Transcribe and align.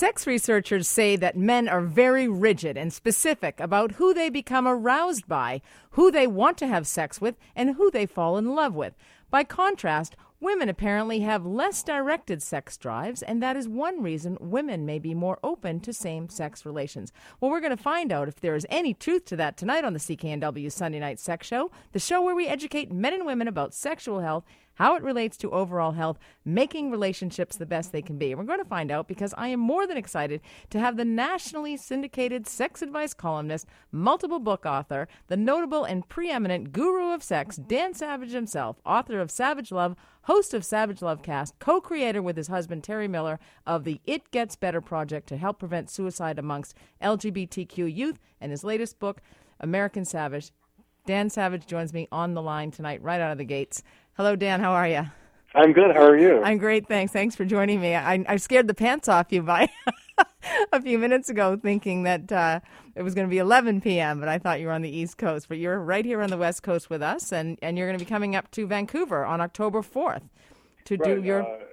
Sex 0.00 0.26
researchers 0.26 0.88
say 0.88 1.14
that 1.16 1.36
men 1.36 1.68
are 1.68 1.82
very 1.82 2.26
rigid 2.26 2.78
and 2.78 2.90
specific 2.90 3.60
about 3.60 3.92
who 3.92 4.14
they 4.14 4.30
become 4.30 4.66
aroused 4.66 5.28
by, 5.28 5.60
who 5.90 6.10
they 6.10 6.26
want 6.26 6.56
to 6.56 6.66
have 6.66 6.86
sex 6.86 7.20
with, 7.20 7.36
and 7.54 7.74
who 7.74 7.90
they 7.90 8.06
fall 8.06 8.38
in 8.38 8.54
love 8.54 8.74
with. 8.74 8.94
By 9.28 9.44
contrast, 9.44 10.16
Women 10.42 10.70
apparently 10.70 11.20
have 11.20 11.44
less 11.44 11.82
directed 11.82 12.42
sex 12.42 12.78
drives, 12.78 13.22
and 13.22 13.42
that 13.42 13.56
is 13.56 13.68
one 13.68 14.02
reason 14.02 14.38
women 14.40 14.86
may 14.86 14.98
be 14.98 15.12
more 15.12 15.38
open 15.44 15.80
to 15.80 15.92
same 15.92 16.30
sex 16.30 16.64
relations. 16.64 17.12
Well, 17.38 17.50
we're 17.50 17.60
going 17.60 17.76
to 17.76 17.82
find 17.82 18.10
out 18.10 18.26
if 18.26 18.40
there 18.40 18.54
is 18.54 18.66
any 18.70 18.94
truth 18.94 19.26
to 19.26 19.36
that 19.36 19.58
tonight 19.58 19.84
on 19.84 19.92
the 19.92 19.98
CKNW 19.98 20.72
Sunday 20.72 20.98
Night 20.98 21.20
Sex 21.20 21.46
Show, 21.46 21.70
the 21.92 21.98
show 21.98 22.22
where 22.22 22.34
we 22.34 22.46
educate 22.46 22.90
men 22.90 23.12
and 23.12 23.26
women 23.26 23.48
about 23.48 23.74
sexual 23.74 24.20
health 24.20 24.44
how 24.80 24.96
it 24.96 25.02
relates 25.02 25.36
to 25.36 25.50
overall 25.50 25.92
health, 25.92 26.18
making 26.42 26.90
relationships 26.90 27.54
the 27.58 27.66
best 27.66 27.92
they 27.92 28.00
can 28.00 28.16
be. 28.16 28.34
We're 28.34 28.44
going 28.44 28.60
to 28.60 28.64
find 28.64 28.90
out 28.90 29.08
because 29.08 29.34
I 29.36 29.48
am 29.48 29.60
more 29.60 29.86
than 29.86 29.98
excited 29.98 30.40
to 30.70 30.80
have 30.80 30.96
the 30.96 31.04
nationally 31.04 31.76
syndicated 31.76 32.46
sex 32.46 32.80
advice 32.80 33.12
columnist, 33.12 33.66
multiple 33.92 34.38
book 34.38 34.64
author, 34.64 35.06
the 35.26 35.36
notable 35.36 35.84
and 35.84 36.08
preeminent 36.08 36.72
guru 36.72 37.12
of 37.12 37.22
sex, 37.22 37.56
Dan 37.56 37.92
Savage 37.92 38.30
himself, 38.30 38.80
author 38.86 39.20
of 39.20 39.30
Savage 39.30 39.70
Love, 39.70 39.96
host 40.22 40.54
of 40.54 40.64
Savage 40.64 41.02
Love 41.02 41.22
Cast, 41.22 41.58
co 41.58 41.82
creator 41.82 42.22
with 42.22 42.38
his 42.38 42.48
husband 42.48 42.82
Terry 42.82 43.06
Miller 43.06 43.38
of 43.66 43.84
the 43.84 44.00
It 44.06 44.30
Gets 44.30 44.56
Better 44.56 44.80
Project 44.80 45.28
to 45.28 45.36
help 45.36 45.58
prevent 45.58 45.90
suicide 45.90 46.38
amongst 46.38 46.74
LGBTQ 47.02 47.94
youth, 47.94 48.18
and 48.40 48.50
his 48.50 48.64
latest 48.64 48.98
book, 48.98 49.20
American 49.60 50.06
Savage. 50.06 50.52
Dan 51.06 51.30
Savage 51.30 51.66
joins 51.66 51.92
me 51.92 52.06
on 52.12 52.34
the 52.34 52.42
line 52.42 52.70
tonight, 52.70 53.02
right 53.02 53.20
out 53.20 53.32
of 53.32 53.38
the 53.38 53.44
gates. 53.44 53.82
Hello, 54.20 54.36
Dan. 54.36 54.60
How 54.60 54.72
are 54.72 54.86
you? 54.86 55.06
I'm 55.54 55.72
good. 55.72 55.96
How 55.96 56.02
are 56.02 56.18
you? 56.18 56.42
I'm 56.42 56.58
great. 56.58 56.86
Thanks. 56.86 57.10
Thanks 57.10 57.34
for 57.34 57.46
joining 57.46 57.80
me. 57.80 57.94
I, 57.94 58.22
I 58.28 58.36
scared 58.36 58.66
the 58.66 58.74
pants 58.74 59.08
off 59.08 59.28
you 59.32 59.40
by 59.40 59.70
a 60.74 60.82
few 60.82 60.98
minutes 60.98 61.30
ago, 61.30 61.56
thinking 61.56 62.02
that 62.02 62.30
uh, 62.30 62.60
it 62.94 63.00
was 63.00 63.14
going 63.14 63.26
to 63.26 63.30
be 63.30 63.38
11 63.38 63.80
p.m., 63.80 64.20
but 64.20 64.28
I 64.28 64.36
thought 64.36 64.60
you 64.60 64.66
were 64.66 64.74
on 64.74 64.82
the 64.82 64.94
East 64.94 65.16
Coast. 65.16 65.48
But 65.48 65.56
you're 65.56 65.80
right 65.80 66.04
here 66.04 66.20
on 66.20 66.28
the 66.28 66.36
West 66.36 66.62
Coast 66.62 66.90
with 66.90 67.00
us, 67.00 67.32
and, 67.32 67.58
and 67.62 67.78
you're 67.78 67.88
going 67.88 67.98
to 67.98 68.04
be 68.04 68.06
coming 68.06 68.36
up 68.36 68.50
to 68.50 68.66
Vancouver 68.66 69.24
on 69.24 69.40
October 69.40 69.80
4th 69.80 70.28
to 70.84 70.96
right, 70.98 71.02
do 71.02 71.22
your. 71.22 71.42
Uh, 71.42 71.64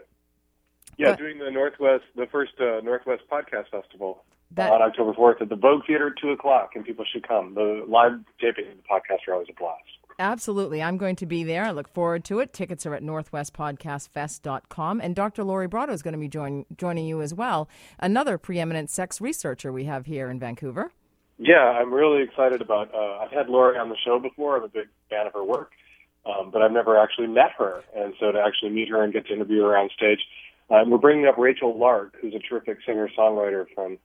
yeah, 0.98 1.10
but, 1.10 1.20
doing 1.20 1.40
the 1.40 1.52
Northwest, 1.52 2.06
the 2.16 2.28
first 2.28 2.54
uh, 2.62 2.80
Northwest 2.80 3.24
Podcast 3.30 3.72
Festival 3.72 4.24
that, 4.52 4.72
on 4.72 4.82
October 4.82 5.12
4th 5.12 5.42
at 5.42 5.50
the 5.50 5.58
Vogue 5.58 5.82
Theater 5.86 6.14
at 6.16 6.22
2 6.22 6.30
o'clock, 6.30 6.70
and 6.76 6.86
people 6.86 7.04
should 7.12 7.28
come. 7.28 7.56
The 7.56 7.84
live 7.90 8.14
taping 8.40 8.72
of 8.72 8.78
the 8.78 8.84
podcast 8.84 9.28
are 9.28 9.34
always 9.34 9.50
a 9.50 9.60
blast. 9.60 9.97
Absolutely. 10.20 10.82
I'm 10.82 10.98
going 10.98 11.16
to 11.18 11.28
be 11.28 11.44
there. 11.44 11.66
I 11.66 11.72
look 11.72 11.88
forward 11.88 12.24
to 12.26 12.40
it. 12.40 12.52
Tickets 12.52 12.86
are 12.88 12.96
at 12.96 13.04
northwestpodcastfest.com. 13.04 15.02
And 15.02 15.16
Dr. 15.16 15.44
Lori 15.44 15.68
Brotto 15.68 15.94
is 15.94 16.02
going 16.02 16.14
to 16.14 16.20
be 16.20 16.28
join, 16.28 16.66
joining 16.76 17.06
you 17.06 17.22
as 17.22 17.34
well, 17.34 17.70
another 18.00 18.38
preeminent 18.38 18.90
sex 18.90 19.22
researcher 19.22 19.72
we 19.72 19.84
have 19.86 20.08
here 20.08 20.30
in 20.30 20.40
Vancouver. 20.40 20.92
Yeah, 21.38 21.62
I'm 21.62 21.94
really 21.94 22.24
excited 22.24 22.62
about 22.62 22.92
uh, 22.96 23.20
I've 23.20 23.32
had 23.32 23.48
Lori 23.48 23.78
on 23.78 23.90
the 23.90 23.98
show 24.04 24.18
before. 24.18 24.58
I'm 24.58 24.64
a 24.64 24.70
big 24.70 24.88
fan 25.10 25.28
of 25.28 25.34
her 25.34 25.44
work, 25.44 25.72
um, 26.26 26.50
but 26.52 26.64
I've 26.64 26.72
never 26.72 26.98
actually 26.98 27.28
met 27.28 27.52
her. 27.60 27.84
And 27.96 28.16
so 28.20 28.32
to 28.32 28.40
actually 28.40 28.72
meet 28.72 28.90
her 28.90 29.04
and 29.04 29.14
get 29.14 29.28
to 29.28 29.34
interview 29.34 29.62
her 29.62 29.78
on 29.78 29.90
stage, 29.96 30.20
um, 30.72 30.90
we're 30.90 30.98
bringing 30.98 31.28
up 31.28 31.38
Rachel 31.38 31.78
Lark, 31.78 32.16
who's 32.20 32.34
a 32.34 32.40
terrific 32.40 32.80
singer-songwriter 32.88 33.68
from 33.76 34.00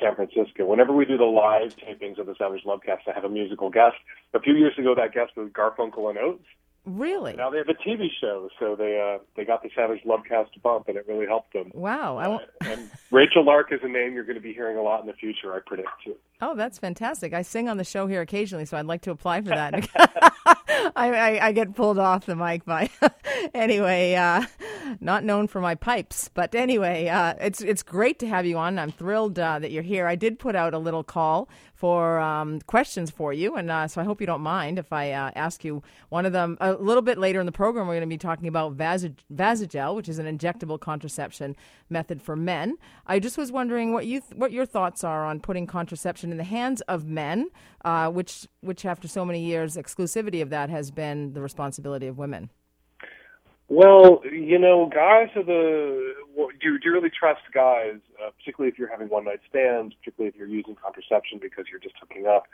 San 0.00 0.14
Francisco. 0.14 0.64
Whenever 0.64 0.92
we 0.92 1.04
do 1.04 1.16
the 1.16 1.24
live 1.24 1.74
tapings 1.76 2.18
of 2.18 2.26
the 2.26 2.34
Savage 2.38 2.64
Lovecast, 2.64 3.00
I 3.06 3.12
have 3.14 3.24
a 3.24 3.28
musical 3.28 3.70
guest. 3.70 3.96
A 4.34 4.40
few 4.40 4.54
years 4.54 4.74
ago, 4.78 4.94
that 4.94 5.12
guest 5.12 5.32
was 5.36 5.50
Garfunkel 5.50 6.10
and 6.10 6.18
Oates. 6.18 6.44
Really? 6.84 7.34
Now 7.34 7.50
they 7.50 7.58
have 7.58 7.68
a 7.68 7.74
TV 7.74 8.06
show, 8.20 8.48
so 8.58 8.74
they 8.74 8.98
uh, 8.98 9.22
they 9.36 9.44
got 9.44 9.62
the 9.62 9.68
Savage 9.74 10.00
Lovecast 10.06 10.52
to 10.52 10.60
bump, 10.60 10.88
and 10.88 10.96
it 10.96 11.06
really 11.06 11.26
helped 11.26 11.52
them. 11.52 11.70
Wow! 11.74 12.16
I 12.16 12.28
won't... 12.28 12.42
uh, 12.42 12.70
and 12.70 12.90
Rachel 13.10 13.44
Lark 13.44 13.72
is 13.72 13.80
a 13.82 13.88
name 13.88 14.14
you're 14.14 14.24
going 14.24 14.36
to 14.36 14.42
be 14.42 14.54
hearing 14.54 14.78
a 14.78 14.82
lot 14.82 15.00
in 15.00 15.06
the 15.06 15.12
future, 15.12 15.54
I 15.54 15.58
predict. 15.66 15.90
Too. 16.04 16.16
Oh, 16.40 16.54
that's 16.54 16.78
fantastic! 16.78 17.34
I 17.34 17.42
sing 17.42 17.68
on 17.68 17.78
the 17.78 17.84
show 17.84 18.06
here 18.06 18.20
occasionally, 18.20 18.64
so 18.64 18.76
I'd 18.76 18.86
like 18.86 19.02
to 19.02 19.10
apply 19.10 19.40
for 19.40 19.48
that. 19.48 19.88
I, 20.96 21.12
I, 21.12 21.46
I, 21.48 21.52
get 21.52 21.74
pulled 21.74 21.98
off 21.98 22.26
the 22.26 22.36
mic 22.36 22.64
by 22.64 22.90
anyway. 23.54 24.14
Uh, 24.14 24.44
not 25.00 25.24
known 25.24 25.46
for 25.46 25.60
my 25.60 25.74
pipes, 25.74 26.30
but 26.32 26.54
anyway, 26.54 27.08
uh, 27.08 27.34
it's 27.40 27.60
it's 27.60 27.82
great 27.82 28.18
to 28.20 28.28
have 28.28 28.46
you 28.46 28.56
on. 28.56 28.78
I'm 28.78 28.92
thrilled 28.92 29.38
uh, 29.38 29.58
that 29.58 29.70
you're 29.70 29.82
here. 29.82 30.06
I 30.06 30.14
did 30.14 30.38
put 30.38 30.54
out 30.54 30.74
a 30.74 30.78
little 30.78 31.04
call 31.04 31.48
for 31.74 32.18
um, 32.18 32.60
questions 32.62 33.10
for 33.10 33.32
you, 33.32 33.56
and 33.56 33.70
uh, 33.70 33.86
so 33.86 34.00
I 34.00 34.04
hope 34.04 34.20
you 34.20 34.26
don't 34.26 34.40
mind 34.40 34.78
if 34.78 34.92
I 34.92 35.12
uh, 35.12 35.30
ask 35.34 35.64
you 35.64 35.82
one 36.08 36.26
of 36.26 36.32
them 36.32 36.56
a 36.60 36.72
little 36.72 37.02
bit 37.02 37.18
later 37.18 37.40
in 37.40 37.46
the 37.46 37.52
program. 37.52 37.86
We're 37.86 37.94
going 37.94 38.02
to 38.02 38.06
be 38.06 38.18
talking 38.18 38.48
about 38.48 38.76
Vasalgel, 38.76 39.94
which 39.94 40.08
is 40.08 40.18
an 40.18 40.38
injectable 40.38 40.80
contraception 40.80 41.56
method 41.90 42.22
for 42.22 42.36
men. 42.36 42.76
I 43.06 43.18
just 43.18 43.36
was 43.36 43.52
wondering 43.52 43.92
what 43.92 44.06
you 44.06 44.20
th- 44.20 44.34
what 44.34 44.52
your 44.52 44.66
thoughts 44.66 45.04
are 45.04 45.26
on 45.26 45.40
putting 45.40 45.66
contraception 45.66 46.27
in 46.30 46.38
the 46.38 46.44
hands 46.44 46.80
of 46.82 47.06
men, 47.06 47.48
uh, 47.84 48.10
which 48.10 48.46
which 48.60 48.84
after 48.84 49.08
so 49.08 49.24
many 49.24 49.40
years 49.40 49.76
exclusivity 49.76 50.42
of 50.42 50.50
that 50.50 50.70
has 50.70 50.90
been 50.90 51.32
the 51.32 51.40
responsibility 51.40 52.06
of 52.06 52.18
women. 52.18 52.50
Well, 53.68 54.22
you 54.24 54.58
know, 54.58 54.90
guys 54.92 55.28
are 55.36 55.44
the. 55.44 56.14
Well, 56.34 56.48
do, 56.60 56.78
do 56.78 56.88
you 56.88 56.92
really 56.92 57.10
trust 57.10 57.42
guys, 57.52 57.96
uh, 58.24 58.30
particularly 58.38 58.72
if 58.72 58.78
you're 58.78 58.90
having 58.90 59.08
one 59.08 59.24
night 59.24 59.40
stands, 59.48 59.94
particularly 59.94 60.28
if 60.28 60.36
you're 60.36 60.48
using 60.48 60.74
contraception 60.74 61.38
because 61.40 61.66
you're 61.70 61.80
just 61.80 61.94
hooking 62.00 62.26
up, 62.26 62.44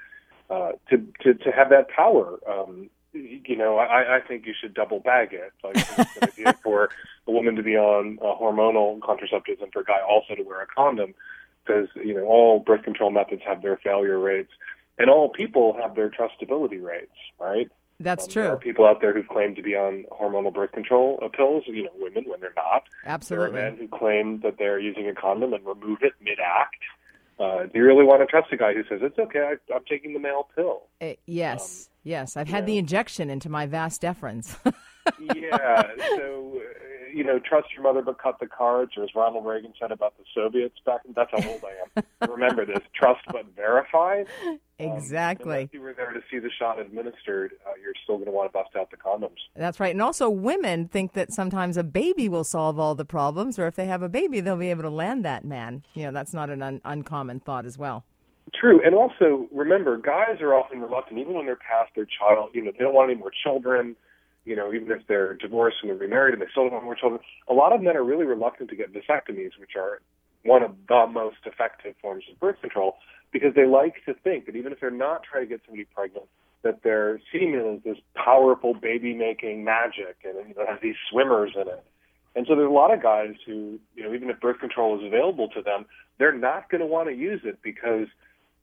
uh, 0.51 0.73
to 0.91 1.07
to 1.23 1.35
to 1.35 1.51
have 1.53 1.71
that 1.71 1.89
power? 1.89 2.41
Um, 2.51 2.91
you 3.15 3.57
know, 3.57 3.77
I, 3.79 4.17
I 4.17 4.21
think 4.27 4.45
you 4.45 4.55
should 4.61 4.75
double 4.75 4.99
bag 4.99 5.33
it. 5.33 5.53
Like 5.63 5.77
it's 5.77 6.17
an 6.17 6.23
idea 6.23 6.59
for 6.65 6.91
a 7.29 7.31
woman 7.31 7.55
to 7.55 7.63
be 7.63 7.77
on 7.77 8.19
uh, 8.21 8.35
hormonal 8.41 8.99
contraceptives 8.99 9.63
and 9.63 9.73
for 9.73 9.81
a 9.81 9.85
guy 9.85 10.01
also 10.03 10.35
to 10.35 10.43
wear 10.43 10.63
a 10.63 10.67
condom, 10.67 11.15
because 11.65 11.89
you 11.97 12.15
know 12.15 12.25
all 12.25 12.61
birth 12.61 12.83
control 12.83 13.11
methods 13.11 13.43
have 13.47 13.63
their 13.63 13.77
failure 13.77 14.19
rates, 14.19 14.53
and 14.99 15.11
all 15.11 15.29
people 15.29 15.77
have 15.81 15.95
their 15.95 16.11
trustability 16.11 16.83
rates, 16.83 17.13
right? 17.41 17.71
That's 18.01 18.25
um, 18.25 18.31
true. 18.31 18.43
There 18.43 18.53
are 18.53 18.57
people 18.57 18.87
out 18.87 19.01
there 19.01 19.13
who 19.13 19.23
claim 19.23 19.55
to 19.55 19.63
be 19.63 19.75
on 19.75 20.05
hormonal 20.13 20.53
birth 20.53 20.73
control 20.73 21.19
uh, 21.23 21.29
pills, 21.29 21.65
you 21.67 21.85
know, 21.85 21.91
women 21.97 22.25
when 22.27 22.41
they're 22.41 22.53
not. 22.57 22.85
Absolutely. 23.07 23.53
There 23.53 23.67
are 23.67 23.71
men 23.71 23.79
who 23.79 23.89
claim 23.89 24.41
that 24.41 24.59
they're 24.59 24.81
using 24.81 25.09
a 25.09 25.15
condom 25.15 25.53
and 25.53 25.65
remove 25.65 25.99
it 26.03 26.13
mid-act. 26.21 26.77
Uh, 27.39 27.65
do 27.65 27.79
you 27.79 27.85
really 27.85 28.05
want 28.05 28.21
to 28.21 28.27
trust 28.27 28.53
a 28.53 28.57
guy 28.57 28.75
who 28.75 28.83
says, 28.89 29.01
it's 29.03 29.19
okay, 29.19 29.41
I, 29.41 29.75
I'm 29.75 29.85
taking 29.89 30.13
the 30.13 30.21
male 30.21 30.49
pill? 30.55 30.85
Uh, 31.01 31.15
yes, 31.27 31.89
um, 31.89 31.95
yes. 32.05 32.37
I've 32.37 32.49
had 32.49 32.67
the 32.67 32.79
injection 32.79 33.29
into 33.29 33.49
my 33.49 33.67
vas 33.67 33.99
deferens. 33.99 34.57
yeah, 35.35 35.83
so 36.17 36.61
you 37.15 37.25
know, 37.25 37.39
trust 37.39 37.69
your 37.75 37.83
mother 37.83 38.03
but 38.03 38.21
cut 38.21 38.39
the 38.41 38.47
cards, 38.47 38.93
or 38.97 39.05
as 39.05 39.11
Ronald 39.15 39.47
Reagan 39.47 39.73
said 39.81 39.93
about 39.93 40.15
the 40.19 40.25
Soviets 40.35 40.77
back. 40.85 41.01
That's 41.15 41.31
how 41.31 41.49
old 41.49 41.63
I 41.65 42.01
am. 42.03 42.31
Remember 42.31 42.67
this: 42.67 42.81
trust 42.95 43.21
but 43.31 43.47
verify. 43.55 44.25
Exactly. 44.79 45.63
Um, 45.63 45.71
you 45.73 45.81
were 45.81 45.95
there 45.95 46.13
to 46.13 46.21
see 46.31 46.41
the 46.41 46.51
shot 46.59 46.81
administered, 46.81 47.53
uh, 47.65 47.71
you're 47.81 47.93
still 48.03 48.17
going 48.17 48.27
to 48.27 48.33
want 48.33 48.51
to 48.51 48.53
bust 48.53 48.71
out 48.77 48.91
the 48.91 48.97
condoms. 48.97 49.39
That's 49.55 49.79
right. 49.79 49.93
And 49.93 50.03
also, 50.03 50.29
women 50.29 50.89
think 50.89 51.13
that 51.13 51.33
sometimes 51.33 51.77
a 51.77 51.85
baby 51.85 52.29
will 52.29 52.43
solve 52.43 52.79
all 52.79 52.97
the 52.97 53.05
problems, 53.05 53.59
or 53.59 53.69
if 53.69 53.77
they 53.77 53.87
have 53.87 54.03
a 54.03 54.09
baby, 54.09 54.41
they'll 54.41 54.57
be 54.57 54.71
able 54.71 54.83
to 54.83 54.91
land 54.91 55.25
that 55.25 55.45
man. 55.45 55.85
You 55.95 56.05
know, 56.05 56.13
that's 56.13 56.35
not 56.35 56.51
an 56.51 56.63
un- 56.63 56.81
uncommon 56.85 57.41
thought 57.41 57.67
as 57.67 57.79
well. 57.79 58.05
True, 58.61 58.81
and 58.85 58.95
also 58.95 59.49
remember, 59.53 59.97
guys 59.97 60.41
are 60.41 60.55
often 60.55 60.81
reluctant, 60.81 61.19
even 61.19 61.35
when 61.35 61.47
they're 61.47 61.57
past 61.57 61.93
their 61.95 62.07
child. 62.07 62.51
You 62.53 62.65
know, 62.65 62.73
they 62.73 62.85
don't 62.85 62.95
want 62.95 63.11
any 63.11 63.19
more 63.19 63.33
children 63.45 63.97
you 64.45 64.57
know, 64.57 64.73
even 64.73 64.91
if 64.91 65.07
they're 65.07 65.35
divorced 65.35 65.79
and 65.83 65.91
they're 65.91 65.97
remarried 65.97 66.35
and 66.35 66.43
they 66.43 66.47
still 66.51 66.65
don't 66.65 66.73
want 66.73 66.85
more 66.85 66.95
children, 66.95 67.21
a 67.49 67.55
lot 67.55 67.73
of 67.73 67.81
men 67.81 67.97
are 67.97 68.05
really 68.05 68.27
reluctant 68.27 68.71
to 68.71 68.77
get 68.77 68.93
vasectomies, 68.93 69.59
which 69.59 69.77
are 69.77 70.01
one 70.45 70.63
of 70.63 70.73
the 70.89 71.07
most 71.11 71.39
effective 71.47 71.95
forms 72.03 72.25
of 72.31 72.39
birth 72.39 72.61
control, 72.61 72.97
because 73.33 73.55
they 73.55 73.67
like 73.67 73.95
to 74.05 74.13
think 74.13 74.47
that 74.47 74.57
even 74.57 74.73
if 74.73 74.81
they're 74.81 74.91
not 74.91 75.23
trying 75.23 75.45
to 75.45 75.49
get 75.49 75.61
somebody 75.65 75.87
pregnant, 75.95 76.27
that 76.63 76.83
their 76.83 77.21
semen 77.33 77.77
is 77.77 77.83
this 77.85 77.99
powerful 78.15 78.75
baby-making 78.75 79.65
magic, 79.65 80.17
and 80.25 80.55
know, 80.57 80.67
has 80.67 80.79
these 80.83 80.97
swimmers 81.11 81.53
in 81.55 81.69
it. 81.69 81.85
And 82.37 82.47
so 82.49 82.57
there's 82.57 82.69
a 82.69 82.73
lot 82.73 82.93
of 82.93 83.03
guys 83.03 83.35
who, 83.47 83.79
you 83.95 84.03
know, 84.03 84.13
even 84.13 84.29
if 84.29 84.41
birth 84.41 84.59
control 84.59 84.99
is 84.99 85.07
available 85.07 85.49
to 85.49 85.63
them, 85.63 85.87
they're 86.19 86.37
not 86.37 86.69
going 86.69 86.81
to 86.81 86.87
want 86.87 87.09
to 87.09 87.15
use 87.15 87.41
it 87.45 87.59
because 87.63 88.09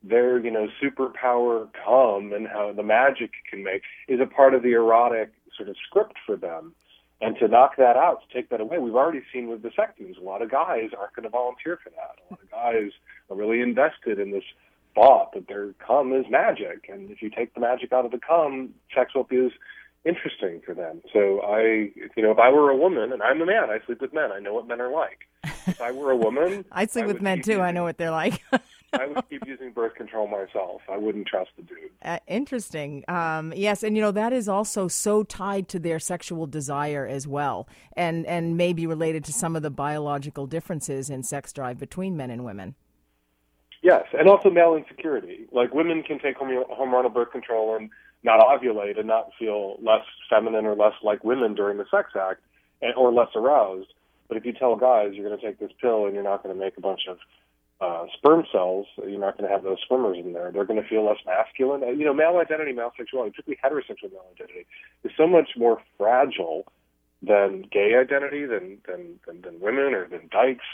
their, 0.02 0.38
you 0.38 0.50
know, 0.50 0.68
superpower 0.82 1.68
come 1.84 2.32
and 2.32 2.46
how 2.48 2.72
the 2.72 2.82
magic 2.82 3.30
can 3.48 3.62
make 3.64 3.82
is 4.08 4.20
a 4.20 4.26
part 4.26 4.54
of 4.54 4.62
the 4.62 4.72
erotic 4.72 5.32
sort 5.56 5.68
of 5.68 5.76
script 5.86 6.14
for 6.24 6.36
them. 6.36 6.74
And 7.20 7.36
to 7.38 7.46
knock 7.46 7.76
that 7.76 7.96
out, 7.96 8.22
to 8.26 8.34
take 8.34 8.50
that 8.50 8.60
away, 8.60 8.78
we've 8.78 8.96
already 8.96 9.22
seen 9.32 9.46
with 9.46 9.62
vasectomies, 9.62 10.18
a 10.18 10.24
lot 10.24 10.42
of 10.42 10.50
guys 10.50 10.90
aren't 10.98 11.14
going 11.14 11.22
to 11.22 11.28
volunteer 11.28 11.78
for 11.82 11.90
that. 11.90 12.18
A 12.18 12.32
lot 12.32 12.40
of 12.42 12.50
guys 12.50 12.90
are 13.30 13.36
really 13.36 13.60
invested 13.60 14.18
in 14.18 14.32
this 14.32 14.42
thought 14.94 15.32
that 15.34 15.46
their 15.46 15.72
cum 15.74 16.12
is 16.12 16.26
magic, 16.28 16.88
and 16.92 17.10
if 17.10 17.22
you 17.22 17.30
take 17.30 17.54
the 17.54 17.60
magic 17.60 17.92
out 17.92 18.04
of 18.04 18.10
the 18.10 18.18
cum, 18.18 18.74
sex 18.94 19.14
won't 19.14 19.28
be 19.28 19.36
as 19.36 19.52
interesting 20.04 20.60
for 20.66 20.74
them. 20.74 21.00
So 21.12 21.40
I, 21.42 21.92
you 22.16 22.22
know, 22.22 22.32
if 22.32 22.38
I 22.38 22.50
were 22.50 22.70
a 22.70 22.76
woman, 22.76 23.12
and 23.12 23.22
I'm 23.22 23.40
a 23.40 23.46
man, 23.46 23.70
I 23.70 23.78
sleep 23.86 24.00
with 24.00 24.12
men, 24.12 24.32
I 24.32 24.40
know 24.40 24.54
what 24.54 24.66
men 24.66 24.80
are 24.80 24.90
like. 24.90 25.28
If 25.66 25.80
I 25.80 25.92
were 25.92 26.10
a 26.10 26.16
woman, 26.16 26.64
I 26.72 26.86
sleep 26.86 27.04
I 27.04 27.08
with 27.08 27.22
men 27.22 27.42
too. 27.42 27.60
I 27.60 27.70
know 27.70 27.84
what 27.84 27.98
they're 27.98 28.10
like. 28.10 28.42
I 28.92 29.06
would 29.06 29.28
keep 29.30 29.46
using 29.46 29.72
birth 29.72 29.94
control 29.94 30.26
myself. 30.26 30.82
I 30.90 30.98
wouldn't 30.98 31.26
trust 31.26 31.50
the 31.56 31.62
dude. 31.62 31.90
Uh, 32.02 32.18
interesting. 32.26 33.04
Um, 33.08 33.52
yes, 33.56 33.82
and 33.82 33.96
you 33.96 34.02
know 34.02 34.10
that 34.12 34.32
is 34.32 34.48
also 34.48 34.88
so 34.88 35.22
tied 35.22 35.68
to 35.68 35.78
their 35.78 35.98
sexual 35.98 36.46
desire 36.46 37.06
as 37.06 37.26
well, 37.26 37.68
and 37.96 38.26
and 38.26 38.56
maybe 38.56 38.86
related 38.86 39.24
to 39.24 39.32
some 39.32 39.56
of 39.56 39.62
the 39.62 39.70
biological 39.70 40.46
differences 40.46 41.08
in 41.10 41.22
sex 41.22 41.52
drive 41.52 41.78
between 41.78 42.16
men 42.16 42.30
and 42.30 42.44
women. 42.44 42.74
Yes, 43.82 44.04
and 44.16 44.28
also 44.28 44.50
male 44.50 44.76
insecurity. 44.76 45.46
Like 45.50 45.74
women 45.74 46.02
can 46.02 46.18
take 46.18 46.38
hormonal 46.38 47.12
birth 47.12 47.32
control 47.32 47.74
and 47.76 47.90
not 48.22 48.40
ovulate 48.40 48.98
and 48.98 49.08
not 49.08 49.30
feel 49.38 49.76
less 49.82 50.04
feminine 50.30 50.66
or 50.66 50.76
less 50.76 50.94
like 51.02 51.24
women 51.24 51.54
during 51.54 51.78
the 51.78 51.86
sex 51.90 52.10
act, 52.14 52.40
and, 52.80 52.94
or 52.94 53.12
less 53.12 53.28
aroused. 53.34 53.92
But 54.28 54.36
if 54.36 54.46
you 54.46 54.52
tell 54.52 54.76
guys 54.76 55.10
you're 55.12 55.28
going 55.28 55.38
to 55.38 55.44
take 55.44 55.58
this 55.58 55.72
pill 55.80 56.06
and 56.06 56.14
you're 56.14 56.22
not 56.22 56.42
going 56.42 56.54
to 56.54 56.60
make 56.60 56.76
a 56.78 56.80
bunch 56.80 57.02
of 57.08 57.18
uh, 57.82 58.06
sperm 58.16 58.44
cells, 58.52 58.86
you're 58.98 59.18
not 59.18 59.36
going 59.36 59.48
to 59.48 59.52
have 59.52 59.64
those 59.64 59.78
swimmers 59.86 60.16
in 60.16 60.32
there. 60.32 60.52
They're 60.52 60.64
going 60.64 60.80
to 60.80 60.88
feel 60.88 61.04
less 61.04 61.18
masculine. 61.26 61.82
Uh, 61.82 61.88
you 61.88 62.04
know, 62.04 62.14
male 62.14 62.36
identity, 62.40 62.72
male 62.72 62.92
sexuality, 62.96 63.34
particularly 63.34 63.58
heterosexual 63.58 64.12
male 64.12 64.26
identity, 64.32 64.66
is 65.02 65.10
so 65.16 65.26
much 65.26 65.50
more 65.56 65.82
fragile 65.98 66.64
than 67.22 67.64
gay 67.72 67.94
identity, 68.00 68.46
than 68.46 68.78
than 68.86 69.18
than, 69.26 69.42
than 69.42 69.60
women 69.60 69.94
or 69.94 70.06
than 70.06 70.28
dykes. 70.30 70.64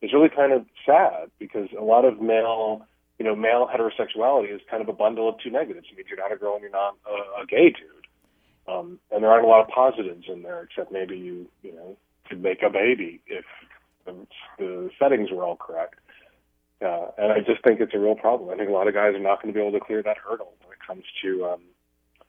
It's 0.00 0.14
really 0.14 0.30
kind 0.30 0.52
of 0.52 0.64
sad 0.86 1.30
because 1.38 1.68
a 1.78 1.84
lot 1.84 2.06
of 2.06 2.22
male, 2.22 2.86
you 3.18 3.26
know, 3.26 3.36
male 3.36 3.68
heterosexuality 3.68 4.54
is 4.54 4.62
kind 4.70 4.82
of 4.82 4.88
a 4.88 4.92
bundle 4.94 5.28
of 5.28 5.34
two 5.44 5.50
negatives. 5.50 5.86
It 5.90 5.96
means 5.96 6.08
you're 6.08 6.18
not 6.18 6.32
a 6.32 6.36
girl 6.36 6.54
and 6.54 6.62
you're 6.62 6.70
not 6.70 6.96
a, 7.06 7.42
a 7.42 7.46
gay 7.46 7.70
dude. 7.70 8.06
Um, 8.66 8.98
and 9.10 9.22
there 9.22 9.30
aren't 9.30 9.44
a 9.44 9.48
lot 9.48 9.60
of 9.60 9.68
positives 9.68 10.24
in 10.32 10.42
there, 10.42 10.62
except 10.62 10.90
maybe 10.90 11.18
you, 11.18 11.46
you 11.62 11.74
know, 11.74 11.98
could 12.26 12.42
make 12.42 12.62
a 12.62 12.70
baby 12.70 13.20
if 13.26 13.44
the, 14.06 14.14
the 14.58 14.90
settings 14.98 15.30
were 15.30 15.44
all 15.44 15.56
correct. 15.56 15.96
Uh, 16.84 17.06
and 17.16 17.32
I 17.32 17.38
just 17.38 17.64
think 17.64 17.80
it's 17.80 17.94
a 17.94 17.98
real 17.98 18.14
problem. 18.14 18.50
I 18.50 18.56
think 18.56 18.68
a 18.68 18.72
lot 18.72 18.88
of 18.88 18.94
guys 18.94 19.14
are 19.14 19.18
not 19.18 19.42
going 19.42 19.52
to 19.52 19.58
be 19.58 19.64
able 19.64 19.78
to 19.78 19.84
clear 19.84 20.02
that 20.02 20.18
hurdle 20.18 20.52
when 20.62 20.72
it 20.72 20.86
comes 20.86 21.04
to 21.22 21.44
um, 21.46 21.60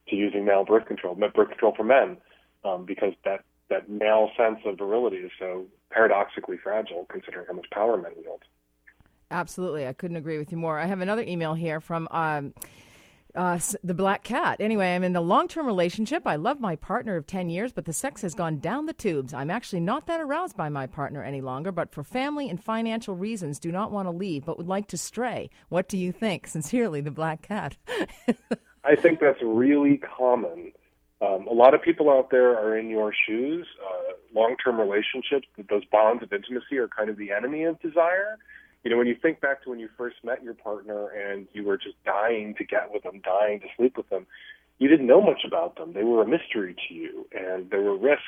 to 0.08 0.16
using 0.16 0.46
male 0.46 0.64
birth 0.64 0.86
control, 0.86 1.16
birth 1.16 1.50
control 1.50 1.74
for 1.76 1.84
men, 1.84 2.18
um, 2.64 2.86
because 2.86 3.14
that 3.26 3.44
that 3.70 3.90
male 3.90 4.30
sense 4.38 4.60
of 4.66 4.78
virility 4.78 5.18
is 5.18 5.32
so 5.38 5.66
paradoxically 5.90 6.58
fragile, 6.58 7.06
considering 7.10 7.46
how 7.48 7.54
much 7.54 7.66
power 7.72 7.98
men 7.98 8.12
wield. 8.18 8.44
Absolutely, 9.32 9.88
I 9.88 9.94
couldn't 9.94 10.18
agree 10.18 10.38
with 10.38 10.52
you 10.52 10.58
more. 10.58 10.80
I 10.80 10.86
have 10.86 11.02
another 11.02 11.24
email 11.24 11.54
here 11.54 11.82
from. 11.82 12.08
Um, 12.12 12.54
uh, 13.36 13.60
the 13.84 13.94
black 13.94 14.24
cat. 14.24 14.58
Anyway, 14.60 14.94
I'm 14.94 15.04
in 15.04 15.16
a 15.16 15.22
long 15.22 15.48
term 15.48 15.66
relationship. 15.66 16.26
I 16.26 16.36
love 16.36 16.60
my 16.60 16.76
partner 16.76 17.16
of 17.16 17.28
10 17.28 17.50
years, 17.50 17.72
but 17.72 17.86
the 17.86 17.94
sex 17.94 18.22
has 18.22 18.36
gone 18.36 18.60
down 18.60 18.86
the 18.86 18.94
tubes. 18.94 19.34
I'm 19.34 19.52
actually 19.52 19.82
not 19.82 20.08
that 20.08 20.22
aroused 20.22 20.58
by 20.58 20.70
my 20.70 20.88
partner 20.88 21.24
any 21.24 21.42
longer, 21.42 21.72
but 21.72 21.92
for 21.92 22.04
family 22.04 22.50
and 22.50 22.64
financial 22.64 23.16
reasons, 23.16 23.60
do 23.60 23.72
not 23.72 23.92
want 23.92 24.08
to 24.08 24.12
leave, 24.12 24.46
but 24.46 24.58
would 24.58 24.68
like 24.68 24.88
to 24.88 24.98
stray. 24.98 25.50
What 25.70 25.88
do 25.88 25.98
you 25.98 26.12
think? 26.12 26.48
Sincerely, 26.56 27.02
the 27.02 27.12
black 27.12 27.42
cat. 27.42 27.78
I 28.84 28.96
think 28.96 29.20
that's 29.20 29.42
really 29.42 29.98
common. 29.98 30.72
Um, 31.22 31.48
a 31.48 31.54
lot 31.54 31.74
of 31.74 31.82
people 31.82 32.10
out 32.10 32.30
there 32.30 32.58
are 32.58 32.78
in 32.78 32.90
your 32.90 33.14
shoes. 33.26 33.66
Uh, 33.84 34.14
long 34.34 34.56
term 34.64 34.80
relationships, 34.80 35.48
those 35.70 35.86
bonds 35.92 36.24
of 36.24 36.32
intimacy 36.34 36.78
are 36.78 36.88
kind 36.88 37.10
of 37.10 37.18
the 37.18 37.32
enemy 37.32 37.64
of 37.64 37.80
desire 37.80 38.38
you 38.86 38.92
know, 38.92 38.98
when 38.98 39.08
you 39.08 39.16
think 39.20 39.42
back 39.42 39.64
to 39.64 39.72
when 39.72 39.80
you 39.80 39.90
first 39.98 40.18
met 40.24 40.44
your 40.44 40.54
partner 40.54 41.08
and 41.08 41.48
you 41.54 41.64
were 41.64 41.76
just 41.76 41.96
dying 42.06 42.54
to 42.60 42.64
get 42.64 42.94
with 42.94 43.02
them, 43.02 43.20
dying 43.24 43.60
to 43.62 43.66
sleep 43.76 43.98
with 43.98 44.08
them, 44.10 44.28
you 44.78 44.88
didn't 44.88 45.08
know 45.08 45.22
much 45.22 45.42
about 45.44 45.76
them. 45.76 45.94
They 45.94 46.04
were 46.04 46.22
a 46.22 46.28
mystery 46.28 46.76
to 46.88 46.94
you, 46.94 47.28
and 47.32 47.68
there 47.72 47.82
were 47.82 47.98
risks 47.98 48.22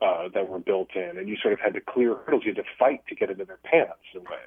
uh, 0.00 0.28
that 0.32 0.48
were 0.48 0.60
built 0.60 0.96
in, 0.96 1.18
and 1.18 1.28
you 1.28 1.36
sort 1.42 1.52
of 1.52 1.60
had 1.60 1.74
to 1.74 1.80
clear 1.82 2.16
hurdles. 2.24 2.44
You 2.46 2.54
had 2.54 2.64
to 2.64 2.70
fight 2.78 3.02
to 3.08 3.14
get 3.14 3.28
into 3.28 3.44
their 3.44 3.58
pants 3.64 4.00
in 4.14 4.20
a 4.20 4.24
way. 4.24 4.46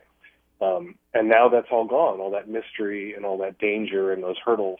Um, 0.62 0.96
and 1.14 1.30
now 1.30 1.48
that's 1.48 1.68
all 1.70 1.86
gone, 1.86 2.20
all 2.20 2.32
that 2.32 2.50
mystery 2.50 3.14
and 3.14 3.24
all 3.24 3.38
that 3.40 3.60
danger 3.60 4.12
and 4.12 4.24
those 4.24 4.38
hurdles. 4.44 4.80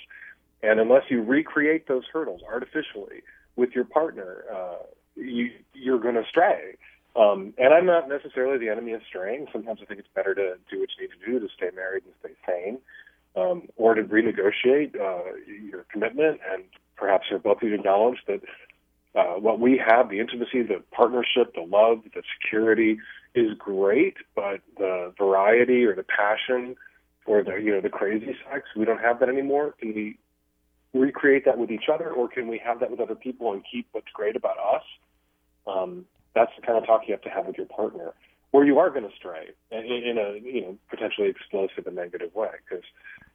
And 0.64 0.80
unless 0.80 1.04
you 1.10 1.22
recreate 1.22 1.88
those 1.88 2.06
hurdles 2.12 2.42
artificially 2.48 3.22
with 3.56 3.72
your 3.76 3.86
partner, 3.86 4.46
uh, 4.52 4.84
you, 5.16 5.52
you're 5.74 6.00
going 6.00 6.16
to 6.16 6.24
stray. 6.28 6.76
Um, 7.16 7.54
and 7.58 7.74
I'm 7.74 7.86
not 7.86 8.10
necessarily 8.10 8.58
the 8.58 8.70
enemy 8.70 8.92
of 8.94 9.02
straying. 9.08 9.48
Sometimes 9.52 9.80
I 9.82 9.86
think 9.86 10.00
it's 10.00 10.10
better 10.14 10.36
to 10.36 10.56
do 10.70 10.80
what 10.80 10.90
you 10.98 11.08
need 11.08 11.14
to 11.18 11.32
do 11.32 11.40
to 11.40 11.54
stay 11.56 11.70
married 11.74 12.04
and 12.04 12.14
stay 12.20 12.36
sane, 12.46 12.80
um, 13.36 13.70
or 13.78 13.96
to 13.96 14.04
renegotiate 14.04 15.00
uh, 15.00 15.36
your 15.48 15.86
commitment 15.92 16.42
and 16.52 16.64
perhaps 16.96 17.26
you're 17.30 17.40
both 17.40 17.62
acknowledge 17.62 18.20
that 18.28 18.42
uh, 19.16 19.40
what 19.40 19.60
we 19.60 19.78
have, 19.78 20.10
the 20.10 20.20
intimacy, 20.20 20.62
the 20.62 20.84
partnership, 20.92 21.54
the 21.56 21.62
love, 21.62 22.00
the 22.14 22.22
security 22.42 22.98
is 23.34 23.52
great, 23.58 24.16
but 24.36 24.62
the 24.78 25.14
variety 25.18 25.86
or 25.86 25.96
the 25.96 26.04
passion 26.04 26.76
or 27.26 27.44
the 27.44 27.56
you 27.56 27.72
know 27.72 27.82
the 27.82 27.90
crazy 27.90 28.36
sex, 28.50 28.68
we 28.76 28.86
don't 28.86 29.00
have 29.00 29.20
that 29.20 29.30
anymore. 29.30 29.74
Can 29.80 29.94
we 29.94 30.20
recreate 30.94 31.46
that 31.46 31.58
with 31.58 31.72
each 31.72 31.90
other, 31.92 32.10
or 32.10 32.28
can 32.28 32.48
we 32.48 32.58
have 32.64 32.80
that 32.82 32.92
with 32.92 33.00
other 33.00 33.16
people 33.16 33.54
and 33.54 33.64
keep 33.70 33.88
what's 33.94 34.12
great 34.14 34.36
about 34.36 34.58
us? 34.58 34.84
Um, 35.66 36.06
that's 36.36 36.52
the 36.60 36.66
kind 36.66 36.78
of 36.78 36.86
talk 36.86 37.02
you 37.08 37.14
have 37.14 37.22
to 37.22 37.30
have 37.30 37.48
with 37.48 37.58
your 37.58 37.66
partner, 37.66 38.14
or 38.52 38.66
you 38.66 38.78
are 38.78 38.90
going 38.90 39.10
to 39.10 39.16
stray 39.16 39.48
in, 39.72 40.18
a 40.18 40.40
you 40.40 40.62
know 40.62 40.78
potentially 40.90 41.30
explosive 41.30 41.88
and 41.88 41.96
negative 41.96 42.36
way. 42.36 42.50
Because 42.70 42.84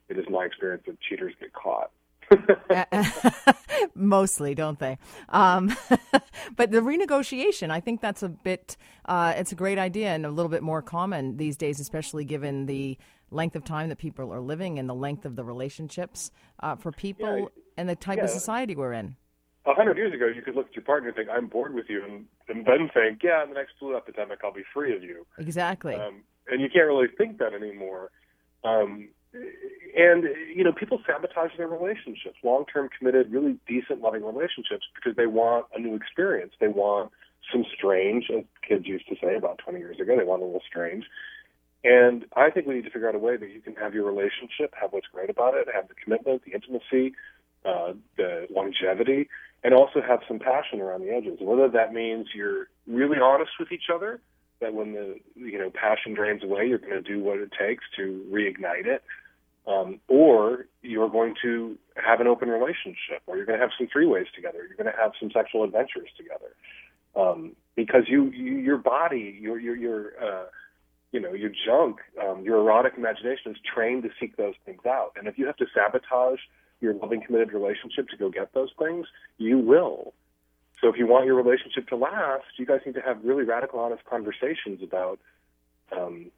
it 0.09 0.19
is 0.19 0.27
my 0.29 0.45
experience 0.45 0.85
that 0.87 1.01
cheaters 1.01 1.35
get 1.41 1.53
caught. 1.53 1.91
Mostly, 3.95 4.55
don't 4.55 4.79
they? 4.79 4.99
Um, 5.31 5.75
but 6.57 6.71
the 6.71 6.81
renegotiation, 6.81 7.71
I 7.71 7.81
think 7.81 8.01
that's 8.01 8.23
a 8.23 8.29
bit, 8.29 8.77
uh, 9.07 9.35
it's 9.37 9.53
a 9.53 9.57
great 9.57 9.79
idea 9.79 10.09
and 10.09 10.25
a 10.25 10.31
little 10.31 10.49
bit 10.49 10.63
more 10.63 10.83
common 10.83 11.37
these 11.39 11.57
days, 11.57 11.81
especially 11.81 12.25
given 12.25 12.67
the 12.67 12.99
length 13.31 13.57
of 13.57 13.65
time 13.65 13.89
that 13.89 13.99
people 13.99 14.33
are 14.33 14.41
living 14.41 14.79
and 14.79 14.89
the 14.89 14.95
length 14.95 15.25
of 15.25 15.37
the 15.37 15.45
relationships 15.45 16.31
uh, 16.61 16.77
for 16.77 16.93
people 16.93 17.39
yeah, 17.39 17.45
and 17.77 17.89
the 17.89 17.97
type 17.97 18.19
yeah. 18.19 18.25
of 18.25 18.31
society 18.31 18.75
we're 18.75 18.93
in 18.93 19.17
a 19.71 19.75
hundred 19.75 19.97
years 19.97 20.13
ago, 20.13 20.27
you 20.27 20.43
could 20.43 20.55
look 20.55 20.69
at 20.69 20.77
your 20.77 20.85
partner 20.85 21.09
and 21.09 21.17
think, 21.17 21.29
"I'm 21.29 21.47
bored 21.47 21.75
with 21.75 21.87
you," 21.89 22.03
and, 22.05 22.27
and 22.49 22.65
then 22.67 22.91
think, 22.93 23.23
"Yeah, 23.23 23.43
in 23.43 23.51
the 23.51 23.55
next 23.55 23.73
flu 23.79 23.97
epidemic, 23.97 24.41
I'll 24.45 24.53
be 24.53 24.65
free 24.75 24.95
of 24.95 25.03
you." 25.03 25.27
Exactly. 25.39 25.95
Um, 25.95 26.23
and 26.49 26.61
you 26.61 26.69
can't 26.69 26.87
really 26.87 27.09
think 27.09 27.39
that 27.39 27.55
anymore. 27.55 28.11
Um, 28.65 29.09
and 29.33 30.25
you 30.55 30.65
know, 30.65 30.73
people 30.73 31.01
sabotage 31.07 31.57
their 31.57 31.69
relationships, 31.69 32.37
long-term, 32.43 32.91
committed, 32.99 33.33
really 33.33 33.59
decent, 33.67 34.01
loving 34.01 34.25
relationships, 34.25 34.87
because 34.95 35.17
they 35.17 35.27
want 35.27 35.67
a 35.75 35.81
new 35.81 35.95
experience. 35.95 36.53
They 36.61 36.69
want 36.69 37.13
some 37.53 37.65
strange, 37.75 38.31
as 38.31 38.45
kids 38.67 38.87
used 38.87 39.09
to 39.09 39.17
say 39.23 39.37
about 39.37 39.59
20 39.59 39.79
years 39.79 39.99
ago. 40.01 40.17
They 40.17 40.25
want 40.25 40.43
a 40.43 40.45
little 40.45 40.63
strange. 40.67 41.05
And 41.83 42.27
I 42.37 42.51
think 42.51 42.67
we 42.67 42.75
need 42.75 42.85
to 42.85 42.91
figure 42.91 43.09
out 43.09 43.15
a 43.15 43.19
way 43.19 43.37
that 43.37 43.51
you 43.51 43.61
can 43.61 43.75
have 43.77 43.95
your 43.95 44.05
relationship, 44.05 44.75
have 44.79 44.93
what's 44.93 45.07
great 45.07 45.31
about 45.31 45.55
it, 45.55 45.67
have 45.75 45.89
the 45.89 45.95
commitment, 45.95 46.43
the 46.45 46.53
intimacy, 46.53 47.15
uh, 47.65 47.95
the 48.17 48.47
longevity, 48.51 49.29
and 49.63 49.75
also 49.75 50.01
have 50.01 50.21
some 50.27 50.39
passion 50.39 50.81
around 50.81 51.03
the 51.03 51.11
edges. 51.11 51.39
Whether 51.41 51.69
that 51.69 51.93
means 51.93 52.29
you're 52.35 52.69
really 52.87 53.19
honest 53.19 53.53
with 53.59 53.73
each 53.73 53.91
other, 53.93 54.21
that 54.61 54.75
when 54.75 54.93
the 54.93 55.19
you 55.35 55.59
know 55.59 55.71
passion 55.71 56.15
drains 56.15 56.43
away, 56.43 56.67
you're 56.67 56.79
going 56.79 56.93
to 56.93 57.03
do 57.03 57.23
what 57.23 57.39
it 57.39 57.51
takes 57.59 57.85
to 57.97 58.25
reignite 58.31 58.87
it, 58.87 59.03
um, 59.67 60.01
or 60.09 60.67
you're 60.83 61.09
going 61.09 61.35
to 61.43 61.77
have 61.97 62.21
an 62.21 62.27
open 62.27 62.49
relationship, 62.49 63.23
or 63.27 63.37
you're 63.37 63.47
going 63.47 63.59
to 63.59 63.63
have 63.63 63.73
some 63.79 63.89
three 63.93 64.07
ways 64.07 64.27
together. 64.35 64.59
You're 64.67 64.77
going 64.77 64.93
to 64.95 65.01
have 65.01 65.13
some 65.21 65.31
sexual 65.31 65.65
adventures 65.65 66.09
together, 66.17 66.55
um, 67.17 67.57
because 67.77 68.05
you, 68.07 68.31
you 68.31 68.57
your 68.57 68.79
body, 68.79 69.39
your 69.41 69.59
your 69.59 69.77
your 69.77 70.13
uh, 70.23 70.47
you 71.13 71.21
know 71.21 71.33
your 71.33 71.51
junk, 71.67 71.99
um, 72.23 72.43
your 72.45 72.59
erotic 72.59 72.95
imagination 72.97 73.53
is 73.53 73.59
trained 73.75 74.03
to 74.05 74.11
seek 74.19 74.37
those 74.37 74.55
things 74.65 74.85
out, 74.87 75.13
and 75.17 75.29
if 75.29 75.39
you 75.39 75.47
have 75.47 75.57
to 75.57 75.67
sabotage 75.75 76.41
your 76.81 76.95
loving, 76.95 77.23
committed 77.23 77.53
relationship 77.53 78.09
to 78.09 78.17
go 78.17 78.31
get 78.31 78.53
those 78.55 78.71
things, 78.79 79.07
you 79.39 79.59
will. 79.59 80.15
So 80.81 80.89
if 80.89 80.97
you 80.97 81.07
want 81.07 81.27
your 81.27 81.35
relationship 81.35 81.89
to 81.89 81.97
last, 81.97 82.45
you 82.57 82.65
guys 82.65 82.81
need 82.87 82.95
to 82.95 83.03
have 83.03 83.19
really 83.23 83.45
radical, 83.45 83.81
honest 83.81 84.05
conversations 84.05 84.83
about, 84.83 85.19
um, 85.97 86.31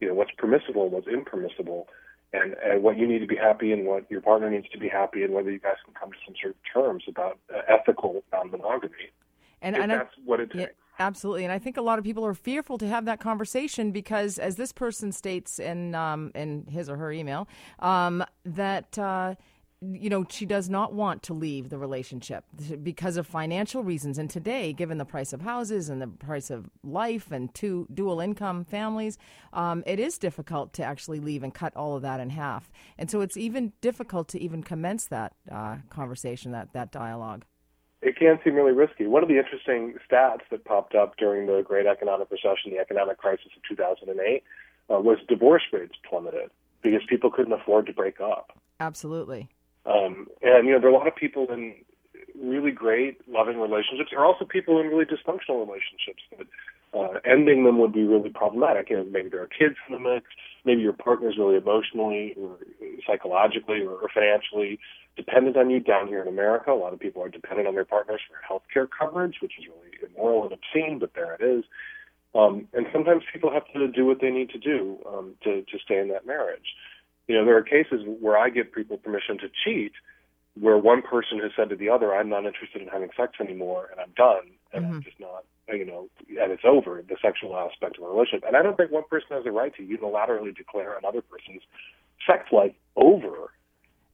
you 0.00 0.08
know, 0.08 0.14
what's 0.14 0.32
permissible 0.36 0.84
and 0.84 0.92
what's 0.92 1.06
impermissible, 1.06 1.88
and, 2.32 2.54
and 2.64 2.82
what 2.82 2.98
you 2.98 3.06
need 3.06 3.20
to 3.20 3.26
be 3.26 3.36
happy 3.36 3.72
and 3.72 3.86
what 3.86 4.10
your 4.10 4.20
partner 4.20 4.50
needs 4.50 4.68
to 4.70 4.78
be 4.78 4.88
happy, 4.88 5.22
and 5.22 5.32
whether 5.32 5.50
you 5.50 5.60
guys 5.60 5.76
can 5.84 5.94
come 5.94 6.10
to 6.10 6.18
some 6.26 6.34
sort 6.42 6.54
of 6.54 6.60
terms 6.74 7.04
about 7.08 7.38
uh, 7.54 7.60
ethical 7.68 8.22
non-monogamy. 8.32 9.12
And, 9.62 9.76
and 9.76 9.90
that's 9.90 10.14
I, 10.16 10.20
what 10.24 10.40
it 10.40 10.50
takes. 10.50 10.60
Yeah. 10.60 10.66
Absolutely, 11.00 11.44
and 11.44 11.52
I 11.52 11.60
think 11.60 11.76
a 11.76 11.80
lot 11.80 12.00
of 12.00 12.04
people 12.04 12.26
are 12.26 12.34
fearful 12.34 12.76
to 12.78 12.88
have 12.88 13.04
that 13.04 13.20
conversation 13.20 13.92
because, 13.92 14.36
as 14.36 14.56
this 14.56 14.72
person 14.72 15.12
states 15.12 15.60
in 15.60 15.94
um, 15.94 16.32
in 16.34 16.66
his 16.66 16.90
or 16.90 16.96
her 16.96 17.12
email, 17.12 17.46
um, 17.78 18.24
that 18.44 18.98
uh, 18.98 19.36
you 19.80 20.10
know, 20.10 20.26
she 20.28 20.44
does 20.44 20.68
not 20.68 20.92
want 20.92 21.22
to 21.24 21.34
leave 21.34 21.68
the 21.68 21.78
relationship 21.78 22.44
because 22.82 23.16
of 23.16 23.26
financial 23.26 23.84
reasons. 23.84 24.18
And 24.18 24.28
today, 24.28 24.72
given 24.72 24.98
the 24.98 25.04
price 25.04 25.32
of 25.32 25.42
houses 25.42 25.88
and 25.88 26.02
the 26.02 26.08
price 26.08 26.50
of 26.50 26.68
life 26.82 27.30
and 27.30 27.54
two 27.54 27.86
dual 27.92 28.20
income 28.20 28.64
families, 28.64 29.18
um, 29.52 29.84
it 29.86 30.00
is 30.00 30.18
difficult 30.18 30.72
to 30.74 30.82
actually 30.82 31.20
leave 31.20 31.44
and 31.44 31.54
cut 31.54 31.76
all 31.76 31.94
of 31.94 32.02
that 32.02 32.18
in 32.18 32.30
half. 32.30 32.70
And 32.98 33.08
so 33.08 33.20
it's 33.20 33.36
even 33.36 33.72
difficult 33.80 34.28
to 34.28 34.40
even 34.40 34.64
commence 34.64 35.06
that 35.06 35.34
uh, 35.50 35.76
conversation, 35.90 36.50
that, 36.52 36.72
that 36.72 36.90
dialogue. 36.90 37.44
It 38.02 38.16
can 38.16 38.38
seem 38.42 38.54
really 38.54 38.72
risky. 38.72 39.06
One 39.06 39.22
of 39.22 39.28
the 39.28 39.38
interesting 39.38 39.94
stats 40.10 40.42
that 40.50 40.64
popped 40.64 40.94
up 40.94 41.16
during 41.18 41.46
the 41.46 41.62
great 41.62 41.86
economic 41.86 42.30
recession, 42.30 42.72
the 42.72 42.78
economic 42.78 43.18
crisis 43.18 43.50
of 43.56 43.62
2008, 43.68 44.42
uh, 44.90 45.00
was 45.00 45.18
divorce 45.28 45.62
rates 45.72 45.94
plummeted 46.08 46.50
because 46.82 47.00
people 47.08 47.30
couldn't 47.30 47.52
afford 47.52 47.86
to 47.86 47.92
break 47.92 48.20
up. 48.20 48.58
Absolutely. 48.80 49.48
Um, 49.88 50.28
and 50.42 50.66
you 50.66 50.74
know, 50.74 50.80
there 50.80 50.90
are 50.90 50.92
a 50.92 50.96
lot 50.96 51.08
of 51.08 51.16
people 51.16 51.46
in 51.50 51.74
really 52.40 52.70
great, 52.70 53.20
loving 53.28 53.58
relationships. 53.58 54.10
There 54.10 54.20
are 54.20 54.26
also 54.26 54.44
people 54.44 54.80
in 54.80 54.88
really 54.88 55.04
dysfunctional 55.04 55.66
relationships 55.66 56.22
that 56.36 56.46
uh, 56.94 57.18
ending 57.24 57.64
them 57.64 57.78
would 57.78 57.92
be 57.92 58.04
really 58.04 58.30
problematic. 58.30 58.90
You 58.90 58.98
know, 58.98 59.04
maybe 59.04 59.28
there 59.28 59.42
are 59.42 59.48
kids 59.48 59.76
in 59.88 59.94
the 59.94 60.00
mix. 60.00 60.26
Maybe 60.64 60.82
your 60.82 60.92
partner 60.92 61.30
is 61.30 61.38
really 61.38 61.56
emotionally 61.56 62.34
or 62.38 62.58
psychologically 63.06 63.80
or, 63.80 63.92
or 63.92 64.08
financially 64.12 64.78
dependent 65.16 65.56
on 65.56 65.70
you. 65.70 65.80
Down 65.80 66.08
here 66.08 66.22
in 66.22 66.28
America, 66.28 66.70
a 66.70 66.74
lot 66.74 66.92
of 66.92 67.00
people 67.00 67.22
are 67.22 67.28
dependent 67.28 67.66
on 67.66 67.74
their 67.74 67.84
partners 67.84 68.20
for 68.28 68.36
health 68.46 68.62
care 68.72 68.86
coverage, 68.86 69.36
which 69.40 69.52
is 69.58 69.64
really 69.66 70.12
immoral 70.14 70.44
and 70.44 70.52
obscene, 70.52 70.98
but 70.98 71.14
there 71.14 71.34
it 71.34 71.42
is. 71.42 71.64
Um, 72.34 72.68
and 72.74 72.86
sometimes 72.92 73.22
people 73.32 73.50
have 73.50 73.64
to 73.72 73.88
do 73.88 74.04
what 74.04 74.20
they 74.20 74.30
need 74.30 74.50
to 74.50 74.58
do 74.58 74.98
um, 75.08 75.34
to, 75.44 75.62
to 75.62 75.78
stay 75.82 75.98
in 75.98 76.08
that 76.08 76.26
marriage. 76.26 76.74
You 77.28 77.36
know, 77.36 77.44
there 77.44 77.56
are 77.56 77.62
cases 77.62 78.02
where 78.20 78.36
I 78.36 78.50
give 78.50 78.72
people 78.72 78.98
permission 78.98 79.38
to 79.38 79.48
cheat, 79.64 79.92
where 80.58 80.78
one 80.78 81.02
person 81.02 81.38
has 81.40 81.52
said 81.54 81.68
to 81.70 81.76
the 81.76 81.88
other, 81.88 82.14
"I'm 82.14 82.28
not 82.28 82.44
interested 82.46 82.82
in 82.82 82.88
having 82.88 83.10
sex 83.16 83.34
anymore, 83.40 83.88
and 83.92 84.00
I'm 84.00 84.12
done, 84.16 84.50
and 84.72 84.84
mm-hmm. 84.84 84.94
I'm 84.94 85.02
just 85.02 85.20
not, 85.20 85.44
you 85.68 85.84
know, 85.84 86.08
and 86.28 86.50
it's 86.52 86.64
over 86.64 87.02
the 87.06 87.16
sexual 87.22 87.56
aspect 87.56 87.98
of 87.98 88.04
a 88.04 88.08
relationship." 88.08 88.44
And 88.46 88.56
I 88.56 88.62
don't 88.62 88.76
think 88.76 88.90
one 88.90 89.04
person 89.08 89.28
has 89.30 89.44
the 89.44 89.52
right 89.52 89.74
to 89.76 89.82
unilaterally 89.82 90.56
declare 90.56 90.96
another 90.98 91.22
person's 91.22 91.62
sex 92.26 92.50
life 92.50 92.74
over 92.96 93.50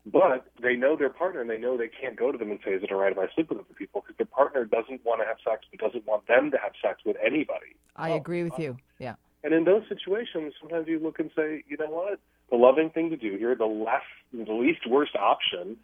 but 0.07 0.47
they 0.63 0.77
know 0.77 0.97
their 0.97 1.09
partner 1.09 1.41
and 1.41 1.49
they 1.49 1.57
know 1.57 1.77
they 1.79 1.89
can't 1.89 2.17
go 2.17 2.31
to 2.31 2.37
them 2.37 2.51
and 2.51 2.61
say, 2.65 2.73
is 2.73 2.83
it 2.83 2.93
all 2.93 2.99
right 2.99 3.13
if 3.13 3.19
I 3.19 3.27
sleep 3.35 3.49
with 3.49 3.59
other 3.59 3.75
people? 3.75 4.03
Because 4.03 4.17
their 4.19 4.27
partner 4.27 4.65
doesn't 4.65 5.05
want 5.05 5.23
to 5.23 5.27
have 5.27 5.37
sex 5.43 5.65
but 5.71 5.81
doesn't 5.81 6.07
want 6.07 6.27
them 6.27 6.51
to 6.51 6.59
have 6.59 6.73
sex 6.83 7.01
with 7.07 7.17
anybody. 7.25 7.77
I 7.97 8.13
oh, 8.13 8.17
agree 8.17 8.43
with 8.43 8.55
uh, 8.55 8.63
you. 8.63 8.77
Yeah. 8.99 9.15
And 9.43 9.55
in 9.55 9.65
those 9.65 9.83
situations, 9.89 10.55
sometimes 10.61 10.89
you 10.89 10.99
look 10.99 11.21
and 11.21 11.31
say, 11.35 11.65
you 11.69 11.77
know 11.79 11.89
what? 11.89 12.21
The 12.51 12.57
loving 12.57 12.91
thing 12.91 13.11
to 13.11 13.17
do 13.17 13.37
here, 13.37 13.55
the 13.55 13.67
less, 13.67 14.03
the 14.33 14.53
least 14.53 14.87
worst 14.89 15.17
option 15.17 15.77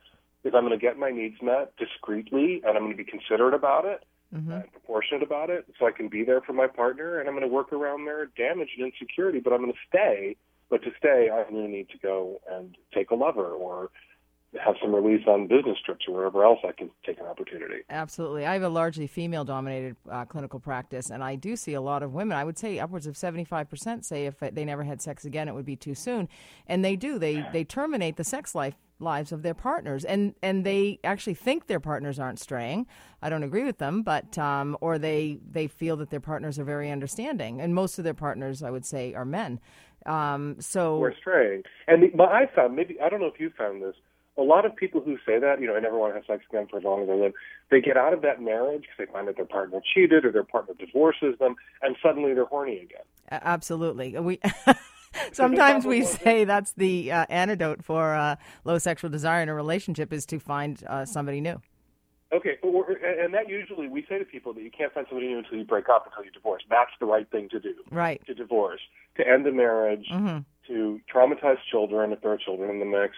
is 0.45 0.53
I'm 0.55 0.65
going 0.65 0.79
to 0.79 0.83
get 0.83 0.99
my 0.99 1.11
needs 1.11 1.37
met 1.43 1.73
discreetly 1.77 2.63
and 2.65 2.77
I'm 2.77 2.85
going 2.85 2.97
to 2.97 2.97
be 2.97 3.05
considerate 3.05 3.55
about 3.55 3.85
it 3.85 4.05
mm-hmm. 4.35 4.51
and 4.51 4.73
proportionate 4.73 5.23
about 5.23 5.51
it 5.51 5.67
so 5.79 5.87
I 5.87 5.91
can 5.91 6.09
be 6.09 6.25
there 6.25 6.41
for 6.41 6.53
my 6.53 6.67
partner 6.67 7.19
and 7.19 7.29
I'm 7.29 7.35
going 7.35 7.49
to 7.49 7.55
work 7.55 7.73
around 7.73 8.05
their 8.05 8.27
damage 8.27 8.71
and 8.79 8.87
insecurity, 8.87 9.41
but 9.41 9.53
I'm 9.53 9.61
going 9.61 9.73
to 9.73 9.79
stay. 9.89 10.37
But 10.69 10.83
to 10.85 10.91
stay, 10.99 11.29
I'm 11.33 11.53
going 11.53 11.67
to 11.67 11.71
need 11.71 11.89
to 11.91 11.99
go 11.99 12.41
and 12.51 12.77
take 12.95 13.11
a 13.11 13.17
lover 13.17 13.49
or 13.49 13.91
have 14.59 14.75
some 14.83 14.95
release 14.95 15.27
on 15.29 15.47
business 15.47 15.79
trips 15.85 16.07
or 16.09 16.15
wherever 16.15 16.45
else 16.45 16.59
I 16.67 16.73
can 16.73 16.91
take 17.07 17.21
an 17.21 17.27
opportunity. 17.27 17.83
Absolutely. 17.89 18.47
I 18.47 18.55
have 18.55 18.63
a 18.63 18.69
largely 18.69 19.07
female 19.07 19.45
dominated 19.45 19.97
uh, 20.11 20.25
clinical 20.25 20.59
practice, 20.59 21.11
and 21.11 21.23
I 21.23 21.37
do 21.37 21.55
see 21.55 21.75
a 21.75 21.81
lot 21.81 22.03
of 22.03 22.13
women. 22.13 22.37
I 22.37 22.45
would 22.45 22.59
say 22.59 22.79
upwards 22.79 23.07
of 23.07 23.15
75% 23.15 24.05
say 24.05 24.27
if 24.27 24.41
they 24.41 24.65
never 24.65 24.83
had 24.83 25.01
sex 25.01 25.25
again, 25.25 25.49
it 25.49 25.55
would 25.55 25.65
be 25.65 25.77
too 25.77 25.95
soon. 25.95 26.29
And 26.67 26.85
they 26.85 26.97
do. 26.97 27.19
They, 27.19 27.47
they 27.53 27.65
terminate 27.65 28.17
the 28.17 28.25
sex 28.25 28.55
life 28.55 28.75
lives 28.99 29.33
of 29.33 29.43
their 29.43 29.55
partners 29.55 30.05
and 30.05 30.35
and 30.43 30.65
they 30.67 30.99
actually 31.05 31.33
think 31.33 31.67
their 31.67 31.81
partners 31.81 32.19
aren't 32.19 32.39
straying 32.39 32.87
i 33.23 33.31
don't 33.31 33.43
agree 33.43 33.65
with 33.65 33.79
them 33.79 34.03
but 34.03 34.37
um, 34.37 34.77
or 34.83 34.99
they 34.99 35.39
they 35.51 35.67
feel 35.67 35.97
that 35.97 36.11
their 36.11 36.21
partners 36.21 36.59
are 36.59 36.65
very 36.65 36.91
understanding 36.91 37.63
and 37.63 37.75
most 37.75 37.97
of 37.99 38.05
their 38.05 38.13
partners 38.13 38.63
i 38.63 38.71
would 38.71 38.85
say 38.85 39.15
are 39.15 39.25
men 39.25 39.59
um, 40.05 40.55
so 40.61 40.99
we're 40.99 41.17
straying 41.17 41.63
and 41.89 42.03
the, 42.03 42.09
but 42.15 42.29
i 42.29 42.47
found 42.55 42.77
maybe 42.77 43.01
i 43.01 43.09
don't 43.09 43.21
know 43.21 43.27
if 43.27 43.41
you 43.41 43.51
found 43.57 43.83
this 43.83 43.95
a 44.39 44.43
lot 44.43 44.65
of 44.65 44.75
people 44.75 45.01
who 45.01 45.17
say 45.27 45.39
that, 45.39 45.61
you 45.61 45.67
know, 45.67 45.77
I 45.77 45.81
never 45.81 45.99
want 45.99 46.13
to 46.13 46.17
have 46.17 46.27
sex 46.27 46.45
again 46.49 46.67
for 46.71 46.79
as 46.79 46.85
long 46.85 47.03
as 47.03 47.09
I 47.09 47.15
live, 47.15 47.33
they 47.71 47.81
get 47.81 47.97
out 47.97 48.13
of 48.13 48.23
that 48.23 48.41
marriage 48.41 48.83
because 48.83 49.07
they 49.07 49.13
find 49.13 49.29
that 49.29 49.37
their 49.37 49.45
partner 49.45 49.81
cheated 49.95 50.25
or 50.25 50.33
their 50.33 50.45
partner 50.45 50.75
divorces 50.79 51.39
them, 51.39 51.57
and 51.83 51.97
suddenly 52.03 52.35
they're 52.35 52.45
horny 52.45 52.79
again. 52.79 53.05
Absolutely. 53.31 54.19
We. 54.19 54.41
Sometimes 55.33 55.85
we 55.85 56.05
say 56.05 56.45
that's 56.45 56.73
the 56.75 57.11
uh, 57.11 57.27
antidote 57.29 57.85
for 57.85 58.15
uh, 58.15 58.37
low 58.65 58.79
sexual 58.79 59.11
desire 59.11 59.43
in 59.43 59.49
a 59.49 59.55
relationship 59.55 60.13
is 60.13 60.25
to 60.27 60.39
find 60.39 60.83
uh, 60.87 61.05
somebody 61.05 61.41
new. 61.41 61.61
Okay, 62.33 62.59
and 62.63 63.35
that 63.35 63.49
usually 63.49 63.89
we 63.89 64.07
say 64.09 64.17
to 64.17 64.25
people 64.25 64.53
that 64.55 64.63
you 64.63 64.71
can't 64.71 64.93
find 64.95 65.05
somebody 65.09 65.27
new 65.27 65.39
until 65.39 65.59
you 65.59 65.65
break 65.65 65.89
up, 65.89 66.07
until 66.07 66.25
you 66.25 66.31
divorce. 66.31 66.63
That's 66.71 66.93
the 67.01 67.07
right 67.07 67.29
thing 67.29 67.49
to 67.49 67.59
do. 67.59 67.75
Right. 67.91 68.25
To 68.27 68.35
divorce, 68.35 68.81
to 69.17 69.27
end 69.27 69.45
the 69.45 69.51
marriage, 69.51 70.07
mm-hmm. 70.13 70.39
to 70.69 71.01
traumatize 71.13 71.59
children 71.69 72.13
if 72.13 72.21
there 72.21 72.31
are 72.31 72.39
children 72.39 72.71
in 72.71 72.79
the 72.79 72.85
mix, 72.85 73.15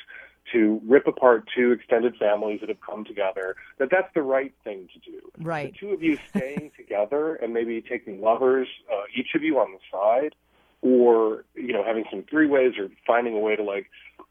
to 0.53 0.81
rip 0.87 1.07
apart 1.07 1.49
two 1.55 1.73
extended 1.73 2.17
families 2.17 2.61
that 2.61 2.69
have 2.69 2.81
come 2.81 3.05
together, 3.05 3.57
that 3.79 3.89
that's 3.91 4.13
the 4.15 4.23
right 4.23 4.53
thing 4.65 4.89
to 4.93 5.11
do. 5.11 5.21
Right. 5.39 5.73
The 5.73 5.79
two 5.79 5.93
of 5.93 6.03
you 6.03 6.19
staying 6.31 6.73
together 6.77 7.37
and 7.37 7.55
maybe 7.55 7.81
taking 7.81 8.21
lovers, 8.21 8.69
uh, 8.93 9.03
each 9.15 9.35
of 9.35 9.43
you 9.43 9.59
on 9.59 9.73
the 9.73 9.79
side, 9.91 10.35
or 10.83 11.45
you 11.55 11.73
know 11.73 11.85
having 11.85 12.05
some 12.11 12.25
three 12.29 12.47
ways 12.47 12.75
or 12.79 12.89
finding 13.07 13.35
a 13.35 13.39
way 13.39 13.57
to 13.57 13.63
like, 13.63 13.91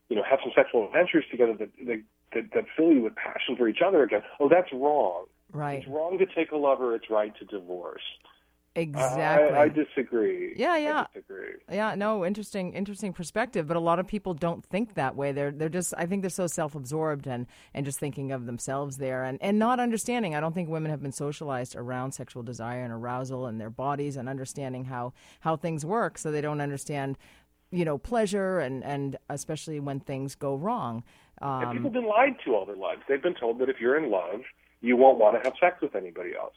you 0.09 0.15
know, 0.15 0.23
have 0.29 0.39
some 0.43 0.51
sexual 0.55 0.85
adventures 0.85 1.23
together 1.31 1.53
that 1.53 1.69
that, 1.85 2.03
that, 2.33 2.43
that 2.53 2.65
fill 2.75 2.91
you 2.91 3.01
with 3.01 3.15
passion 3.15 3.55
for 3.55 3.67
each 3.67 3.81
other 3.85 4.03
again. 4.03 4.21
Oh, 4.39 4.49
that's 4.49 4.71
wrong. 4.73 5.25
Right. 5.53 5.79
It's 5.79 5.87
wrong 5.87 6.17
to 6.17 6.25
take 6.25 6.51
a 6.51 6.57
lover. 6.57 6.95
It's 6.95 7.09
right 7.09 7.33
to 7.39 7.45
divorce. 7.45 8.03
Exactly. 8.73 9.57
I, 9.57 9.63
I, 9.63 9.67
disagree. 9.67 10.53
Yeah, 10.55 10.77
yeah. 10.77 11.01
I 11.01 11.07
disagree. 11.13 11.55
Yeah, 11.69 11.93
no, 11.95 12.25
interesting, 12.25 12.73
interesting 12.73 13.11
perspective. 13.11 13.67
But 13.67 13.75
a 13.75 13.81
lot 13.81 13.99
of 13.99 14.07
people 14.07 14.33
don't 14.33 14.63
think 14.63 14.93
that 14.93 15.15
way. 15.17 15.33
They're 15.33 15.51
they're 15.51 15.67
just. 15.67 15.93
I 15.97 16.05
think 16.05 16.21
they're 16.21 16.29
so 16.29 16.47
self-absorbed 16.47 17.27
and 17.27 17.47
and 17.73 17.85
just 17.85 17.99
thinking 17.99 18.31
of 18.31 18.45
themselves 18.45 18.95
there 18.95 19.25
and 19.25 19.37
and 19.41 19.59
not 19.59 19.81
understanding. 19.81 20.35
I 20.35 20.39
don't 20.39 20.53
think 20.53 20.69
women 20.69 20.89
have 20.89 21.01
been 21.01 21.11
socialized 21.11 21.75
around 21.75 22.13
sexual 22.13 22.43
desire 22.43 22.81
and 22.81 22.93
arousal 22.93 23.45
and 23.45 23.59
their 23.59 23.69
bodies 23.69 24.15
and 24.15 24.29
understanding 24.29 24.85
how 24.85 25.11
how 25.41 25.57
things 25.57 25.85
work. 25.85 26.17
So 26.17 26.31
they 26.31 26.41
don't 26.41 26.61
understand, 26.61 27.17
you 27.71 27.83
know, 27.83 27.97
pleasure 27.97 28.59
and 28.59 28.85
and 28.85 29.17
especially 29.29 29.81
when 29.81 29.99
things 29.99 30.35
go 30.35 30.55
wrong. 30.55 31.03
Um, 31.41 31.63
and 31.63 31.71
people 31.71 31.89
have 31.89 31.93
been 31.93 32.07
lied 32.07 32.37
to 32.45 32.55
all 32.55 32.65
their 32.65 32.77
lives. 32.77 33.01
They've 33.09 33.21
been 33.21 33.35
told 33.35 33.59
that 33.59 33.67
if 33.67 33.81
you're 33.81 33.97
in 33.97 34.09
love, 34.09 34.43
you 34.79 34.95
won't 34.95 35.17
want 35.17 35.35
to 35.35 35.49
have 35.49 35.57
sex 35.59 35.81
with 35.81 35.93
anybody 35.93 36.31
else 36.39 36.55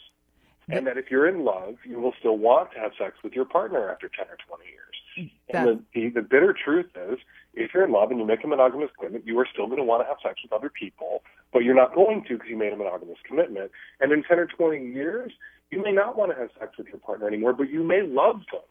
and 0.68 0.86
that 0.86 0.96
if 0.96 1.10
you're 1.10 1.28
in 1.28 1.44
love, 1.44 1.76
you 1.84 2.00
will 2.00 2.14
still 2.18 2.38
want 2.38 2.72
to 2.72 2.78
have 2.80 2.92
sex 2.98 3.16
with 3.22 3.34
your 3.34 3.44
partner 3.44 3.90
after 3.90 4.08
10 4.08 4.26
or 4.26 4.38
20 4.46 4.64
years. 4.64 5.30
That, 5.52 5.68
and 5.68 5.84
the, 5.94 6.00
the, 6.00 6.20
the 6.20 6.22
bitter 6.22 6.54
truth 6.54 6.90
is, 6.96 7.18
if 7.54 7.72
you're 7.72 7.84
in 7.84 7.92
love 7.92 8.10
and 8.10 8.18
you 8.18 8.26
make 8.26 8.42
a 8.42 8.46
monogamous 8.48 8.90
commitment, 8.96 9.26
you 9.26 9.38
are 9.38 9.46
still 9.52 9.66
going 9.66 9.78
to 9.78 9.84
want 9.84 10.02
to 10.02 10.06
have 10.06 10.16
sex 10.22 10.40
with 10.42 10.52
other 10.52 10.70
people, 10.70 11.22
but 11.52 11.60
you're 11.60 11.74
not 11.74 11.94
going 11.94 12.24
to 12.28 12.34
because 12.34 12.48
you 12.48 12.56
made 12.56 12.72
a 12.72 12.76
monogamous 12.76 13.18
commitment. 13.26 13.70
And 14.00 14.10
in 14.12 14.22
10 14.24 14.38
or 14.38 14.46
20 14.46 14.92
years, 14.92 15.32
you 15.70 15.82
may 15.82 15.92
not 15.92 16.16
want 16.16 16.32
to 16.32 16.38
have 16.38 16.50
sex 16.58 16.72
with 16.78 16.88
your 16.88 16.98
partner 16.98 17.28
anymore, 17.28 17.52
but 17.52 17.68
you 17.68 17.82
may 17.82 18.02
love 18.02 18.40
them 18.50 18.62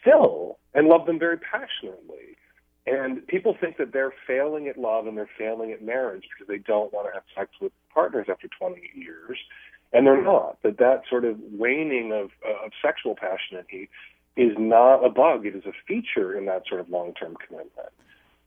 still 0.00 0.58
and 0.74 0.88
love 0.88 1.06
them 1.06 1.18
very 1.18 1.38
passionately. 1.38 2.36
And 2.86 3.26
people 3.26 3.56
think 3.60 3.78
that 3.78 3.92
they're 3.92 4.14
failing 4.26 4.68
at 4.68 4.78
love 4.78 5.06
and 5.06 5.16
they're 5.16 5.30
failing 5.36 5.72
at 5.72 5.82
marriage 5.82 6.22
because 6.32 6.46
they 6.48 6.58
don't 6.58 6.92
want 6.92 7.08
to 7.08 7.12
have 7.14 7.24
sex 7.36 7.50
with 7.60 7.72
partners 7.92 8.26
after 8.30 8.48
20 8.58 8.80
years 8.94 9.38
and 9.92 10.06
they're 10.06 10.22
not. 10.22 10.58
That 10.62 10.78
that 10.78 11.02
sort 11.08 11.24
of 11.24 11.36
waning 11.52 12.12
of, 12.12 12.30
uh, 12.46 12.66
of 12.66 12.72
sexual 12.82 13.14
passion 13.14 13.58
and 13.58 13.66
heat 13.68 13.90
is 14.36 14.52
not 14.58 15.04
a 15.04 15.10
bug; 15.10 15.46
it 15.46 15.54
is 15.54 15.64
a 15.64 15.72
feature 15.86 16.36
in 16.36 16.46
that 16.46 16.62
sort 16.68 16.80
of 16.80 16.88
long-term 16.88 17.36
commitment. 17.46 17.92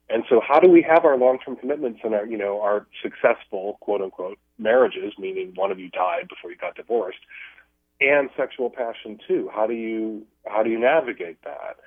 And 0.10 0.24
so, 0.28 0.42
how 0.46 0.60
do 0.60 0.70
we 0.70 0.82
have 0.82 1.06
our 1.06 1.18
long-term 1.18 1.58
commitments 1.58 2.00
and 2.04 2.16
our, 2.16 2.26
you 2.26 2.38
know, 2.38 2.62
our 2.62 2.88
successful 3.04 3.78
quote 3.80 4.02
unquote 4.02 4.40
marriages, 4.58 5.14
meaning 5.20 5.54
one 5.56 5.72
of 5.72 5.80
you 5.80 5.90
died 5.90 6.28
before 6.30 6.52
you 6.52 6.58
got 6.58 6.76
divorced, 6.76 7.20
and 8.02 8.30
sexual 8.36 8.70
passion 8.70 9.20
too? 9.28 9.50
How 9.54 9.68
do 9.68 9.74
you 9.74 10.26
how 10.48 10.64
do 10.64 10.70
you 10.70 10.80
navigate 10.80 11.42
that? 11.44 11.78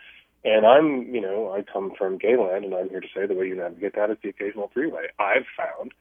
And 0.44 0.66
I'm, 0.66 1.14
you 1.14 1.20
know, 1.20 1.52
I 1.52 1.62
come 1.62 1.92
from 1.96 2.18
gayland, 2.18 2.64
and 2.64 2.74
I'm 2.74 2.88
here 2.88 3.00
to 3.00 3.06
say 3.14 3.26
the 3.26 3.34
way 3.34 3.46
you 3.46 3.56
navigate 3.56 3.94
that 3.94 4.10
is 4.10 4.16
the 4.22 4.30
occasional 4.30 4.70
three-way. 4.72 5.04
I've 5.20 5.46
found 5.56 5.92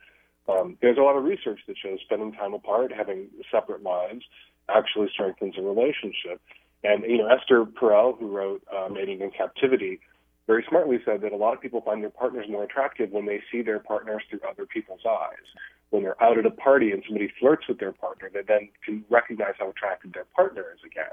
um, 0.50 0.78
there's 0.82 0.98
a 0.98 1.02
lot 1.02 1.16
of 1.16 1.24
research 1.24 1.60
that 1.68 1.76
shows 1.78 2.00
spending 2.04 2.34
time 2.34 2.54
apart, 2.54 2.92
having 2.96 3.28
separate 3.52 3.84
lives, 3.84 4.24
actually 4.70 5.10
strengthens 5.14 5.56
a 5.58 5.62
relationship. 5.62 6.42
And 6.84 7.04
you 7.04 7.20
know, 7.20 7.28
Esther 7.28 7.66
Perel, 7.66 8.18
who 8.18 8.28
wrote 8.28 8.64
uh, 8.76 8.90
Mating 8.90 9.22
in 9.22 9.32
Captivity, 9.32 10.00
very 10.48 10.66
smartly 10.68 10.98
said 11.06 11.22
that 11.22 11.32
a 11.32 11.38
lot 11.38 11.54
of 11.54 11.62
people 11.62 11.82
find 11.82 12.02
their 12.02 12.10
partners 12.10 12.46
more 12.50 12.64
attractive 12.64 13.12
when 13.12 13.26
they 13.26 13.42
see 13.52 13.62
their 13.62 13.80
partners 13.80 14.24
through 14.30 14.40
other 14.50 14.66
people's 14.66 15.06
eyes. 15.08 15.46
When 15.92 16.04
they're 16.04 16.22
out 16.24 16.38
at 16.38 16.46
a 16.46 16.52
party 16.52 16.92
and 16.92 17.04
somebody 17.06 17.32
flirts 17.40 17.68
with 17.68 17.80
their 17.80 17.92
partner, 17.92 18.30
they 18.34 18.42
then 18.48 18.70
can 18.84 19.06
recognize 19.10 19.54
how 19.60 19.70
attractive 19.70 20.14
their 20.14 20.26
partner 20.36 20.66
is 20.74 20.80
again. 20.86 21.12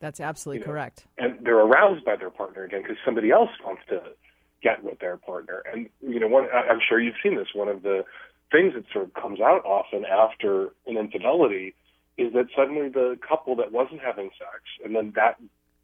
That's 0.00 0.20
absolutely 0.20 0.60
you 0.60 0.66
know, 0.66 0.72
correct. 0.72 1.06
And 1.16 1.38
they're 1.44 1.58
aroused 1.58 2.04
by 2.04 2.16
their 2.16 2.30
partner 2.30 2.64
again 2.64 2.82
because 2.82 2.98
somebody 3.04 3.30
else 3.30 3.50
wants 3.64 3.82
to 3.88 4.02
get 4.62 4.82
with 4.82 4.98
their 4.98 5.16
partner. 5.16 5.62
And 5.72 5.88
you 6.00 6.20
know, 6.20 6.28
one 6.28 6.46
I'm 6.52 6.80
sure 6.88 7.00
you've 7.00 7.14
seen 7.22 7.36
this. 7.36 7.48
One 7.54 7.68
of 7.68 7.82
the 7.82 8.04
things 8.50 8.74
that 8.74 8.84
sort 8.92 9.04
of 9.04 9.14
comes 9.14 9.40
out 9.40 9.64
often 9.64 10.04
after 10.04 10.68
an 10.86 10.96
infidelity 10.96 11.74
is 12.16 12.32
that 12.32 12.46
suddenly 12.56 12.88
the 12.88 13.18
couple 13.26 13.56
that 13.56 13.72
wasn't 13.72 14.00
having 14.00 14.30
sex 14.38 14.62
and 14.84 14.94
then 14.94 15.12
that 15.14 15.36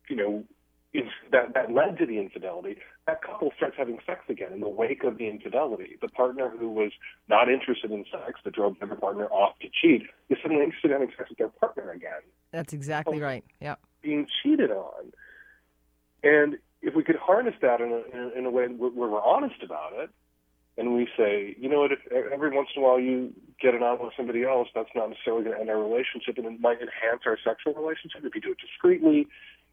you 0.09 0.17
know 0.17 0.45
is 0.93 1.05
that 1.33 1.55
that 1.55 1.73
led 1.73 1.99
to 1.99 2.07
the 2.07 2.19
infidelity 2.19 2.77
that 3.07 3.21
couple 3.21 3.51
starts 3.57 3.75
having 3.77 3.99
sex 4.07 4.21
again 4.29 4.53
in 4.53 4.61
the 4.61 4.69
wake 4.69 5.05
of 5.05 5.19
the 5.19 5.29
infidelity. 5.29 5.97
The 6.01 6.09
partner 6.09 6.49
who 6.49 6.71
was 6.71 6.93
not 7.29 7.51
interested 7.51 7.91
in 7.91 8.05
sex 8.11 8.41
that 8.45 8.55
drove 8.55 8.79
their 8.79 8.95
partner 8.95 9.27
off 9.27 9.59
to 9.61 9.69
cheat 9.69 10.03
is 10.31 10.39
suddenly 10.41 10.65
interested 10.65 10.91
in 10.91 10.93
having 10.93 11.11
sex 11.17 11.29
with 11.29 11.39
their 11.39 11.49
partner 11.49 11.91
again. 11.91 12.23
That's 12.51 12.73
exactly 12.73 13.21
right. 13.21 13.45
Yeah 13.61 13.75
being 14.05 14.27
cheated 14.43 14.71
on. 14.71 15.13
And 16.23 16.59
if 16.83 16.95
we 16.95 17.03
could 17.03 17.17
harness 17.17 17.55
that 17.63 17.81
in 17.81 17.91
a, 17.91 18.39
in 18.39 18.47
a 18.47 18.51
way 18.51 18.67
where 18.67 18.91
we're 18.91 19.23
honest 19.23 19.63
about 19.65 19.93
it, 19.95 20.11
and 20.77 20.95
we 20.95 21.09
say, 21.17 21.55
you 21.59 21.69
know 21.69 21.81
what, 21.81 21.93
if 21.93 22.01
every 22.11 22.51
once 22.51 22.69
in 22.75 22.83
a 22.83 22.85
while 22.85 22.99
you 22.99 23.33
get 23.61 23.75
it 23.75 23.83
on 23.83 23.99
with 24.03 24.13
somebody 24.17 24.45
else, 24.45 24.69
that's 24.75 24.89
not 24.95 25.09
necessarily 25.11 25.45
going 25.45 25.55
to 25.55 25.61
end 25.61 25.71
our 25.71 25.81
relationship, 25.81 26.37
and 26.37 26.47
it 26.47 26.61
might 26.61 26.79
enhance 26.81 27.23
our 27.27 27.39
sexual 27.45 27.75
relationship 27.75 28.23
if 28.25 28.35
you 28.35 28.41
do 28.41 28.53
it 28.53 28.59
discreetly, 28.59 29.29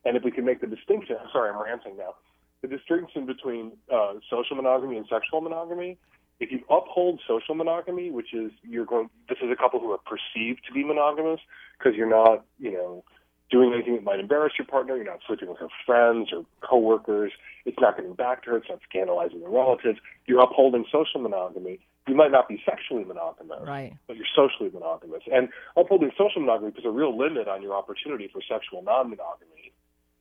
and 0.06 0.16
if 0.16 0.24
we 0.24 0.32
can 0.32 0.46
make 0.46 0.62
the 0.62 0.68
distinction. 0.68 1.16
Sorry, 1.34 1.50
I'm 1.50 1.62
ranting 1.62 1.98
now. 1.98 2.16
The 2.62 2.68
distinction 2.68 3.26
between 3.26 3.72
uh, 3.92 4.14
social 4.30 4.56
monogamy 4.56 4.98
and 4.98 5.06
sexual 5.10 5.42
monogamy. 5.42 5.98
If 6.40 6.52
you 6.52 6.60
uphold 6.70 7.22
social 7.28 7.56
monogamy, 7.56 8.12
which 8.12 8.34
is 8.34 8.52
you're 8.64 8.86
going, 8.86 9.10
this 9.30 9.38
is 9.44 9.50
a 9.52 9.56
couple 9.56 9.80
who 9.80 9.92
are 9.92 10.00
perceived 10.00 10.62
to 10.68 10.74
be 10.74 10.84
monogamous 10.84 11.40
because 11.78 11.96
you're 11.96 12.10
not, 12.10 12.46
you 12.60 12.72
know, 12.74 13.04
doing 13.52 13.74
anything 13.74 13.96
that 13.96 14.04
might 14.04 14.20
embarrass 14.20 14.54
your 14.58 14.66
partner. 14.66 14.96
You're 14.96 15.06
not 15.06 15.20
sleeping 15.28 15.50
with 15.50 15.60
her 15.60 15.68
friends 15.86 16.30
or 16.34 16.46
coworkers. 16.68 17.32
It's 17.66 17.78
not 17.80 17.98
getting 17.98 18.14
back 18.14 18.44
to 18.44 18.52
her. 18.52 18.58
It's 18.58 18.70
not 18.70 18.80
scandalizing 18.90 19.42
your 19.42 19.52
relatives. 19.52 20.00
You're 20.26 20.42
upholding 20.42 20.86
social 20.92 21.22
monogamy. 21.22 21.80
You 22.08 22.16
might 22.16 22.32
not 22.32 22.48
be 22.48 22.62
sexually 22.66 23.04
monogamous, 23.04 23.60
right. 23.62 23.94
but 24.08 24.16
you're 24.16 24.26
socially 24.36 24.72
monogamous. 24.74 25.22
And 25.32 25.50
upholding 25.78 26.12
social 26.18 26.42
monogamy 26.42 26.72
puts 26.72 26.86
a 26.86 26.90
real 26.90 27.16
limit 27.16 27.48
on 27.48 27.62
your 27.62 27.76
opportunity 27.76 28.28
for 28.32 28.42
sexual 28.42 28.82
non-monogamy. 28.82 29.74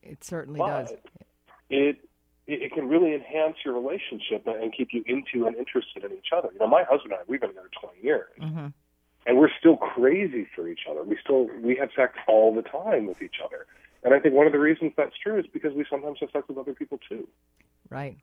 It 0.03 0.23
certainly 0.23 0.59
but 0.59 0.87
does. 0.87 0.93
It, 1.69 1.97
it 2.47 2.73
can 2.73 2.87
really 2.87 3.15
enhance 3.15 3.57
your 3.65 3.73
relationship 3.73 4.45
and 4.45 4.75
keep 4.75 4.89
you 4.91 5.03
into 5.07 5.47
and 5.47 5.55
interested 5.55 6.03
in 6.03 6.11
each 6.11 6.29
other. 6.35 6.49
You 6.53 6.59
know, 6.59 6.67
my 6.67 6.83
husband 6.83 7.13
and 7.13 7.21
I, 7.21 7.23
we've 7.27 7.39
been 7.39 7.49
together 7.49 7.69
20 7.79 8.03
years. 8.03 8.29
Mm-hmm 8.39 8.67
and 9.25 9.37
we're 9.37 9.49
still 9.59 9.77
crazy 9.77 10.47
for 10.55 10.67
each 10.67 10.81
other. 10.89 11.03
We 11.03 11.17
still 11.23 11.47
we 11.61 11.75
have 11.77 11.89
sex 11.95 12.13
all 12.27 12.53
the 12.53 12.63
time 12.63 13.07
with 13.07 13.21
each 13.21 13.35
other. 13.43 13.65
And 14.03 14.13
I 14.13 14.19
think 14.19 14.33
one 14.33 14.47
of 14.47 14.51
the 14.51 14.59
reasons 14.59 14.93
that's 14.97 15.15
true 15.21 15.39
is 15.39 15.45
because 15.51 15.73
we 15.73 15.85
sometimes 15.89 16.17
have 16.21 16.29
sex 16.31 16.47
with 16.47 16.57
other 16.57 16.73
people 16.73 16.99
too. 17.07 17.27
Right. 17.89 18.17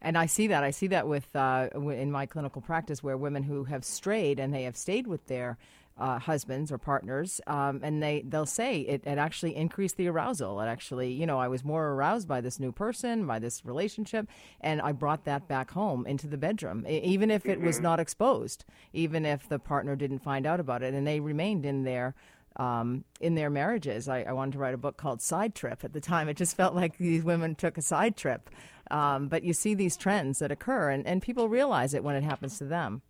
And 0.00 0.16
I 0.16 0.26
see 0.26 0.46
that. 0.48 0.62
I 0.62 0.70
see 0.70 0.88
that 0.88 1.08
with 1.08 1.34
uh, 1.34 1.68
in 1.74 2.12
my 2.12 2.26
clinical 2.26 2.62
practice 2.62 3.02
where 3.02 3.16
women 3.16 3.42
who 3.42 3.64
have 3.64 3.84
strayed 3.84 4.38
and 4.38 4.54
they 4.54 4.62
have 4.64 4.76
stayed 4.76 5.06
with 5.06 5.26
their 5.26 5.58
uh, 5.98 6.18
husbands 6.18 6.70
or 6.70 6.78
partners, 6.78 7.40
um, 7.46 7.80
and 7.82 8.02
they 8.02 8.22
they'll 8.26 8.46
say 8.46 8.80
it, 8.80 9.02
it 9.06 9.18
actually 9.18 9.56
increased 9.56 9.96
the 9.96 10.08
arousal. 10.08 10.60
It 10.60 10.66
actually, 10.66 11.12
you 11.12 11.26
know, 11.26 11.38
I 11.38 11.48
was 11.48 11.64
more 11.64 11.88
aroused 11.88 12.28
by 12.28 12.40
this 12.40 12.60
new 12.60 12.72
person, 12.72 13.26
by 13.26 13.38
this 13.38 13.64
relationship, 13.64 14.28
and 14.60 14.80
I 14.82 14.92
brought 14.92 15.24
that 15.24 15.48
back 15.48 15.70
home 15.70 16.06
into 16.06 16.26
the 16.26 16.36
bedroom, 16.36 16.84
even 16.86 17.30
if 17.30 17.46
it 17.46 17.60
was 17.60 17.76
mm-hmm. 17.76 17.84
not 17.84 18.00
exposed, 18.00 18.64
even 18.92 19.24
if 19.24 19.48
the 19.48 19.58
partner 19.58 19.96
didn't 19.96 20.18
find 20.18 20.46
out 20.46 20.60
about 20.60 20.82
it, 20.82 20.92
and 20.92 21.06
they 21.06 21.20
remained 21.20 21.64
in 21.64 21.84
their 21.84 22.14
um, 22.56 23.04
in 23.20 23.34
their 23.34 23.50
marriages. 23.50 24.08
I, 24.08 24.22
I, 24.22 24.32
wanted 24.32 24.52
to 24.52 24.58
write 24.58 24.74
a 24.74 24.78
book 24.78 24.96
called 24.96 25.20
Side 25.20 25.54
Trip 25.54 25.84
at 25.84 25.92
the 25.92 26.00
time. 26.00 26.28
It 26.28 26.38
just 26.38 26.56
felt 26.56 26.74
like 26.74 26.96
these 26.96 27.22
women 27.22 27.54
took 27.54 27.76
a 27.76 27.82
side 27.82 28.16
trip. 28.16 28.48
Um, 28.90 29.28
but 29.28 29.42
you 29.42 29.52
see 29.52 29.74
these 29.74 29.96
trends 29.96 30.38
that 30.38 30.50
occur, 30.50 30.90
and, 30.90 31.06
and 31.06 31.20
people 31.20 31.48
realize 31.48 31.92
it 31.92 32.04
when 32.04 32.16
it 32.16 32.22
happens 32.22 32.56
to 32.58 32.64
them. 32.64 33.02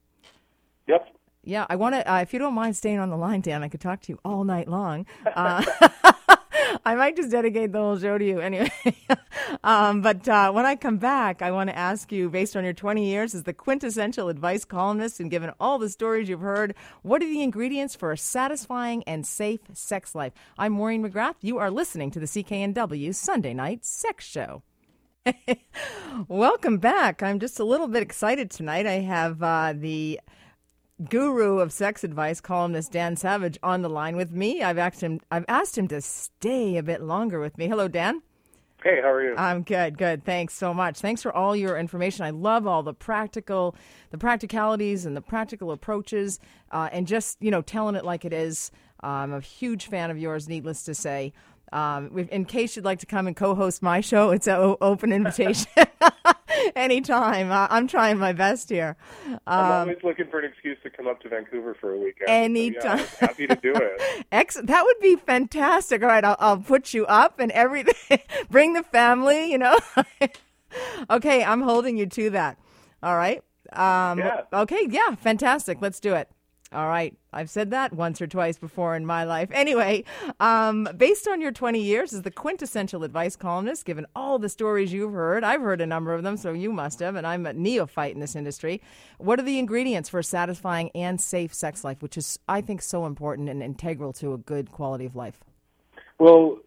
Yep. 0.89 1.16
Yeah, 1.47 1.65
I 1.71 1.77
want 1.77 1.95
to. 1.95 2.13
Uh, 2.13 2.19
if 2.23 2.33
you 2.33 2.41
don't 2.41 2.55
mind 2.55 2.77
staying 2.77 2.99
on 2.99 3.09
the 3.09 3.17
line, 3.17 3.41
Dan, 3.41 3.63
I 3.63 3.69
could 3.69 3.81
talk 3.81 4.01
to 4.03 4.13
you 4.13 4.19
all 4.25 4.43
night 4.43 4.67
long. 4.67 5.07
Uh, 5.25 5.65
I 6.85 6.97
might 6.97 7.15
just 7.15 7.31
dedicate 7.31 7.71
the 7.71 7.79
whole 7.79 7.97
show 7.97 8.19
to 8.19 8.25
you 8.25 8.41
anyway. 8.41 8.73
um, 9.65 10.03
but 10.03 10.29
uh, 10.29 10.51
when 10.51 10.67
I 10.67 10.75
come 10.75 10.97
back, 10.97 11.43
I 11.43 11.53
want 11.53 11.71
to 11.71 11.79
ask 11.79 12.11
you, 12.11 12.29
based 12.29 12.57
on 12.57 12.65
your 12.65 12.73
20 12.73 13.09
years 13.09 13.33
as 13.33 13.45
the 13.45 13.53
quintessential 13.53 14.29
advice 14.29 14.65
columnist 14.65 15.21
and 15.21 15.31
given 15.31 15.53
all 15.61 15.79
the 15.79 15.89
stories 15.89 16.29
you've 16.29 16.41
heard, 16.41 16.75
what 17.03 17.23
are 17.23 17.27
the 17.27 17.43
ingredients 17.43 17.95
for 17.95 18.11
a 18.11 18.19
satisfying 18.19 19.05
and 19.05 19.25
safe 19.25 19.61
sex 19.73 20.17
life? 20.17 20.33
I'm 20.59 20.73
Maureen 20.73 21.09
McGrath. 21.09 21.37
You 21.43 21.59
are 21.59 21.71
listening 21.71 22.11
to 22.11 22.19
the 22.19 22.27
CKNW 22.27 23.15
Sunday 23.15 23.55
Night 23.55 23.85
Sex 23.85 24.25
Show. 24.25 24.65
Welcome 26.29 26.79
back. 26.79 27.23
I'm 27.23 27.39
just 27.39 27.61
a 27.61 27.65
little 27.65 27.87
bit 27.87 28.03
excited 28.03 28.51
tonight. 28.51 28.87
I 28.87 28.99
have 29.01 29.41
uh, 29.45 29.75
the 29.77 30.19
guru 31.05 31.59
of 31.59 31.73
sex 31.73 32.05
advice, 32.05 32.41
columnist 32.41 32.93
Dan 32.93 33.17
Savage, 33.17 33.59
on 33.63 33.83
the 33.83 33.91
line 33.91 34.17
with 34.17 34.31
me. 34.31 34.63
I've 34.63 34.79
asked 34.79 35.01
him. 35.01 35.21
I've 35.31 35.45
asked 35.49 35.77
him 35.77 35.89
to 35.89 36.01
stay 36.01 36.77
a 36.77 36.83
bit 36.83 37.03
longer 37.03 37.41
with 37.41 37.59
me. 37.59 37.69
Hello, 37.69 37.89
Dan. 37.89 38.23
Hey, 38.83 39.01
how 39.03 39.11
are 39.11 39.23
you? 39.23 39.35
I'm 39.37 39.63
good, 39.63 39.99
good. 39.99 40.25
Thanks 40.25 40.55
so 40.55 40.73
much. 40.73 41.01
Thanks 41.01 41.23
for 41.23 41.35
all 41.35 41.57
your 41.57 41.77
information. 41.79 42.25
I 42.25 42.31
love 42.31 42.67
all 42.67 42.83
the 42.83 42.95
practical, 42.95 43.75
the 44.11 44.19
practicalities 44.19 45.07
and 45.07 45.17
the 45.17 45.23
practical 45.23 45.73
approaches, 45.73 46.39
uh, 46.71 46.89
and 46.93 47.07
just 47.07 47.37
you 47.41 47.51
know 47.51 47.63
telling 47.63 47.97
it 47.97 48.05
like 48.05 48.25
it 48.25 48.33
is. 48.33 48.71
Uh, 49.03 49.09
I'm 49.09 49.33
a 49.33 49.41
huge 49.41 49.87
fan 49.87 50.11
of 50.11 50.19
yours. 50.19 50.49
Needless 50.49 50.85
to 50.85 50.95
say. 50.95 51.33
Um, 51.73 52.17
in 52.31 52.45
case 52.45 52.77
you'd 52.77 52.85
like 52.85 53.01
to 53.01 53.07
come 53.07 53.27
and 53.27 53.35
co-host 53.35 53.83
my 53.83 54.01
show, 54.01 54.31
it's 54.31 54.47
an 54.47 54.77
open 54.81 55.13
invitation. 55.13 55.67
Anytime. 56.77 57.51
Uh, 57.51 57.67
I'm 57.71 57.87
trying 57.87 58.19
my 58.19 58.33
best 58.33 58.69
here. 58.71 58.97
Um, 59.27 59.39
I'm 59.47 59.73
always 59.73 59.99
looking 60.03 60.27
for 60.31 60.39
an 60.39 60.45
excuse 60.51 60.79
to 60.83 60.91
come 60.91 61.07
up 61.07 61.21
to 61.23 61.29
Vancouver 61.29 61.75
for 61.81 61.93
a 61.93 61.99
weekend. 61.99 62.29
Anytime. 62.29 62.99
So, 62.99 63.05
yeah, 63.05 63.29
happy 63.29 63.47
to 63.47 63.57
do 63.57 63.75
it. 63.75 64.27
Ex- 64.33 64.61
that 64.63 64.85
would 64.85 65.01
be 65.01 65.17
fantastic. 65.17 66.03
All 66.03 66.09
right, 66.09 66.25
I'll, 66.25 66.37
I'll 66.39 66.59
put 66.59 66.95
you 66.95 67.07
up 67.07 67.39
and 67.41 67.51
everything. 67.53 68.21
Bring 68.51 68.73
the 68.75 68.83
family, 68.83 69.51
you 69.51 69.59
know. 69.59 69.79
okay, 71.11 71.45
I'm 71.45 71.63
holding 71.63 71.97
you 71.97 72.07
to 72.07 72.31
that. 72.31 72.59
All 73.03 73.17
right. 73.17 73.43
Um, 73.73 74.19
yeah. 74.19 74.43
Okay, 74.53 74.87
yeah, 74.89 75.15
fantastic. 75.17 75.79
Let's 75.81 76.01
do 76.01 76.15
it. 76.15 76.29
All 76.77 76.89
right. 76.89 77.17
I've 77.33 77.49
said 77.49 77.71
that 77.71 77.95
once 77.95 78.21
or 78.21 78.27
twice 78.27 78.59
before 78.59 78.95
in 78.97 79.07
my 79.07 79.25
life. 79.25 79.49
Anyway, 79.51 80.05
um, 80.41 80.87
based 80.95 81.27
on 81.27 81.41
your 81.41 81.51
20 81.51 81.81
years 81.81 82.13
as 82.13 82.21
the 82.21 82.31
quintessential 82.31 83.03
advice 83.03 83.35
columnist, 83.35 83.87
given 83.87 84.05
all 84.15 84.39
the 84.39 84.51
stories 84.51 84.93
you've 84.93 85.15
heard, 85.15 85.43
I've 85.43 85.63
heard 85.63 85.81
a 85.81 85.87
number 85.87 86.13
of 86.13 86.23
them, 86.23 86.37
so 86.37 86.53
you 86.53 86.71
must 86.75 87.01
have, 87.01 87.17
and 87.17 87.27
I'm 87.27 87.47
a 87.47 87.55
neophyte 87.55 88.13
in 88.13 88.21
this 88.21 88.37
industry. 88.37 88.83
What 89.17 89.41
are 89.41 89.43
the 89.43 89.59
ingredients 89.59 90.11
for 90.11 90.19
a 90.19 90.25
satisfying 90.25 90.91
and 90.95 91.19
safe 91.19 91.55
sex 91.55 91.83
life, 91.83 92.03
which 92.03 92.19
is, 92.19 92.39
I 92.47 92.61
think, 92.61 92.83
so 92.83 93.07
important 93.07 93.49
and 93.49 93.63
integral 93.63 94.13
to 94.15 94.35
a 94.35 94.39
good 94.39 94.71
quality 94.71 95.07
of 95.07 95.17
life? 95.17 95.43
Well, 96.19 96.59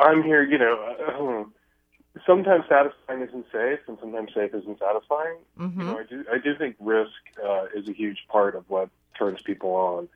I'm 0.00 0.24
here, 0.24 0.42
you 0.42 0.58
know. 0.58 1.44
Uh, 1.46 2.20
sometimes 2.26 2.64
satisfying 2.68 3.22
isn't 3.22 3.46
safe, 3.52 3.78
and 3.86 3.98
sometimes 4.00 4.30
safe 4.34 4.52
isn't 4.52 4.80
satisfying. 4.80 5.36
Mm-hmm. 5.60 5.80
You 5.80 5.86
know, 5.86 5.98
I 5.98 6.02
do 6.02 6.24
I 6.32 6.38
do 6.38 6.56
think 6.58 6.74
risk 6.80 7.12
uh, 7.44 7.66
is 7.72 7.88
a 7.88 7.92
huge 7.92 8.18
part 8.28 8.56
of 8.56 8.64
what 8.68 8.90
turns 9.18 9.42
people 9.42 9.70
on. 9.70 10.08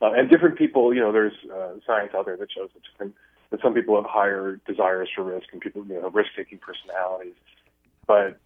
Uh, 0.00 0.12
and 0.12 0.30
different 0.30 0.56
people, 0.56 0.94
you 0.94 1.00
know, 1.00 1.12
there's 1.12 1.34
uh, 1.52 1.70
science 1.86 2.12
out 2.14 2.26
there 2.26 2.36
that 2.36 2.52
shows 2.52 2.70
that 2.74 2.82
different 2.90 3.14
that 3.50 3.62
some 3.62 3.72
people 3.72 3.96
have 3.96 4.04
higher 4.04 4.60
desires 4.66 5.08
for 5.14 5.24
risk, 5.24 5.46
and 5.52 5.60
people, 5.60 5.82
you 5.86 5.94
know, 5.94 6.10
risk-taking 6.10 6.58
personalities. 6.58 7.32
But 8.06 8.38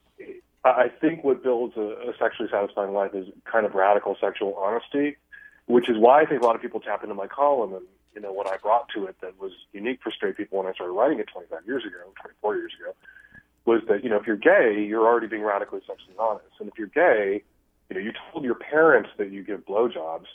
I 0.64 0.88
think 1.01 1.25
what 1.25 1.42
builds 1.42 1.77
a, 1.77 1.81
a 1.81 2.12
sexually 2.18 2.48
satisfying 2.51 2.92
life 2.92 3.12
is 3.14 3.27
kind 3.44 3.66
of 3.66 3.75
radical 3.75 4.16
sexual 4.20 4.55
honesty, 4.55 5.16
which 5.66 5.88
is 5.88 5.98
why 5.98 6.22
I 6.22 6.27
think 6.27 6.42
a 6.42 6.44
lot 6.44 6.55
of 6.55 6.62
people 6.62 6.81
tap 6.81 7.03
into 7.03 7.14
my 7.14 7.27
column 7.27 7.75
and 7.75 7.85
you 8.14 8.20
know 8.20 8.33
what 8.33 8.46
I 8.46 8.59
brought 8.59 8.88
to 8.94 9.07
it 9.07 9.16
that 9.22 9.40
was 9.40 9.53
unique 9.72 10.01
for 10.03 10.11
straight 10.11 10.37
people 10.37 10.59
when 10.59 10.66
I 10.66 10.72
started 10.72 10.92
writing 10.92 11.18
it 11.18 11.29
25 11.33 11.66
years 11.66 11.85
ago, 11.85 11.96
24 12.20 12.57
years 12.57 12.72
ago, 12.79 12.94
was 13.64 13.81
that 13.88 14.05
you 14.05 14.11
know 14.11 14.16
if 14.16 14.27
you're 14.27 14.37
gay, 14.37 14.85
you're 14.85 15.07
already 15.07 15.27
being 15.27 15.42
radically 15.42 15.81
sexually 15.87 16.14
honest, 16.18 16.55
and 16.61 16.68
if 16.68 16.79
you're 16.79 16.88
gay, 16.88 17.42
you 17.93 18.01
know 18.01 18.05
you 18.05 18.13
told 18.33 18.45
your 18.45 18.55
parents 18.55 19.11
that 19.19 19.31
you 19.31 19.45
give 19.45 19.67
blowjobs 19.67 20.27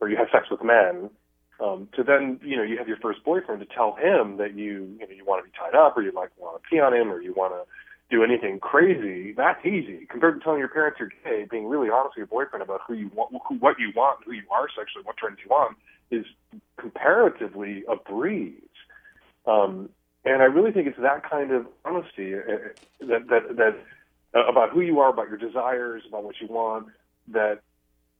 or 0.00 0.08
you 0.08 0.16
have 0.16 0.26
sex 0.32 0.50
with 0.50 0.62
men, 0.62 1.10
um, 1.60 1.88
to 1.94 2.02
then 2.02 2.40
you 2.42 2.56
know 2.56 2.62
you 2.62 2.76
have 2.76 2.88
your 2.88 2.96
first 2.96 3.24
boyfriend 3.24 3.60
to 3.60 3.66
tell 3.66 3.94
him 3.94 4.38
that 4.38 4.54
you 4.54 4.96
you 4.98 5.06
know 5.06 5.14
you 5.14 5.24
want 5.24 5.44
to 5.44 5.50
be 5.50 5.56
tied 5.56 5.78
up 5.78 5.96
or 5.96 6.02
you 6.02 6.12
like 6.12 6.30
want 6.38 6.60
to 6.60 6.68
pee 6.68 6.80
on 6.80 6.92
him 6.92 7.10
or 7.12 7.20
you 7.20 7.32
want 7.32 7.52
to 7.52 7.62
do 8.10 8.22
anything 8.22 8.60
crazy, 8.60 9.32
that's 9.32 9.64
easy 9.64 10.06
compared 10.10 10.38
to 10.38 10.44
telling 10.44 10.58
your 10.58 10.68
parents 10.68 10.98
you're 11.00 11.10
gay, 11.24 11.46
being 11.50 11.66
really 11.66 11.88
honest 11.88 12.16
with 12.16 12.18
your 12.18 12.26
boyfriend 12.26 12.62
about 12.62 12.80
who 12.86 12.94
you 12.94 13.10
want, 13.14 13.32
who, 13.48 13.54
what 13.56 13.78
you 13.78 13.92
want, 13.96 14.20
who 14.24 14.32
you 14.32 14.42
are 14.50 14.68
sexually, 14.76 15.04
what 15.04 15.16
trends 15.16 15.38
you 15.42 15.48
want, 15.48 15.76
is 16.10 16.26
comparatively 16.76 17.82
a 17.88 17.96
breeze. 17.96 18.60
Um, 19.46 19.88
and 20.24 20.42
I 20.42 20.46
really 20.46 20.70
think 20.70 20.86
it's 20.86 20.98
that 21.00 21.28
kind 21.28 21.50
of 21.50 21.66
honesty 21.84 22.34
uh, 22.34 22.40
that 23.00 23.28
that 23.28 23.56
that 23.56 23.76
uh, 24.34 24.46
about 24.46 24.70
who 24.70 24.80
you 24.80 25.00
are, 25.00 25.10
about 25.10 25.28
your 25.28 25.38
desires, 25.38 26.02
about 26.08 26.24
what 26.24 26.36
you 26.40 26.48
want, 26.48 26.88
that 27.28 27.60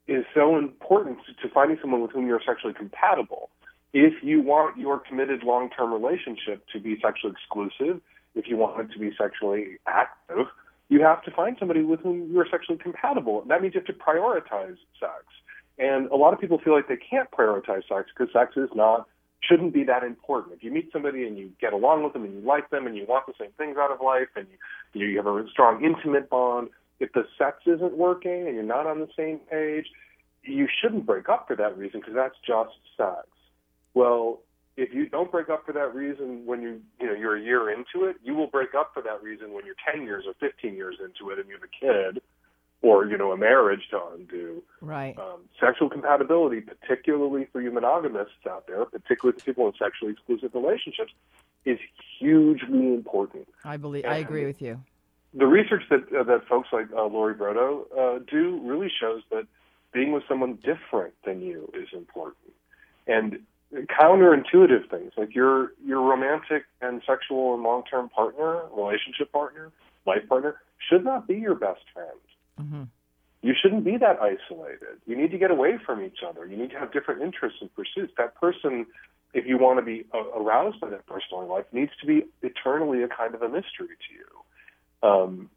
is 0.07 0.25
so 0.35 0.57
important 0.59 1.19
to, 1.43 1.49
finding 1.49 1.79
someone 1.81 2.03
with 2.03 2.11
whom 2.11 2.27
you're 2.27 2.43
sexually 2.45 2.75
compatible. 2.75 3.51
If 3.93 4.23
you 4.23 4.43
want 4.43 4.77
your 4.77 4.99
committed 4.99 5.43
long-term 5.43 5.93
relationship 5.93 6.67
to 6.73 6.81
be 6.81 6.99
sexually 7.01 7.33
exclusive, 7.33 8.01
if 8.35 8.49
you 8.49 8.57
want 8.57 8.81
it 8.81 8.93
to 8.93 8.99
be 8.99 9.13
sexually 9.17 9.79
active, 9.87 10.47
you 10.89 11.01
have 11.01 11.23
to 11.25 11.31
find 11.31 11.57
somebody 11.59 11.83
with 11.83 12.01
whom 12.01 12.31
you 12.31 12.39
are 12.41 12.47
sexually 12.51 12.79
compatible. 12.79 13.45
That 13.49 13.63
means 13.63 13.75
you 13.75 13.81
have 13.81 13.87
to 13.87 13.93
prioritize 13.93 14.77
sex. 15.01 15.25
And 15.79 16.09
a 16.11 16.17
lot 16.17 16.35
of 16.35 16.41
people 16.41 16.59
feel 16.59 16.75
like 16.75 16.89
they 16.89 16.99
can't 16.99 17.31
prioritize 17.31 17.89
sex 17.89 18.11
because 18.17 18.33
sex 18.33 18.57
is 18.57 18.69
not 18.75 19.09
shouldn't 19.41 19.75
be 19.75 19.85
that 19.85 20.03
important. 20.03 20.55
If 20.55 20.63
you 20.63 20.71
meet 20.71 20.91
somebody 20.93 21.27
and 21.27 21.37
you 21.37 21.51
get 21.61 21.73
along 21.73 22.03
with 22.03 22.13
them 22.13 22.25
and 22.25 22.35
you 22.35 22.41
like 22.41 22.71
them 22.71 22.87
and 22.87 22.97
you 22.97 23.05
want 23.07 23.27
the 23.27 23.35
same 23.39 23.51
things 23.59 23.77
out 23.79 23.91
of 23.91 24.01
life 24.01 24.29
and 24.37 24.47
you, 24.95 25.07
you 25.07 25.17
have 25.17 25.27
a 25.27 25.45
strong 25.51 25.85
intimate 25.85 26.31
bond, 26.31 26.71
if 27.01 27.13
the 27.13 27.25
sex 27.39 27.59
isn't 27.67 27.97
working 27.97 28.47
and 28.47 28.55
you're 28.55 28.63
not 28.63 28.87
on 28.87 29.01
the 29.01 29.09
same 29.17 29.39
page, 29.51 29.87
you 30.43 30.69
shouldn't 30.81 31.07
break 31.07 31.29
up 31.29 31.47
for 31.47 31.57
that 31.57 31.77
reason 31.77 32.01
because 32.01 32.15
that's 32.15 32.37
just 32.47 32.77
sex. 32.97 33.27
Well, 33.95 34.41
if 34.77 34.93
you 34.93 35.09
don't 35.09 35.31
break 35.31 35.49
up 35.49 35.65
for 35.65 35.73
that 35.73 35.95
reason 35.95 36.45
when 36.47 36.61
you 36.61 36.81
you 37.01 37.07
know 37.07 37.15
you're 37.15 37.37
a 37.37 37.41
year 37.41 37.71
into 37.71 38.07
it, 38.07 38.17
you 38.23 38.35
will 38.35 38.49
break 38.49 38.75
up 38.75 38.91
for 38.93 39.03
that 39.03 39.23
reason 39.23 39.53
when 39.53 39.65
you're 39.65 39.77
10 39.93 40.03
years 40.03 40.25
or 40.27 40.35
15 40.41 40.75
years 40.75 40.97
into 41.01 41.31
it 41.33 41.39
and 41.39 41.49
you 41.49 41.55
have 41.55 41.63
a 41.63 41.69
kid 42.15 42.23
or 42.83 43.07
you 43.07 43.17
know 43.17 43.33
a 43.33 43.37
marriage 43.37 43.83
to 43.91 44.01
undo. 44.15 44.63
Right. 44.81 45.17
Um, 45.19 45.43
sexual 45.61 45.89
compatibility, 45.89 46.61
particularly 46.61 47.47
for 47.53 47.61
you 47.61 47.71
monogamists 47.71 48.47
out 48.49 48.67
there, 48.67 48.85
particularly 48.85 49.39
for 49.39 49.45
people 49.45 49.67
in 49.67 49.73
sexually 49.79 50.13
exclusive 50.13 50.55
relationships, 50.55 51.13
is 51.65 51.79
hugely 52.19 52.95
important. 52.95 53.49
I 53.65 53.77
believe 53.77 54.05
I 54.05 54.17
agree 54.17 54.45
with 54.45 54.61
you. 54.61 54.81
The 55.35 55.47
research 55.47 55.83
that 55.91 56.03
uh, 56.17 56.23
that 56.25 56.47
folks 56.49 56.69
like 56.73 56.87
uh, 56.97 57.07
Lori 57.07 57.35
Brotto 57.35 57.87
uh, 57.97 58.19
do 58.31 58.61
really 58.63 58.91
shows 59.01 59.23
that 59.31 59.47
being 59.93 60.13
with 60.13 60.23
someone 60.29 60.59
different 60.63 61.15
than 61.25 61.41
you 61.41 61.71
is 61.75 61.89
important, 61.93 62.53
and 63.07 63.41
counterintuitive 63.73 64.89
things 64.91 65.13
like 65.17 65.35
your 65.35 65.73
your 65.85 66.01
romantic 66.01 66.65
and 66.81 67.03
sexual 67.07 67.55
and 67.55 67.63
long 67.63 67.83
term 67.91 68.09
partner, 68.09 68.63
relationship 68.77 69.33
partner, 69.33 69.73
life 70.07 70.27
partner 70.29 70.57
should 70.89 71.05
not 71.05 71.27
be 71.27 71.35
your 71.35 71.55
best 71.55 71.83
friend. 71.93 72.21
Mm-hmm. 72.61 72.83
You 73.43 73.55
shouldn't 73.61 73.85
be 73.85 73.97
that 73.99 74.19
isolated. 74.21 75.01
You 75.07 75.17
need 75.17 75.31
to 75.33 75.39
get 75.39 75.51
away 75.51 75.79
from 75.85 76.03
each 76.03 76.19
other. 76.27 76.47
You 76.47 76.57
need 76.57 76.71
to 76.71 76.79
have 76.79 76.93
different 76.93 77.23
interests 77.23 77.59
and 77.61 77.75
pursuits. 77.75 78.13
That 78.17 78.35
person, 78.41 78.87
if 79.35 79.47
you 79.47 79.59
want 79.59 79.79
to 79.79 79.85
be 79.85 80.07
uh, 80.15 80.31
aroused 80.41 80.81
by 80.81 80.89
that 80.91 81.07
person 81.07 81.39
in 81.43 81.49
life, 81.49 81.67
needs 81.73 81.93
to 82.01 82.07
be 82.07 82.25
eternally 82.43 83.03
a 83.03 83.09
kind 83.09 83.35
of 83.35 83.43
a 83.43 83.49
mystery 83.49 83.89
to 83.89 84.15
you. 84.15 84.25
Um, 85.05 85.51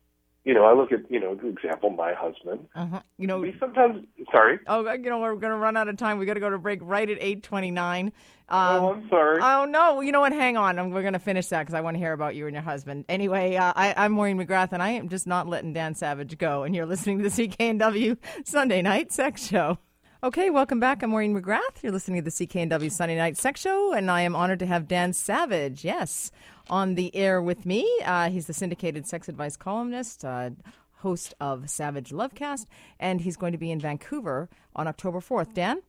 you 0.44 0.54
know, 0.54 0.64
I 0.64 0.74
look 0.74 0.94
at, 0.94 1.12
you 1.12 1.20
know, 1.20 1.36
the 1.36 1.48
example, 1.48 1.90
my 1.90 2.14
husband. 2.14 2.68
Uh-huh. 2.74 3.02
You 3.18 3.28
know, 3.28 3.40
we 3.40 3.54
sometimes, 3.60 4.06
sorry. 4.32 4.60
Oh, 4.66 4.90
you 4.94 5.10
know, 5.10 5.20
we're 5.20 5.36
going 5.36 5.52
to 5.52 5.58
run 5.58 5.76
out 5.76 5.90
of 5.90 5.98
time. 5.98 6.20
We 6.20 6.26
got 6.26 6.36
to 6.36 6.40
go 6.40 6.50
to 6.50 6.58
break 6.58 6.80
right 6.82 7.10
at 7.10 7.18
829. 7.18 8.06
Um, 8.08 8.14
oh, 8.50 8.94
I'm 8.94 9.10
sorry. 9.10 9.40
Oh, 9.42 9.66
no. 9.66 10.00
You 10.00 10.14
know 10.14 10.22
what? 10.22 10.32
Hang 10.32 10.56
on. 10.56 10.92
We're 10.92 11.02
going 11.02 11.12
to 11.14 11.20
finish 11.20 11.48
that 11.48 11.64
because 11.64 11.74
I 11.74 11.82
want 11.82 11.96
to 11.96 12.00
hear 12.00 12.14
about 12.14 12.34
you 12.36 12.48
and 12.48 12.54
your 12.54 12.64
husband. 12.64 13.04
Anyway, 13.10 13.58
uh, 13.58 13.74
I, 13.76 13.94
I'm 13.98 14.14
Maureen 14.14 14.38
McGrath, 14.38 14.72
and 14.72 14.82
I 14.82 14.92
am 14.92 15.10
just 15.10 15.28
not 15.28 15.48
letting 15.48 15.74
Dan 15.74 15.96
Savage 15.96 16.38
go. 16.38 16.64
And 16.64 16.74
you're 16.74 16.86
listening 16.86 17.22
to 17.22 17.30
the 17.30 17.48
CKNW 17.48 18.18
Sunday 18.46 18.82
Night 18.82 19.12
Sex 19.12 19.48
Show. 19.48 19.80
Okay, 20.24 20.50
welcome 20.50 20.80
back. 20.80 21.04
I'm 21.04 21.12
Maureen 21.12 21.40
McGrath. 21.40 21.84
You're 21.84 21.92
listening 21.92 22.24
to 22.24 22.32
the 22.32 22.32
CKNW 22.32 22.92
Sunday 22.92 23.18
Night 23.18 23.38
Sex 23.38 23.62
Show, 23.62 23.94
and 23.94 24.10
I 24.10 24.22
am 24.22 24.36
honored 24.36 24.60
to 24.60 24.66
have 24.66 24.88
Dan 24.88 25.14
Savage, 25.14 25.86
yes, 25.86 26.32
on 26.70 26.96
the 26.96 27.16
air 27.16 27.42
with 27.42 27.66
me. 27.66 27.90
Uh, 28.06 28.30
he's 28.30 28.48
the 28.48 28.54
syndicated 28.54 29.08
sex 29.08 29.30
advice 29.30 29.56
columnist, 29.56 30.24
uh, 30.26 30.52
host 30.98 31.34
of 31.40 31.70
Savage 31.70 32.12
Lovecast, 32.12 32.66
and 33.00 33.22
he's 33.22 33.38
going 33.38 33.52
to 33.52 33.58
be 33.58 33.72
in 33.72 33.80
Vancouver 33.80 34.50
on 34.76 34.88
October 34.88 35.20
4th. 35.20 35.54
Dan? 35.54 35.82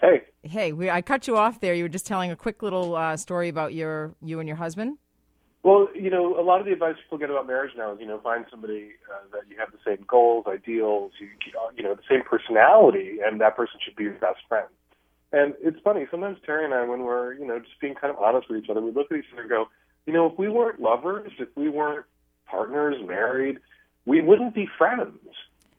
Hey. 0.00 0.22
Hey, 0.42 0.72
we, 0.72 0.90
I 0.90 1.02
cut 1.02 1.26
you 1.26 1.36
off 1.36 1.60
there. 1.60 1.74
You 1.74 1.84
were 1.84 1.88
just 1.88 2.06
telling 2.06 2.30
a 2.30 2.36
quick 2.36 2.62
little 2.62 2.96
uh, 2.96 3.16
story 3.16 3.48
about 3.48 3.72
your 3.72 4.14
you 4.20 4.40
and 4.40 4.48
your 4.48 4.56
husband. 4.56 4.98
Well, 5.62 5.88
you 5.94 6.10
know, 6.10 6.38
a 6.38 6.44
lot 6.44 6.60
of 6.60 6.66
the 6.66 6.72
advice 6.72 6.96
people 7.02 7.16
get 7.16 7.30
about 7.30 7.46
marriage 7.46 7.72
now 7.74 7.94
is, 7.94 7.98
you 7.98 8.06
know, 8.06 8.20
find 8.20 8.44
somebody 8.50 8.90
uh, 9.10 9.24
that 9.32 9.48
you 9.48 9.56
have 9.58 9.72
the 9.72 9.78
same 9.86 10.04
goals, 10.06 10.44
ideals, 10.46 11.12
you, 11.18 11.28
you 11.74 11.82
know, 11.82 11.94
the 11.94 12.02
same 12.08 12.22
personality, 12.22 13.20
and 13.24 13.40
that 13.40 13.56
person 13.56 13.80
should 13.82 13.96
be 13.96 14.04
your 14.04 14.12
best 14.14 14.40
friend. 14.46 14.68
And 15.32 15.54
it's 15.62 15.80
funny, 15.82 16.06
sometimes 16.10 16.36
Terry 16.44 16.66
and 16.66 16.74
I, 16.74 16.84
when 16.84 17.00
we're, 17.00 17.32
you 17.32 17.46
know, 17.46 17.58
just 17.58 17.80
being 17.80 17.94
kind 17.94 18.12
of 18.14 18.22
honest 18.22 18.50
with 18.50 18.62
each 18.62 18.68
other, 18.68 18.82
we 18.82 18.92
look 18.92 19.10
at 19.10 19.16
each 19.16 19.24
other 19.32 19.40
and 19.40 19.50
go, 19.50 19.68
you 20.06 20.12
know, 20.12 20.26
if 20.26 20.38
we 20.38 20.48
weren't 20.48 20.80
lovers, 20.80 21.32
if 21.38 21.48
we 21.56 21.68
weren't 21.68 22.04
partners, 22.46 22.96
married, 23.06 23.58
we 24.06 24.20
wouldn't 24.20 24.54
be 24.54 24.68
friends. 24.78 25.18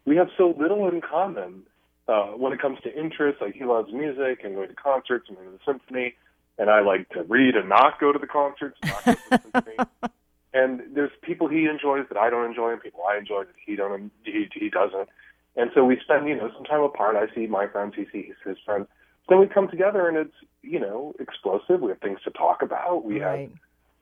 We 0.05 0.17
have 0.17 0.29
so 0.37 0.55
little 0.57 0.87
in 0.87 1.01
common 1.01 1.63
uh, 2.07 2.27
when 2.27 2.53
it 2.53 2.61
comes 2.61 2.79
to 2.83 2.95
interests. 2.97 3.41
Like 3.41 3.55
he 3.55 3.65
loves 3.65 3.91
music 3.91 4.41
and 4.43 4.55
going 4.55 4.69
to 4.69 4.75
concerts 4.75 5.27
and 5.27 5.37
going 5.37 5.51
to 5.51 5.57
the 5.57 5.63
symphony, 5.65 6.15
and 6.57 6.69
I 6.69 6.81
like 6.81 7.09
to 7.09 7.23
read 7.23 7.55
and 7.55 7.69
not 7.69 7.99
go 7.99 8.11
to 8.11 8.19
the 8.19 8.27
concerts, 8.27 8.77
not 8.83 9.05
go 9.05 9.13
to 9.13 9.19
the 9.29 9.41
symphony. 9.53 10.11
And 10.53 10.81
there's 10.95 11.11
people 11.21 11.47
he 11.47 11.65
enjoys 11.65 12.05
that 12.09 12.17
I 12.17 12.29
don't 12.29 12.45
enjoy, 12.45 12.71
and 12.71 12.81
people 12.81 13.01
I 13.09 13.17
enjoy 13.17 13.43
that 13.43 13.55
he 13.63 13.75
don't 13.75 14.11
he 14.23 14.47
he 14.53 14.69
doesn't. 14.69 15.09
And 15.57 15.71
so 15.73 15.83
we 15.85 15.99
spend 16.01 16.27
you 16.27 16.35
know 16.35 16.49
some 16.55 16.65
time 16.65 16.81
apart. 16.81 17.15
I 17.15 17.33
see 17.33 17.47
my 17.47 17.67
friends, 17.67 17.93
he 17.95 18.05
sees 18.11 18.33
his 18.43 18.57
friends. 18.65 18.87
Then 19.27 19.39
we 19.39 19.47
come 19.47 19.67
together, 19.67 20.07
and 20.07 20.17
it's 20.17 20.35
you 20.61 20.79
know 20.79 21.13
explosive. 21.19 21.81
We 21.81 21.89
have 21.89 21.99
things 21.99 22.19
to 22.23 22.31
talk 22.31 22.61
about. 22.61 23.03
We 23.03 23.21
right. 23.21 23.41
have 23.41 23.49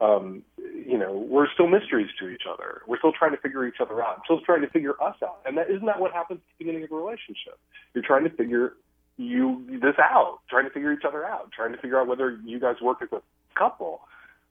um, 0.04 0.44
you 0.58 0.98
know, 0.98 1.14
we're 1.14 1.48
still 1.54 1.68
mysteries 1.68 2.10
to 2.20 2.28
each 2.30 2.44
other. 2.52 2.82
We're 2.88 2.98
still 2.98 3.14
trying 3.14 3.32
to 3.32 3.38
figure 3.38 3.66
each 3.66 3.80
other 3.80 4.04
out. 4.04 4.18
We're 4.20 4.26
still 4.26 4.42
trying 4.46 4.62
to 4.62 4.70
figure 4.70 5.02
us 5.02 5.16
out. 5.24 5.40
And 5.46 5.58
that 5.58 5.70
isn't 5.70 5.86
that 5.86 6.00
what 6.00 6.12
happens 6.12 6.40
at 6.40 6.58
the 6.58 6.66
beginning 6.66 6.84
of 6.84 6.92
a 6.92 6.96
relationship? 6.96 7.58
You're 7.94 8.04
trying 8.04 8.24
to 8.26 8.30
figure 8.30 8.74
you 9.18 9.66
this 9.82 9.96
out, 10.00 10.40
trying 10.50 10.66
to 10.66 10.72
figure 10.72 10.92
each 10.92 11.06
other 11.08 11.26
out, 11.26 11.52
trying 11.52 11.72
to 11.72 11.78
figure 11.78 12.00
out 12.00 12.08
whether 12.08 12.38
you 12.44 12.60
guys 12.60 12.76
work 12.82 12.98
as 13.02 13.10
a 13.12 13.22
couple. 13.58 14.02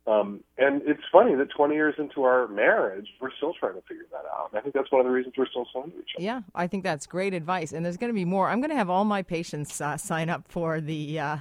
Um, 0.05 0.43
and 0.59 0.83
it's 0.85 1.03
funny 1.13 1.37
that 1.37 1.51
20 1.51 1.75
years 1.75 1.95
into 1.97 2.25
our 2.25 2.49
marriage, 2.49 3.07
we're 3.21 3.31
still 3.37 3.55
trying 3.55 3.75
to 3.75 3.83
figure 3.83 4.07
that 4.11 4.25
out. 4.37 4.49
And 4.51 4.59
I 4.59 4.63
think 4.63 4.75
that's 4.75 4.91
one 4.91 5.01
of 5.01 5.07
the 5.07 5.13
reasons 5.13 5.35
we're 5.37 5.47
still 5.47 5.67
so 5.73 5.85
into 5.85 5.97
each 5.99 6.11
other. 6.17 6.25
Yeah, 6.25 6.41
I 6.57 6.67
think 6.67 6.83
that's 6.83 7.07
great 7.07 7.35
advice. 7.35 7.73
And 7.73 7.85
there's 7.85 7.97
going 7.97 8.11
to 8.11 8.15
be 8.15 8.25
more. 8.25 8.49
I'm 8.49 8.61
going 8.61 8.71
to 8.71 8.77
have 8.77 8.91
all 8.91 9.05
my 9.05 9.23
patients 9.23 9.81
uh, 9.81 9.97
sign 9.97 10.29
up 10.29 10.45
for 10.49 10.81
the 10.81 11.21
uh, 11.21 11.37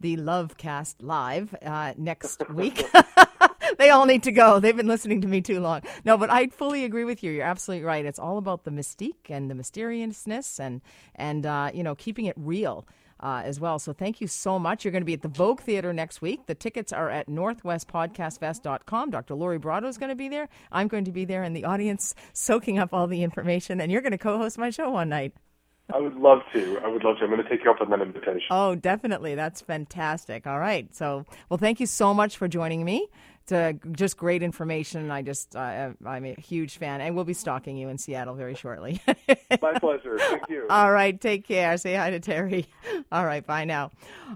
the 0.00 0.16
Lovecast 0.16 0.96
live 1.00 1.54
uh, 1.62 1.92
next 1.98 2.48
week. 2.50 2.84
they 3.78 3.90
all 3.90 4.06
need 4.06 4.22
to 4.24 4.32
go. 4.32 4.60
They've 4.60 4.76
been 4.76 4.86
listening 4.86 5.20
to 5.22 5.28
me 5.28 5.40
too 5.40 5.60
long. 5.60 5.82
No, 6.04 6.16
but 6.16 6.30
I 6.30 6.48
fully 6.48 6.84
agree 6.84 7.04
with 7.04 7.22
you. 7.22 7.32
You're 7.32 7.44
absolutely 7.46 7.84
right. 7.84 8.04
It's 8.04 8.18
all 8.18 8.38
about 8.38 8.64
the 8.64 8.70
mystique 8.70 9.30
and 9.30 9.50
the 9.50 9.54
mysteriousness 9.54 10.60
and 10.60 10.80
and 11.14 11.46
uh, 11.46 11.70
you 11.72 11.82
know 11.82 11.94
keeping 11.94 12.26
it 12.26 12.34
real 12.36 12.86
uh, 13.20 13.42
as 13.44 13.58
well. 13.60 13.78
So 13.78 13.92
thank 13.92 14.20
you 14.20 14.26
so 14.26 14.58
much. 14.58 14.84
You're 14.84 14.92
going 14.92 15.02
to 15.02 15.06
be 15.06 15.14
at 15.14 15.22
the 15.22 15.28
Vogue 15.28 15.60
Theater 15.60 15.92
next 15.92 16.20
week. 16.20 16.46
The 16.46 16.54
tickets 16.54 16.92
are 16.92 17.10
at 17.10 17.28
northwestpodcastfest.com. 17.28 19.10
Dr. 19.10 19.34
Lori 19.34 19.58
Brotto 19.58 19.88
is 19.88 19.98
going 19.98 20.10
to 20.10 20.16
be 20.16 20.28
there. 20.28 20.48
I'm 20.70 20.88
going 20.88 21.04
to 21.04 21.12
be 21.12 21.24
there 21.24 21.42
in 21.42 21.52
the 21.52 21.64
audience 21.64 22.14
soaking 22.32 22.78
up 22.78 22.92
all 22.92 23.06
the 23.06 23.22
information, 23.22 23.80
and 23.80 23.90
you're 23.90 24.02
going 24.02 24.12
to 24.12 24.18
co 24.18 24.38
host 24.38 24.58
my 24.58 24.70
show 24.70 24.90
one 24.90 25.08
night. 25.08 25.32
I 25.92 26.00
would 26.00 26.16
love 26.16 26.40
to. 26.52 26.80
I 26.84 26.88
would 26.88 27.04
love 27.04 27.18
to. 27.18 27.24
I'm 27.24 27.30
going 27.30 27.42
to 27.42 27.48
take 27.48 27.64
you 27.64 27.70
up 27.70 27.80
on 27.80 27.90
that 27.90 28.00
invitation. 28.00 28.48
Oh, 28.50 28.74
definitely. 28.74 29.36
That's 29.36 29.60
fantastic. 29.60 30.44
All 30.44 30.58
right. 30.58 30.92
So, 30.94 31.24
well, 31.48 31.58
thank 31.58 31.78
you 31.78 31.86
so 31.86 32.12
much 32.12 32.36
for 32.36 32.48
joining 32.48 32.84
me. 32.84 33.08
Uh, 33.52 33.74
just 33.92 34.16
great 34.16 34.42
information. 34.42 35.10
I 35.10 35.22
just, 35.22 35.54
uh, 35.54 35.90
I'm 36.04 36.24
a 36.24 36.34
huge 36.34 36.78
fan, 36.78 37.00
and 37.00 37.14
we'll 37.14 37.24
be 37.24 37.34
stalking 37.34 37.76
you 37.76 37.88
in 37.88 37.98
Seattle 37.98 38.34
very 38.34 38.54
shortly. 38.54 39.00
My 39.62 39.78
pleasure. 39.78 40.18
Thank 40.18 40.48
you. 40.48 40.66
All 40.68 40.92
right, 40.92 41.18
take 41.20 41.46
care. 41.46 41.76
Say 41.76 41.94
hi 41.94 42.10
to 42.10 42.20
Terry. 42.20 42.66
All 43.12 43.24
right, 43.24 43.46
bye 43.46 43.64
now. 43.64 43.90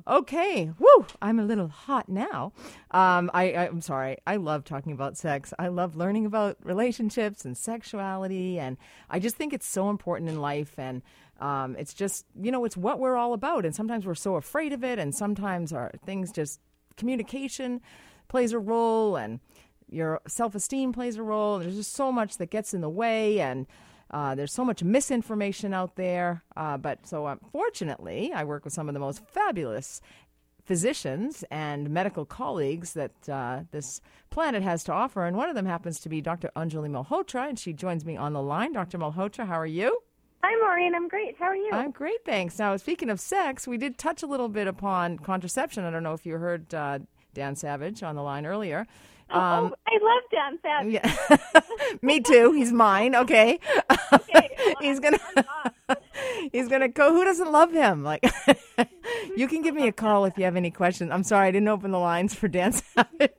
Okay, 0.06 0.70
woo, 0.78 1.06
I'm 1.20 1.38
a 1.40 1.44
little 1.44 1.68
hot 1.68 2.08
now. 2.08 2.52
Um, 2.90 3.30
I, 3.34 3.54
I'm 3.54 3.80
sorry. 3.80 4.18
I 4.26 4.36
love 4.36 4.64
talking 4.64 4.92
about 4.92 5.16
sex. 5.16 5.52
I 5.58 5.68
love 5.68 5.96
learning 5.96 6.26
about 6.26 6.58
relationships 6.62 7.44
and 7.44 7.56
sexuality, 7.56 8.58
and 8.58 8.76
I 9.08 9.18
just 9.18 9.36
think 9.36 9.52
it's 9.52 9.66
so 9.66 9.90
important 9.90 10.30
in 10.30 10.40
life. 10.40 10.74
And 10.78 11.02
um, 11.40 11.74
it's 11.78 11.94
just, 11.94 12.26
you 12.40 12.52
know, 12.52 12.64
it's 12.64 12.76
what 12.76 12.98
we're 13.00 13.16
all 13.16 13.32
about. 13.32 13.64
And 13.64 13.74
sometimes 13.74 14.06
we're 14.06 14.14
so 14.14 14.36
afraid 14.36 14.72
of 14.72 14.84
it, 14.84 14.98
and 14.98 15.14
sometimes 15.14 15.72
our 15.72 15.90
things 16.04 16.30
just 16.32 16.60
communication 16.96 17.80
plays 18.30 18.52
a 18.52 18.58
role 18.58 19.16
and 19.16 19.40
your 19.90 20.20
self 20.26 20.54
esteem 20.54 20.92
plays 20.92 21.16
a 21.16 21.22
role. 21.22 21.58
There's 21.58 21.76
just 21.76 21.92
so 21.92 22.10
much 22.10 22.38
that 22.38 22.48
gets 22.48 22.72
in 22.72 22.80
the 22.80 22.88
way, 22.88 23.40
and 23.40 23.66
uh, 24.10 24.34
there's 24.36 24.52
so 24.52 24.64
much 24.64 24.82
misinformation 24.82 25.74
out 25.74 25.96
there. 25.96 26.44
Uh, 26.56 26.78
but 26.78 27.06
so, 27.06 27.26
unfortunately, 27.26 28.32
I 28.32 28.44
work 28.44 28.64
with 28.64 28.72
some 28.72 28.88
of 28.88 28.94
the 28.94 29.00
most 29.00 29.20
fabulous 29.26 30.00
physicians 30.64 31.42
and 31.50 31.90
medical 31.90 32.24
colleagues 32.24 32.92
that 32.92 33.28
uh, 33.28 33.62
this 33.72 34.00
planet 34.30 34.62
has 34.62 34.84
to 34.84 34.92
offer. 34.92 35.26
And 35.26 35.36
one 35.36 35.48
of 35.48 35.56
them 35.56 35.66
happens 35.66 35.98
to 36.00 36.08
be 36.08 36.20
Dr. 36.20 36.50
Anjali 36.54 36.88
Malhotra, 36.88 37.48
and 37.48 37.58
she 37.58 37.72
joins 37.72 38.04
me 38.04 38.16
on 38.16 38.32
the 38.32 38.42
line. 38.42 38.72
Dr. 38.72 38.96
Malhotra, 38.96 39.46
how 39.46 39.58
are 39.58 39.66
you? 39.66 39.98
Hi, 40.44 40.54
Maureen. 40.62 40.94
I'm 40.94 41.08
great. 41.08 41.36
How 41.36 41.46
are 41.46 41.56
you? 41.56 41.70
I'm 41.72 41.90
great, 41.90 42.24
thanks. 42.24 42.58
Now, 42.58 42.76
speaking 42.76 43.10
of 43.10 43.18
sex, 43.18 43.66
we 43.66 43.76
did 43.76 43.98
touch 43.98 44.22
a 44.22 44.26
little 44.26 44.48
bit 44.48 44.68
upon 44.68 45.18
contraception. 45.18 45.84
I 45.84 45.90
don't 45.90 46.04
know 46.04 46.14
if 46.14 46.24
you 46.24 46.36
heard 46.36 46.72
uh, 46.72 47.00
Dan 47.34 47.56
Savage 47.56 48.02
on 48.02 48.16
the 48.16 48.22
line 48.22 48.46
earlier. 48.46 48.86
Um, 49.30 49.72
oh, 49.72 49.74
I 49.86 49.98
love 50.02 50.22
Dan 50.32 50.58
Savage. 50.60 50.92
Yeah. 50.92 51.60
Me 52.02 52.20
too. 52.20 52.52
He's 52.52 52.72
mine. 52.72 53.14
Okay. 53.14 53.58
Okay, 54.12 54.50
well, 54.66 54.74
he's 54.80 54.98
gonna. 54.98 55.18
he's 56.52 56.66
gonna 56.68 56.88
go. 56.88 57.12
Who 57.12 57.24
doesn't 57.24 57.52
love 57.52 57.70
him? 57.72 58.02
Like, 58.02 58.24
you 59.36 59.46
can 59.46 59.62
give 59.62 59.72
me 59.74 59.86
a 59.86 59.92
call 59.92 60.24
if 60.24 60.36
you 60.36 60.44
have 60.44 60.56
any 60.56 60.72
questions. 60.72 61.12
I'm 61.12 61.22
sorry, 61.22 61.46
I 61.46 61.50
didn't 61.52 61.68
open 61.68 61.92
the 61.92 61.98
lines 61.98 62.34
for 62.34 62.48
Dan 62.48 62.72
Savage 62.72 63.30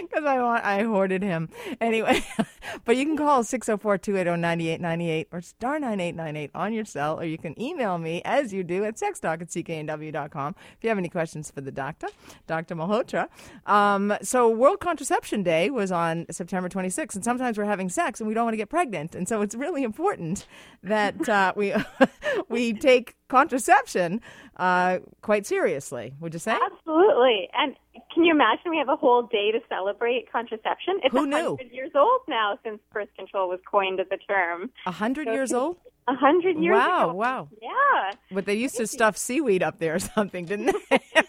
because 0.00 0.24
I 0.24 0.40
want 0.42 0.64
I 0.64 0.84
hoarded 0.84 1.22
him 1.22 1.50
anyway. 1.82 2.24
but 2.84 2.96
you 2.96 3.04
can 3.04 3.16
call 3.16 3.42
604-280-9898 3.42 5.26
or 5.32 5.40
star 5.40 5.78
9898 5.78 6.50
on 6.54 6.72
your 6.72 6.84
cell, 6.84 7.18
or 7.18 7.24
you 7.24 7.38
can 7.38 7.60
email 7.60 7.98
me 7.98 8.22
as 8.24 8.52
you 8.52 8.64
do 8.64 8.84
at 8.84 8.96
sextalk 8.96 9.42
at 9.42 9.48
cknw.com 9.48 10.54
if 10.76 10.82
you 10.82 10.88
have 10.88 10.98
any 10.98 11.08
questions 11.08 11.50
for 11.50 11.60
the 11.60 11.72
doctor, 11.72 12.08
Dr. 12.46 12.74
Malhotra. 12.74 13.28
Um, 13.66 14.14
so 14.22 14.48
World 14.48 14.80
Contraception 14.80 15.42
Day 15.42 15.70
was 15.70 15.92
on 15.92 16.26
September 16.30 16.68
26th, 16.68 17.14
and 17.14 17.24
sometimes 17.24 17.58
we're 17.58 17.64
having 17.64 17.88
sex 17.88 18.20
and 18.20 18.28
we 18.28 18.34
don't 18.34 18.44
want 18.44 18.54
to 18.54 18.58
get 18.58 18.68
pregnant, 18.68 19.14
and 19.14 19.28
so 19.28 19.42
it's 19.42 19.54
really 19.54 19.82
important 19.82 20.46
that 20.82 21.28
uh, 21.28 21.52
we 21.56 21.74
we 22.48 22.72
take 22.72 23.16
contraception 23.28 24.20
uh, 24.56 24.98
quite 25.22 25.46
seriously. 25.46 26.14
Would 26.20 26.34
you 26.34 26.38
say? 26.38 26.52
Absolutely. 26.52 27.48
And 27.54 27.74
can 28.12 28.24
you 28.24 28.32
imagine 28.32 28.70
we 28.70 28.78
have 28.78 28.90
a 28.90 28.96
whole 28.96 29.22
day 29.22 29.50
to 29.52 29.60
celebrate 29.68 30.30
contraception? 30.30 31.00
It's 31.02 31.12
Who 31.12 31.26
knew? 31.26 31.52
100 31.52 31.72
years 31.72 31.90
old 31.94 32.20
now 32.28 32.51
since 32.64 32.80
birth 32.92 33.08
control 33.16 33.48
was 33.48 33.60
coined 33.70 34.00
as 34.00 34.06
a 34.12 34.16
term. 34.16 34.70
A 34.86 34.92
hundred 34.92 35.28
years 35.28 35.52
old? 35.52 35.76
A 36.08 36.14
hundred 36.14 36.56
years 36.58 36.74
Wow, 36.74 37.10
ago. 37.10 37.14
wow. 37.14 37.48
Yeah. 37.60 38.12
But 38.32 38.44
they 38.46 38.54
used 38.54 38.76
to 38.76 38.86
stuff 38.86 39.16
seaweed 39.16 39.62
up 39.62 39.78
there 39.78 39.94
or 39.94 39.98
something, 40.16 40.44
didn't 40.46 40.74
they? 40.90 40.98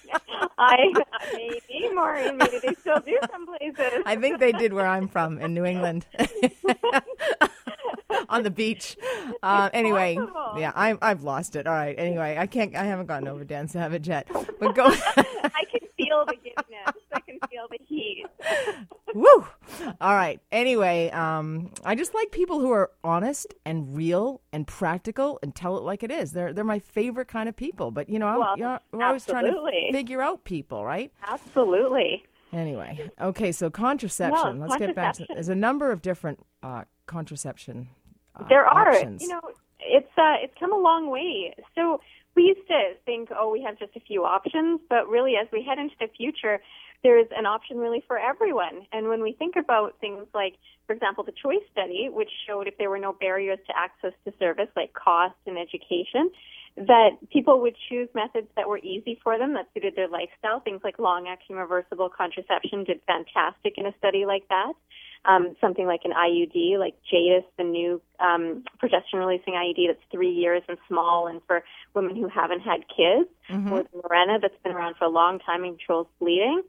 I 0.57 0.93
maybe 1.33 1.93
Maureen, 1.93 2.37
maybe 2.37 2.59
they 2.59 2.73
still 2.75 2.99
do 2.99 3.17
some 3.31 3.45
places. 3.45 4.01
I 4.05 4.15
think 4.15 4.39
they 4.39 4.51
did 4.51 4.71
where 4.73 4.87
I'm 4.87 5.07
from 5.07 5.39
in 5.39 5.53
New 5.53 5.65
England. 5.65 6.05
On 8.29 8.43
the 8.43 8.51
beach. 8.51 8.97
Uh, 9.41 9.69
anyway, 9.73 10.15
possible. 10.15 10.55
yeah, 10.57 10.71
I, 10.73 10.97
I've 11.01 11.23
lost 11.23 11.55
it. 11.57 11.67
All 11.67 11.73
right. 11.73 11.95
Anyway, 11.97 12.37
I 12.39 12.45
can't. 12.47 12.75
I 12.75 12.83
haven't 12.85 13.07
gotten 13.07 13.27
over 13.27 13.43
Dan 13.43 13.67
Savage 13.67 14.07
yet. 14.07 14.27
But 14.59 14.73
go. 14.75 14.85
I 14.87 14.93
can 15.71 15.81
feel 15.97 16.25
the 16.25 16.35
giddiness. 16.35 16.93
I 17.13 17.19
can 17.21 17.39
feel 17.49 17.67
the 17.69 17.77
heat. 17.85 18.25
Woo! 19.13 19.45
All 19.99 20.13
right. 20.15 20.39
Anyway, 20.51 21.09
um, 21.11 21.71
I 21.83 21.95
just 21.95 22.13
like 22.13 22.31
people 22.31 22.59
who 22.61 22.71
are 22.71 22.91
honest 23.03 23.53
and 23.65 23.95
real 23.95 24.41
and 24.53 24.65
practical 24.65 25.39
and 25.43 25.53
tell 25.53 25.77
it 25.77 25.83
like 25.83 26.03
it 26.03 26.11
is. 26.11 26.31
They're 26.31 26.53
they're 26.53 26.63
my 26.63 26.79
favorite 26.79 27.27
kind 27.27 27.49
of 27.49 27.55
people. 27.55 27.91
But 27.91 28.07
you 28.09 28.19
know, 28.19 28.27
I'm- 28.27 28.39
Well, 28.39 28.57
you're, 28.57 28.79
we're 28.93 29.03
always 29.05 29.25
trying 29.25 29.45
to 29.45 29.89
figure 29.91 30.21
out 30.21 30.43
people, 30.45 30.85
right? 30.85 31.11
Absolutely. 31.27 32.23
Anyway, 32.53 33.09
okay. 33.19 33.51
So 33.51 33.69
contraception. 33.69 34.59
Well, 34.59 34.69
Let's 34.69 34.77
get 34.79 34.95
back 34.95 35.13
to. 35.15 35.25
contraception. 35.25 35.35
There's 35.35 35.49
a 35.49 35.55
number 35.55 35.91
of 35.91 36.01
different 36.01 36.39
uh, 36.61 36.83
contraception. 37.07 37.89
Uh, 38.35 38.47
There 38.47 38.65
are, 38.65 38.89
options. 38.89 39.21
you 39.21 39.29
know, 39.29 39.41
it's 39.79 40.17
uh, 40.17 40.35
it's 40.41 40.53
come 40.59 40.73
a 40.73 40.77
long 40.77 41.09
way. 41.09 41.53
So 41.75 42.01
we 42.35 42.43
used 42.43 42.67
to 42.67 42.93
think, 43.05 43.29
oh, 43.35 43.51
we 43.51 43.61
have 43.63 43.77
just 43.77 43.95
a 43.95 43.99
few 43.99 44.23
options, 44.23 44.79
but 44.89 45.07
really, 45.07 45.33
as 45.41 45.47
we 45.51 45.63
head 45.63 45.77
into 45.77 45.95
the 45.99 46.07
future, 46.17 46.61
there's 47.03 47.27
an 47.37 47.45
option 47.45 47.77
really 47.77 48.03
for 48.07 48.17
everyone. 48.17 48.87
And 48.91 49.07
when 49.07 49.21
we 49.21 49.33
think 49.33 49.55
about 49.55 49.99
things 49.99 50.25
like, 50.33 50.55
for 50.87 50.93
example, 50.93 51.23
the 51.23 51.33
choice 51.33 51.63
study, 51.71 52.09
which 52.11 52.29
showed 52.47 52.67
if 52.67 52.77
there 52.77 52.89
were 52.89 52.99
no 52.99 53.13
barriers 53.13 53.59
to 53.67 53.73
access 53.77 54.13
to 54.25 54.33
service 54.39 54.69
like 54.75 54.93
cost 54.93 55.35
and 55.45 55.57
education, 55.57 56.31
that 56.75 57.09
people 57.31 57.61
would 57.61 57.75
choose 57.89 58.09
methods 58.15 58.47
that 58.55 58.67
were 58.67 58.79
easy 58.79 59.19
for 59.21 59.37
them, 59.37 59.53
that 59.53 59.67
suited 59.73 59.95
their 59.95 60.07
lifestyle. 60.07 60.59
Things 60.59 60.81
like 60.83 60.97
long-acting 60.97 61.55
reversible 61.55 62.09
contraception 62.09 62.83
did 62.83 62.99
fantastic 63.05 63.77
in 63.77 63.85
a 63.85 63.93
study 63.99 64.25
like 64.25 64.47
that 64.49 64.73
um, 65.25 65.55
something 65.61 65.85
like 65.85 66.01
an 66.03 66.11
IUD, 66.11 66.77
like 66.77 66.95
Jaydess, 67.11 67.45
the 67.57 67.63
new 67.63 68.01
um, 68.19 68.63
progesterone-releasing 68.81 69.53
IUD 69.53 69.87
that's 69.87 69.99
three 70.11 70.31
years 70.31 70.63
and 70.67 70.77
small, 70.87 71.27
and 71.27 71.41
for 71.47 71.63
women 71.93 72.15
who 72.15 72.27
haven't 72.27 72.61
had 72.61 72.81
kids, 72.87 73.29
or 73.71 73.83
the 73.83 73.97
Mirena 73.99 74.41
that's 74.41 74.53
been 74.63 74.73
around 74.73 74.95
for 74.97 75.05
a 75.05 75.09
long 75.09 75.39
time 75.39 75.63
and 75.63 75.77
controls 75.77 76.07
bleeding. 76.19 76.61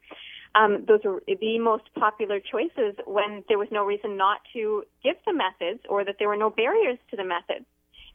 Um, 0.55 0.85
those 0.87 1.01
are 1.05 1.21
the 1.27 1.59
most 1.59 1.83
popular 1.99 2.39
choices 2.39 2.95
when 3.07 3.43
there 3.49 3.59
was 3.59 3.69
no 3.73 3.85
reason 3.85 4.17
not 4.17 4.39
to 4.53 4.85
give 5.03 5.17
the 5.27 5.33
methods 5.33 5.81
or 5.89 6.05
that 6.05 6.17
there 6.21 6.29
were 6.29 6.37
no 6.37 6.49
barriers 6.49 6.99
to 7.11 7.17
the 7.17 7.25
methods. 7.25 7.67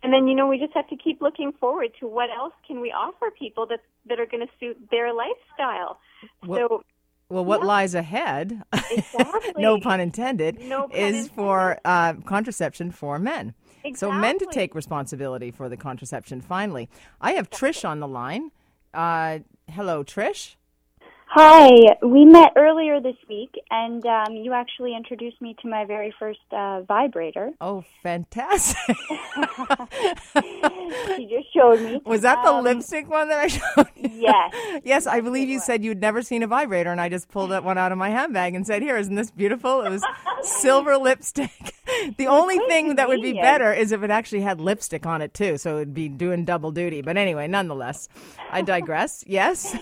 And 0.02 0.14
then, 0.14 0.28
you 0.28 0.36
know, 0.36 0.48
we 0.48 0.58
just 0.58 0.74
have 0.74 0.88
to 0.88 0.96
keep 0.96 1.22
looking 1.22 1.52
forward 1.60 1.90
to 2.00 2.08
what 2.08 2.30
else 2.30 2.54
can 2.66 2.80
we 2.80 2.92
offer 2.92 3.30
people 3.38 3.66
that 3.68 3.82
that 4.06 4.20
are 4.20 4.26
going 4.26 4.48
to 4.48 4.54
suit 4.58 4.78
their 4.90 5.14
lifestyle. 5.14 6.00
Well, 6.46 6.60
so 6.60 6.84
Well, 7.30 7.46
what 7.46 7.62
Yeah. 7.62 7.68
lies 7.68 7.94
ahead, 7.96 8.64
Exactly. 8.92 9.54
no 9.62 9.80
pun 9.80 10.00
intended, 10.00 10.60
No 10.62 10.88
pun 10.88 10.98
is 10.98 11.08
intended. 11.16 11.32
for 11.32 11.80
uh, 11.86 12.14
contraception 12.26 12.92
for 12.92 13.20
men. 13.20 13.54
So 13.96 14.12
men 14.12 14.38
to 14.40 14.48
take 14.52 14.76
responsibility 14.76 15.52
for 15.52 15.70
the 15.70 15.78
contraception. 15.78 16.42
Finally, 16.42 16.90
I 17.22 17.34
have 17.34 17.50
Trish 17.50 17.88
on 17.88 18.00
the 18.00 18.08
line. 18.08 18.52
Uh, 18.94 19.40
hello, 19.72 20.04
Trish. 20.04 20.56
Hi, 21.32 21.96
we 22.02 22.26
met 22.26 22.54
earlier 22.56 23.00
this 23.00 23.16
week, 23.30 23.54
and 23.70 24.04
um, 24.04 24.34
you 24.34 24.52
actually 24.52 24.96
introduced 24.96 25.40
me 25.40 25.56
to 25.62 25.68
my 25.70 25.86
very 25.86 26.12
first 26.18 26.40
uh, 26.52 26.82
vibrator. 26.82 27.52
Oh, 27.62 27.84
fantastic! 28.02 28.96
She 31.16 31.26
just 31.26 31.54
showed 31.54 31.82
me. 31.82 32.02
Was 32.06 32.22
that 32.22 32.42
the 32.44 32.50
Um, 32.50 32.64
lipstick 32.64 33.10
one 33.10 33.30
that 33.30 33.40
I 33.40 33.48
showed 33.48 33.88
you? 33.96 34.10
Yes. 34.12 34.82
yes, 34.84 35.06
I 35.08 35.22
believe 35.22 35.50
you 35.50 35.60
said 35.60 35.84
you'd 35.84 36.02
never 36.02 36.22
seen 36.24 36.42
a 36.42 36.48
vibrator, 36.48 36.92
and 36.92 37.00
I 37.00 37.10
just 37.10 37.30
pulled 37.30 37.52
that 37.52 37.64
one 37.64 37.78
out 37.78 37.92
of 37.92 37.98
my 37.98 38.10
handbag 38.10 38.56
and 38.56 38.66
said, 38.66 38.82
"Here, 38.82 38.98
isn't 38.98 39.14
this 39.16 39.30
beautiful?" 39.30 39.82
It 39.82 39.90
was 39.92 40.04
silver 40.42 40.98
lipstick. 40.98 41.76
The 42.18 42.28
only 42.28 42.58
thing 42.68 42.96
that 42.96 43.08
would 43.08 43.22
be 43.22 43.34
better 43.34 43.74
is 43.74 43.92
if 43.92 44.02
it 44.04 44.10
actually 44.10 44.42
had 44.42 44.62
lipstick 44.62 45.06
on 45.06 45.22
it 45.22 45.34
too, 45.34 45.58
so 45.58 45.78
it'd 45.78 45.94
be 45.94 46.08
doing 46.10 46.46
double 46.46 46.72
duty. 46.72 47.02
But 47.02 47.18
anyway, 47.18 47.48
nonetheless, 47.48 48.08
I 48.52 48.62
digress. 48.62 49.24
Yes. 49.28 49.76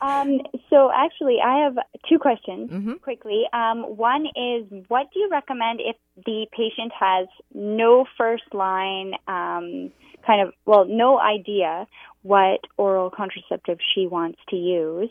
Um, 0.00 0.40
so 0.70 0.90
actually, 0.94 1.38
I 1.44 1.64
have 1.64 1.76
two 2.08 2.18
questions 2.18 2.70
Mm-hmm. 2.70 2.94
quickly. 3.02 3.44
Um, 3.52 3.96
one 3.96 4.26
is, 4.26 4.64
what 4.88 5.08
do 5.12 5.20
you 5.20 5.28
recommend 5.30 5.80
if 5.80 5.96
the 6.24 6.46
patient 6.52 6.92
has 6.98 7.28
no 7.52 8.06
first 8.16 8.44
line, 8.52 9.12
um, 9.26 9.90
kind 10.26 10.46
of, 10.46 10.54
well, 10.66 10.86
no 10.86 11.18
idea 11.18 11.86
what 12.22 12.60
oral 12.76 13.10
contraceptive 13.10 13.78
she 13.94 14.06
wants 14.06 14.38
to 14.50 14.56
use? 14.56 15.10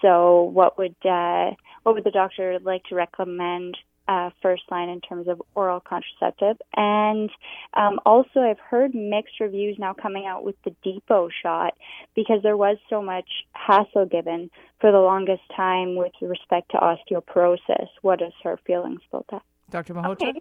So, 0.00 0.42
what 0.42 0.76
would 0.78 0.96
uh, 1.04 1.52
what 1.82 1.94
would 1.94 2.04
the 2.04 2.10
doctor 2.10 2.58
like 2.62 2.84
to 2.84 2.94
recommend 2.94 3.76
uh, 4.08 4.30
first 4.42 4.62
line 4.70 4.88
in 4.88 5.00
terms 5.00 5.28
of 5.28 5.42
oral 5.54 5.80
contraceptive? 5.80 6.56
And 6.76 7.30
um, 7.74 8.00
also, 8.04 8.40
I've 8.40 8.58
heard 8.58 8.94
mixed 8.94 9.40
reviews 9.40 9.76
now 9.78 9.94
coming 9.94 10.26
out 10.26 10.44
with 10.44 10.56
the 10.64 10.74
Depot 10.82 11.28
shot 11.42 11.74
because 12.14 12.42
there 12.42 12.56
was 12.56 12.76
so 12.90 13.02
much 13.02 13.28
hassle 13.52 14.06
given 14.06 14.50
for 14.80 14.92
the 14.92 14.98
longest 14.98 15.42
time 15.56 15.96
with 15.96 16.12
respect 16.20 16.70
to 16.72 16.78
osteoporosis. 16.78 17.88
What 18.02 18.22
is 18.22 18.32
her 18.42 18.58
feelings 18.66 19.00
about 19.12 19.26
that? 19.30 19.42
Dr. 19.70 19.94
Malhotra? 19.94 20.28
Okay. 20.28 20.40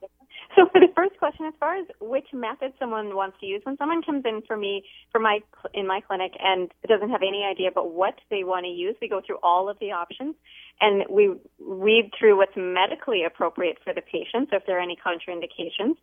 So 0.56 0.68
for 0.72 0.80
the 0.80 0.92
first 0.96 1.18
question, 1.18 1.46
as 1.46 1.54
far 1.60 1.76
as 1.76 1.88
which 2.00 2.28
method 2.34 2.74
someone 2.80 3.16
wants 3.16 3.38
to 3.40 3.46
use, 3.46 3.62
when 3.64 3.78
someone 3.78 4.02
comes 4.04 4.24
in 4.26 4.42
for 4.46 4.56
me, 4.56 4.84
for 5.12 5.20
my 5.20 5.40
in 5.74 5.88
my 5.88 6.02
clinic, 6.02 6.34
and 6.40 6.72
doesn't 6.88 7.10
have 7.10 7.22
any 7.22 7.44
idea 7.44 7.70
about 7.70 7.92
what 7.92 8.16
they 8.30 8.44
want 8.44 8.66
to 8.66 8.70
use, 8.70 8.96
we 9.02 9.10
go 9.10 9.22
through 9.26 9.40
all 9.42 9.70
of 9.70 9.80
the 9.80 9.92
options, 9.92 10.36
and 10.80 11.04
we 11.10 11.34
read 11.60 12.12
through 12.18 12.38
what's 12.38 12.56
medically 12.56 13.24
appropriate 13.24 13.78
for 13.84 13.94
the 13.94 14.02
patient. 14.02 14.50
So 14.52 14.58
if 14.58 14.66
there 14.68 14.78
are 14.78 14.82
any 14.82 14.98
contraindications, 14.98 15.96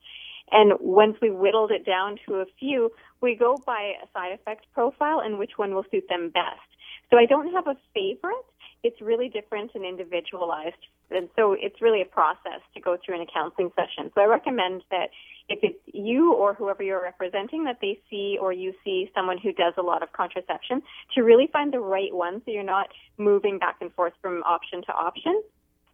and 0.51 0.73
once 0.81 1.17
we 1.23 1.31
whittled 1.31 1.71
it 1.71 1.87
down 1.87 2.19
to 2.27 2.37
a 2.37 2.47
few, 2.59 2.91
we 3.21 3.37
go 3.37 3.57
by 3.65 3.93
a 4.03 4.07
side 4.13 4.33
effect 4.33 4.67
profile 4.75 5.21
and 5.21 5.39
which 5.39 5.53
one 5.57 5.75
will 5.75 5.85
suit 5.91 6.05
them 6.09 6.31
best. 6.31 6.67
So 7.11 7.19
I 7.19 7.27
don't 7.27 7.53
have 7.53 7.67
a 7.67 7.77
favorite. 7.95 8.47
It's 8.83 9.01
really 9.01 9.29
different 9.29 9.73
and 9.75 9.85
individualized. 9.85 10.83
And 11.11 11.29
so 11.37 11.57
it's 11.59 11.83
really 11.83 12.03
a 12.03 12.07
process 12.07 12.61
to 12.75 12.81
go 12.81 12.97
through 13.05 13.17
in 13.17 13.23
a 13.23 13.27
counseling 13.33 13.71
session. 13.77 14.11
So 14.15 14.23
I 14.23 14.25
recommend 14.25 14.83
that 14.91 15.11
if 15.49 15.59
it's 15.63 15.79
you 15.87 16.33
or 16.33 16.55
whoever 16.55 16.83
you're 16.83 17.03
representing, 17.03 17.65
that 17.65 17.79
they 17.83 17.99
see 18.09 18.39
or 18.41 18.53
you 18.53 18.73
see 18.85 19.11
someone 19.15 19.39
who 19.39 19.53
does 19.53 19.75
a 19.77 19.83
lot 19.83 20.03
of 20.03 20.13
contraception 20.13 20.83
to 21.15 21.23
really 21.23 21.49
find 21.53 21.73
the 21.73 21.81
right 21.81 22.15
one 22.15 22.41
so 22.45 22.53
you're 22.53 22.63
not 22.63 22.89
moving 23.19 23.59
back 23.59 23.77
and 23.81 23.93
forth 23.95 24.13
from 24.23 24.43
option 24.45 24.83
to 24.83 24.93
option 24.93 25.43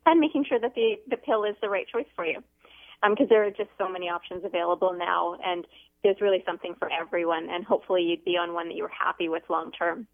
and 0.05 0.21
making 0.21 0.45
sure 0.49 0.61
that 0.61 0.75
the, 0.75 0.97
the 1.09 1.17
pill 1.17 1.45
is 1.45 1.57
the 1.61 1.69
right 1.69 1.87
choice 1.89 2.07
for 2.15 2.25
you. 2.25 2.43
Um, 3.03 3.13
because 3.13 3.29
there 3.29 3.45
are 3.45 3.51
just 3.51 3.69
so 3.77 3.91
many 3.91 4.09
options 4.09 4.43
available 4.43 4.95
now, 4.99 5.37
and 5.45 5.67
there's 6.03 6.21
really 6.21 6.43
something 6.47 6.75
for 6.79 6.91
everyone. 6.91 7.49
And 7.51 7.63
hopefully, 7.63 8.03
you'd 8.03 8.25
be 8.25 8.39
on 8.39 8.55
one 8.55 8.69
that 8.69 8.75
you're 8.75 8.89
happy 8.89 9.29
with 9.29 9.43
long 9.51 9.71
term. 9.73 10.07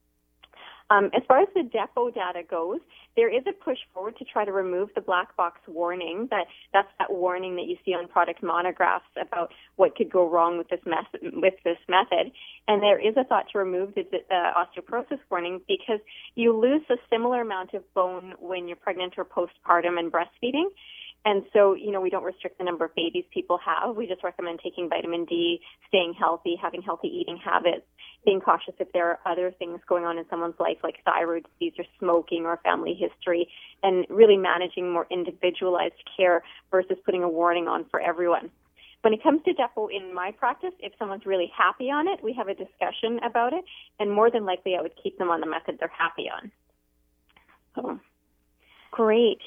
Um, 0.93 1.07
as 1.17 1.23
far 1.27 1.41
as 1.41 1.49
the 1.55 1.63
depot 1.63 2.11
data 2.11 2.43
goes, 2.49 2.81
there 3.17 3.35
is 3.35 3.43
a 3.49 3.53
push 3.53 3.79
forward 3.95 4.17
to 4.19 4.25
try 4.25 4.45
to 4.45 4.53
remove 4.53 4.91
the 4.95 5.01
black 5.01 5.35
box 5.37 5.59
warning. 5.67 6.29
That 6.31 6.47
that's 6.73 6.89
that 6.99 7.11
warning 7.11 7.57
that 7.57 7.65
you 7.65 7.77
see 7.85 7.95
on 7.95 8.09
product 8.09 8.43
monographs 8.43 9.07
about 9.19 9.53
what 9.77 9.97
could 9.97 10.11
go 10.13 10.29
wrong 10.29 10.59
with 10.59 10.69
this 10.69 10.81
method. 10.85 11.33
With 11.35 11.55
this 11.65 11.79
method, 11.89 12.33
and 12.69 12.83
there 12.83 12.99
is 12.99 13.15
a 13.17 13.25
thought 13.25 13.47
to 13.53 13.59
remove 13.59 13.95
the 13.95 14.05
osteoporosis 14.31 15.21
warning 15.31 15.63
because 15.67 16.01
you 16.35 16.55
lose 16.55 16.83
a 16.91 16.97
similar 17.11 17.41
amount 17.41 17.73
of 17.73 17.83
bone 17.95 18.35
when 18.39 18.69
you're 18.69 18.77
pregnant 18.77 19.15
or 19.17 19.25
postpartum 19.25 19.99
and 19.99 20.13
breastfeeding. 20.13 20.67
And 21.25 21.45
so, 21.53 21.75
you 21.75 21.93
know, 21.93 22.01
we 22.01 22.11
don't 22.11 22.25
restrict 22.25 22.59
the 22.59 22.65
number 22.65 22.85
of 22.85 22.95
babies 22.95 23.25
people 23.33 23.59
have. 23.65 23.95
We 23.95 24.07
just 24.07 24.25
recommend 24.25 24.61
taking 24.63 24.89
vitamin 24.89 25.25
D, 25.25 25.61
staying 25.89 26.15
healthy, 26.19 26.57
having 26.61 26.83
healthy 26.83 27.09
eating 27.09 27.39
habits, 27.43 27.87
being 28.25 28.41
cautious 28.41 28.75
if 28.81 28.91
there 28.93 29.09
are 29.09 29.19
other 29.25 29.53
things 29.57 29.81
going 29.89 30.05
on 30.05 30.19
in 30.19 30.25
someone's 30.29 30.59
life 30.59 30.79
like 30.83 30.97
thyroid 31.05 31.47
disease 31.53 31.75
or 31.79 31.85
smoking 31.99 32.45
or 32.45 32.59
family 32.65 32.95
history, 32.95 33.49
and 33.85 34.05
really 34.09 34.37
managing 34.37 34.93
more 34.93 35.07
individualized 35.11 35.95
care 36.17 36.43
versus 36.71 36.97
putting 37.05 37.23
a 37.23 37.29
warning 37.29 37.69
on 37.69 37.85
for 37.91 38.01
everyone. 38.01 38.51
When 39.03 39.13
it 39.13 39.23
comes 39.23 39.43
to 39.45 39.53
Depo 39.53 39.89
in 39.93 40.15
my 40.15 40.31
practice, 40.31 40.75
if 40.79 40.93
someone's 40.99 41.27
really 41.27 41.51
happy 41.57 41.91
on 41.91 42.07
it, 42.07 42.23
we 42.23 42.33
have 42.35 42.49
a 42.49 42.55
discussion 42.55 43.19
about 43.25 43.53
it, 43.53 43.65
and 43.99 44.11
more 44.11 44.31
than 44.31 44.45
likely 44.45 44.77
I 44.77 44.83
would 44.83 44.95
keep 45.01 45.19
them 45.19 45.31
on 45.31 45.41
the 45.41 45.47
method 45.47 45.77
they're 45.79 45.89
happy 45.89 46.29
on. 46.31 46.53
So. 47.75 48.01
Great. 48.93 49.41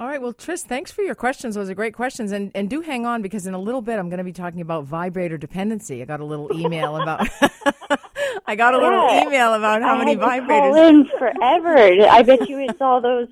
All 0.00 0.06
right. 0.06 0.20
Well, 0.20 0.32
Tris, 0.32 0.62
thanks 0.62 0.90
for 0.90 1.02
your 1.02 1.14
questions. 1.14 1.54
Those 1.56 1.68
are 1.68 1.74
great 1.74 1.92
questions. 1.94 2.32
And, 2.32 2.50
and 2.54 2.70
do 2.70 2.80
hang 2.80 3.04
on 3.04 3.20
because 3.20 3.46
in 3.46 3.52
a 3.52 3.58
little 3.60 3.82
bit 3.82 3.98
I'm 3.98 4.08
going 4.08 4.18
to 4.18 4.24
be 4.24 4.32
talking 4.32 4.62
about 4.62 4.84
vibrator 4.84 5.36
dependency. 5.36 6.00
I 6.00 6.06
got 6.06 6.20
a 6.20 6.24
little 6.24 6.50
email 6.58 6.96
about. 6.96 7.28
I 8.46 8.54
got 8.56 8.72
a 8.74 8.78
little 8.78 9.06
Yeah. 9.08 9.26
email 9.26 9.52
about 9.54 9.82
how 9.82 9.94
I 9.96 9.98
many 9.98 10.12
had 10.14 10.20
to 10.20 10.24
Call 10.26 10.40
vibrators. 10.48 10.88
in 10.88 11.06
forever. 11.18 11.76
I 12.10 12.22
bet 12.22 12.48
you 12.48 12.58
it's 12.60 12.80
all 12.80 13.00
those 13.02 13.28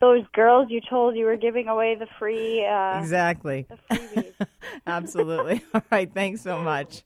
those 0.00 0.24
girls 0.32 0.68
you 0.70 0.80
told 0.88 1.16
you 1.16 1.24
were 1.24 1.36
giving 1.36 1.68
away 1.68 1.94
the 1.96 2.06
free 2.18 2.64
uh, 2.64 2.98
Exactly. 3.00 3.66
the 3.68 3.96
freebies. 3.96 4.46
Absolutely. 4.86 5.62
All 5.74 5.82
right. 5.90 6.12
Thanks 6.12 6.40
so 6.40 6.60
much. 6.62 7.02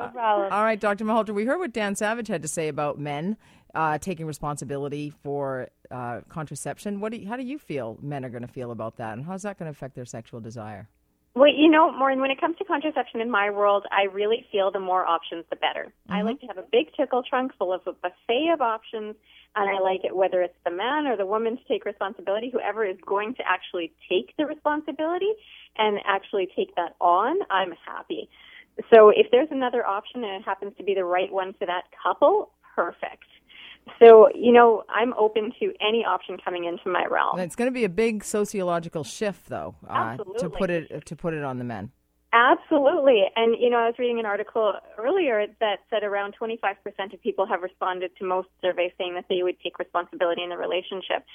No 0.00 0.08
problem. 0.08 0.52
All 0.52 0.64
right, 0.64 0.80
Dr. 0.80 1.04
Malhotra, 1.04 1.34
we 1.34 1.44
heard 1.44 1.58
what 1.58 1.72
Dan 1.72 1.94
Savage 1.94 2.28
had 2.28 2.42
to 2.42 2.48
say 2.48 2.68
about 2.68 2.98
men 2.98 3.36
uh, 3.74 3.98
taking 3.98 4.26
responsibility 4.26 5.12
for 5.22 5.68
uh, 5.90 6.20
contraception. 6.28 7.00
What 7.00 7.12
do 7.12 7.18
you, 7.18 7.28
how 7.28 7.36
do 7.36 7.42
you 7.42 7.58
feel 7.58 7.98
men 8.00 8.24
are 8.24 8.30
going 8.30 8.42
to 8.42 8.48
feel 8.48 8.70
about 8.70 8.96
that, 8.96 9.14
and 9.14 9.24
how's 9.24 9.42
that 9.42 9.58
going 9.58 9.66
to 9.66 9.70
affect 9.70 9.94
their 9.94 10.04
sexual 10.04 10.40
desire? 10.40 10.88
Well, 11.34 11.52
you 11.54 11.70
know, 11.70 11.92
Maureen, 11.92 12.20
when 12.20 12.32
it 12.32 12.40
comes 12.40 12.56
to 12.58 12.64
contraception 12.64 13.20
in 13.20 13.30
my 13.30 13.50
world, 13.50 13.86
I 13.92 14.12
really 14.12 14.44
feel 14.50 14.72
the 14.72 14.80
more 14.80 15.06
options, 15.06 15.44
the 15.48 15.54
better. 15.54 15.92
I 16.08 16.22
like 16.22 16.40
to 16.40 16.46
have 16.48 16.58
a 16.58 16.64
big 16.72 16.92
tickle 16.96 17.22
trunk 17.22 17.52
full 17.56 17.72
of 17.72 17.82
a 17.86 17.92
buffet 17.92 18.50
of 18.52 18.60
options, 18.60 19.14
and 19.54 19.70
I 19.70 19.80
like 19.80 20.04
it 20.04 20.16
whether 20.16 20.42
it's 20.42 20.58
the 20.64 20.72
man 20.72 21.06
or 21.06 21.16
the 21.16 21.26
woman 21.26 21.56
to 21.56 21.64
take 21.68 21.84
responsibility, 21.84 22.50
whoever 22.52 22.84
is 22.84 22.96
going 23.06 23.34
to 23.36 23.42
actually 23.46 23.92
take 24.08 24.34
the 24.38 24.46
responsibility 24.46 25.30
and 25.78 26.00
actually 26.04 26.48
take 26.56 26.74
that 26.74 26.96
on, 27.00 27.36
I'm 27.48 27.74
happy. 27.86 28.28
So 28.92 29.10
if 29.10 29.26
there's 29.30 29.48
another 29.50 29.86
option 29.86 30.24
and 30.24 30.40
it 30.40 30.44
happens 30.44 30.72
to 30.78 30.84
be 30.84 30.94
the 30.94 31.04
right 31.04 31.30
one 31.32 31.54
for 31.58 31.66
that 31.66 31.84
couple, 32.02 32.50
perfect. 32.74 33.24
So, 33.98 34.28
you 34.34 34.52
know, 34.52 34.84
I'm 34.88 35.12
open 35.14 35.52
to 35.60 35.72
any 35.80 36.04
option 36.04 36.38
coming 36.42 36.64
into 36.64 36.88
my 36.88 37.04
realm. 37.10 37.38
And 37.38 37.42
it's 37.42 37.56
going 37.56 37.66
to 37.66 37.74
be 37.74 37.84
a 37.84 37.88
big 37.88 38.24
sociological 38.24 39.04
shift, 39.04 39.48
though, 39.48 39.74
uh, 39.88 40.16
to 40.38 40.50
put 40.50 40.70
it 40.70 41.06
to 41.06 41.16
put 41.16 41.34
it 41.34 41.42
on 41.42 41.58
the 41.58 41.64
men. 41.64 41.90
Absolutely. 42.32 43.24
And, 43.34 43.56
you 43.58 43.70
know, 43.70 43.78
I 43.78 43.86
was 43.86 43.96
reading 43.98 44.20
an 44.20 44.26
article 44.26 44.74
earlier 44.96 45.46
that 45.58 45.80
said 45.90 46.04
around 46.04 46.34
25% 46.40 47.12
of 47.12 47.20
people 47.20 47.44
have 47.46 47.60
responded 47.60 48.12
to 48.18 48.24
most 48.24 48.48
surveys 48.62 48.92
saying 48.98 49.14
that 49.14 49.24
they 49.28 49.42
would 49.42 49.58
take 49.60 49.80
responsibility 49.80 50.44
in 50.44 50.50
the 50.50 50.56
relationship. 50.56 51.26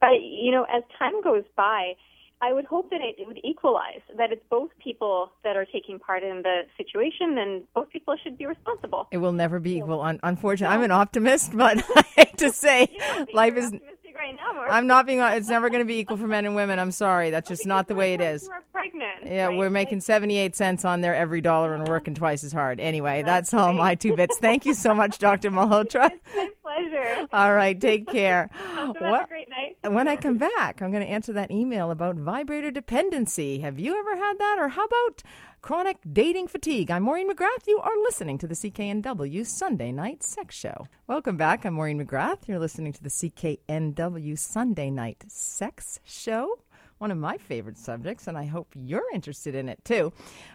But, 0.00 0.22
you 0.22 0.50
know, 0.50 0.64
as 0.64 0.82
time 0.98 1.22
goes 1.22 1.44
by, 1.56 1.92
I 2.40 2.54
would 2.54 2.64
hope 2.64 2.88
that 2.88 3.02
it, 3.02 3.16
it 3.18 3.26
would 3.26 3.40
equalize, 3.44 3.99
that 4.20 4.30
it's 4.32 4.44
both 4.50 4.70
people 4.84 5.32
that 5.44 5.56
are 5.56 5.64
taking 5.64 5.98
part 5.98 6.22
in 6.22 6.42
the 6.42 6.56
situation 6.76 7.38
and 7.38 7.64
both 7.74 7.88
people 7.90 8.14
should 8.22 8.36
be 8.36 8.44
responsible. 8.44 9.08
It 9.10 9.16
will 9.16 9.32
never 9.32 9.58
be 9.58 9.76
equal. 9.78 10.02
Un- 10.02 10.20
unfortunately, 10.22 10.74
I'm 10.76 10.82
an 10.82 10.90
optimist, 10.90 11.56
but 11.64 11.82
I 11.96 12.02
hate 12.16 12.36
to 12.38 12.50
say, 12.64 12.86
life 13.32 13.56
is. 13.56 13.66
optimistic 13.72 13.99
right 14.20 14.36
now. 14.36 14.60
I'm 14.62 14.86
not 14.86 15.06
being. 15.06 15.20
It's 15.20 15.48
never 15.48 15.70
going 15.70 15.80
to 15.80 15.86
be 15.86 15.98
equal 15.98 16.16
for 16.16 16.26
men 16.26 16.44
and 16.44 16.54
women. 16.54 16.78
I'm 16.78 16.92
sorry. 16.92 17.30
That's 17.30 17.48
just 17.48 17.66
not 17.66 17.88
the 17.88 17.94
way 17.94 18.14
it 18.14 18.20
is. 18.20 18.48
We're 18.48 18.60
pregnant. 18.72 19.24
Yeah, 19.24 19.46
right? 19.46 19.56
we're 19.58 19.70
making 19.70 20.00
78 20.00 20.54
cents 20.54 20.84
on 20.84 21.00
their 21.00 21.14
every 21.14 21.40
dollar 21.40 21.74
and 21.74 21.88
working 21.88 22.14
twice 22.14 22.44
as 22.44 22.52
hard. 22.52 22.80
Anyway, 22.80 23.22
that's 23.22 23.52
all 23.54 23.72
my 23.72 23.94
two 23.94 24.14
bits. 24.14 24.38
Thank 24.38 24.66
you 24.66 24.74
so 24.74 24.94
much, 24.94 25.18
Dr. 25.18 25.50
Malhotra. 25.50 26.10
My 26.36 26.50
pleasure. 26.62 27.28
All 27.32 27.54
right, 27.54 27.80
take 27.80 28.06
care. 28.06 28.50
Have 28.74 28.96
a 28.96 29.26
great 29.28 29.48
night. 29.48 29.92
when 29.92 30.08
I 30.08 30.16
come 30.16 30.38
back, 30.38 30.82
I'm 30.82 30.90
going 30.90 31.04
to 31.04 31.10
answer 31.10 31.32
that 31.32 31.50
email 31.50 31.90
about 31.90 32.16
vibrator 32.16 32.70
dependency. 32.70 33.60
Have 33.60 33.78
you 33.78 33.98
ever 33.98 34.16
had 34.16 34.38
that? 34.38 34.56
Or 34.58 34.68
how 34.68 34.84
about 34.84 35.22
chronic 35.62 35.98
dating 36.10 36.48
fatigue? 36.48 36.90
I'm 36.90 37.02
Maureen 37.02 37.30
McGrath. 37.30 37.66
You 37.66 37.78
are 37.80 37.96
listening 38.02 38.38
to 38.38 38.46
the 38.46 38.54
CKNW 38.54 39.46
Sunday 39.46 39.92
Night 39.92 40.22
Sex 40.22 40.54
Show. 40.54 40.86
Welcome 41.06 41.36
back. 41.36 41.66
I'm 41.66 41.74
Maureen 41.74 42.04
McGrath. 42.04 42.48
You're 42.48 42.58
listening 42.58 42.92
to 42.94 43.02
the 43.02 43.10
CKNW 43.10 44.38
Sunday 44.38 44.90
Night 44.90 45.22
Sex 45.28 46.00
Show. 46.04 46.58
One 46.96 47.10
of 47.10 47.18
my 47.18 47.36
favorite 47.36 47.76
subjects, 47.78 48.26
and 48.26 48.38
I 48.38 48.46
hope 48.46 48.68
you're 48.74 49.04
interested 49.12 49.54
in 49.54 49.68
it 49.68 49.84
too. 49.84 50.12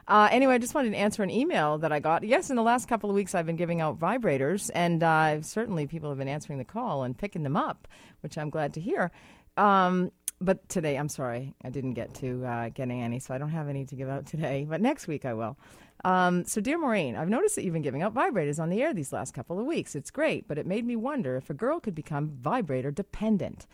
Uh, 0.08 0.28
anyway, 0.32 0.56
I 0.56 0.58
just 0.58 0.74
wanted 0.74 0.92
to 0.92 0.98
answer 0.98 1.22
an 1.22 1.30
email 1.30 1.78
that 1.80 1.92
I 1.92 2.00
got. 2.00 2.24
Yes, 2.24 2.50
in 2.50 2.56
the 2.56 2.64
last 2.64 2.88
couple 2.88 3.10
of 3.10 3.16
weeks, 3.16 3.36
I've 3.36 3.46
been 3.46 3.56
giving 3.56 3.82
out 3.82 4.00
vibrators, 4.00 4.72
and 4.74 5.04
uh, 5.04 5.42
certainly 5.44 5.86
people 5.86 6.10
have 6.10 6.18
been 6.18 6.28
answering 6.28 6.58
the 6.58 6.66
call 6.66 7.04
and 7.04 7.18
picking 7.18 7.44
them 7.44 7.58
up, 7.58 7.88
which 8.22 8.38
I'm 8.38 8.50
glad 8.50 8.74
to 8.74 8.82
hear. 8.82 9.12
Um, 9.58 10.12
but 10.42 10.68
today, 10.70 10.98
I'm 10.98 11.10
sorry, 11.10 11.56
I 11.64 11.70
didn't 11.70 11.94
get 11.94 12.14
to 12.16 12.46
uh, 12.46 12.70
getting 12.70 13.02
any, 13.02 13.20
so 13.20 13.34
I 13.34 13.38
don't 13.38 13.50
have 13.50 13.70
any 13.70 13.86
to 13.86 13.96
give 13.96 14.10
out 14.10 14.26
today. 14.26 14.66
But 14.70 14.82
next 14.82 15.08
week 15.08 15.26
I 15.26 15.34
will. 15.34 15.58
Um, 16.04 16.46
so, 16.46 16.62
dear 16.62 16.78
Maureen, 16.78 17.16
I've 17.16 17.30
noticed 17.30 17.56
that 17.56 17.64
you've 17.64 17.74
been 17.74 17.82
giving 17.82 18.04
out 18.04 18.14
vibrators 18.14 18.60
on 18.60 18.70
the 18.70 18.84
air 18.84 18.94
these 18.94 19.14
last 19.14 19.34
couple 19.34 19.60
of 19.60 19.66
weeks. 19.66 19.96
It's 19.96 20.12
great, 20.12 20.48
but 20.48 20.58
it 20.58 20.68
made 20.68 20.86
me 20.86 20.96
wonder 20.96 21.36
if 21.38 21.50
a 21.50 21.54
girl 21.54 21.80
could 21.80 21.96
become 21.96 22.30
vibrator 22.30 22.92
dependent. 22.92 23.66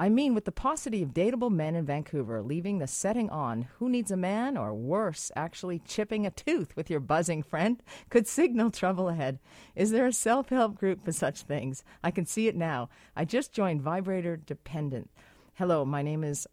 I 0.00 0.08
mean, 0.08 0.32
with 0.32 0.44
the 0.44 0.52
paucity 0.52 1.02
of 1.02 1.14
dateable 1.14 1.50
men 1.50 1.74
in 1.74 1.84
Vancouver 1.84 2.40
leaving 2.40 2.78
the 2.78 2.86
setting 2.86 3.28
on, 3.30 3.66
who 3.78 3.88
needs 3.88 4.12
a 4.12 4.16
man, 4.16 4.56
or 4.56 4.72
worse, 4.72 5.32
actually 5.34 5.80
chipping 5.80 6.24
a 6.24 6.30
tooth 6.30 6.76
with 6.76 6.88
your 6.88 7.00
buzzing 7.00 7.42
friend, 7.42 7.82
could 8.08 8.28
signal 8.28 8.70
trouble 8.70 9.08
ahead. 9.08 9.40
Is 9.74 9.90
there 9.90 10.06
a 10.06 10.12
self 10.12 10.50
help 10.50 10.76
group 10.76 11.04
for 11.04 11.12
such 11.12 11.42
things? 11.42 11.82
I 12.04 12.10
can 12.10 12.26
see 12.26 12.46
it 12.46 12.54
now. 12.54 12.90
I 13.16 13.24
just 13.24 13.52
joined 13.52 13.82
Vibrator 13.82 14.36
Dependent. 14.36 15.10
Hello, 15.58 15.84
my 15.84 16.02
name 16.02 16.22
is 16.22 16.46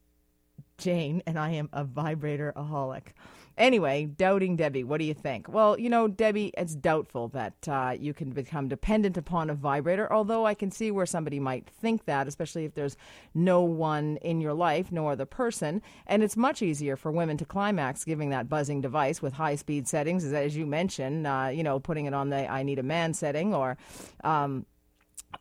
Jane, 0.79 1.21
and 1.27 1.37
I 1.37 1.51
am 1.51 1.69
a 1.71 1.83
vibrator 1.83 2.51
aholic. 2.55 3.09
Anyway, 3.55 4.05
doubting 4.05 4.55
Debbie, 4.55 4.83
what 4.83 4.97
do 4.97 5.05
you 5.05 5.13
think? 5.13 5.47
Well, 5.47 5.79
you 5.79 5.91
know, 5.91 6.07
Debbie, 6.07 6.51
it's 6.57 6.73
doubtful 6.73 7.27
that 7.27 7.53
uh, 7.67 7.95
you 7.99 8.15
can 8.15 8.31
become 8.31 8.67
dependent 8.67 9.15
upon 9.15 9.51
a 9.51 9.53
vibrator, 9.53 10.11
although 10.11 10.47
I 10.47 10.55
can 10.55 10.71
see 10.71 10.89
where 10.89 11.05
somebody 11.05 11.39
might 11.39 11.69
think 11.69 12.05
that, 12.05 12.27
especially 12.27 12.65
if 12.65 12.73
there's 12.73 12.97
no 13.35 13.61
one 13.61 14.17
in 14.23 14.41
your 14.41 14.55
life, 14.55 14.91
no 14.91 15.07
other 15.07 15.27
person. 15.27 15.83
And 16.07 16.23
it's 16.23 16.35
much 16.35 16.63
easier 16.63 16.95
for 16.97 17.11
women 17.11 17.37
to 17.37 17.45
climax 17.45 18.05
giving 18.05 18.31
that 18.31 18.49
buzzing 18.49 18.81
device 18.81 19.21
with 19.21 19.33
high 19.33 19.55
speed 19.55 19.87
settings, 19.87 20.25
as, 20.25 20.57
you 20.57 20.65
mentioned, 20.65 21.27
uh, 21.27 21.51
you 21.53 21.61
know, 21.61 21.79
putting 21.79 22.05
it 22.07 22.15
on 22.15 22.31
the 22.31 22.51
I 22.51 22.63
need 22.63 22.79
a 22.79 22.83
man 22.83 23.13
setting 23.13 23.53
or. 23.53 23.77
Um, 24.23 24.65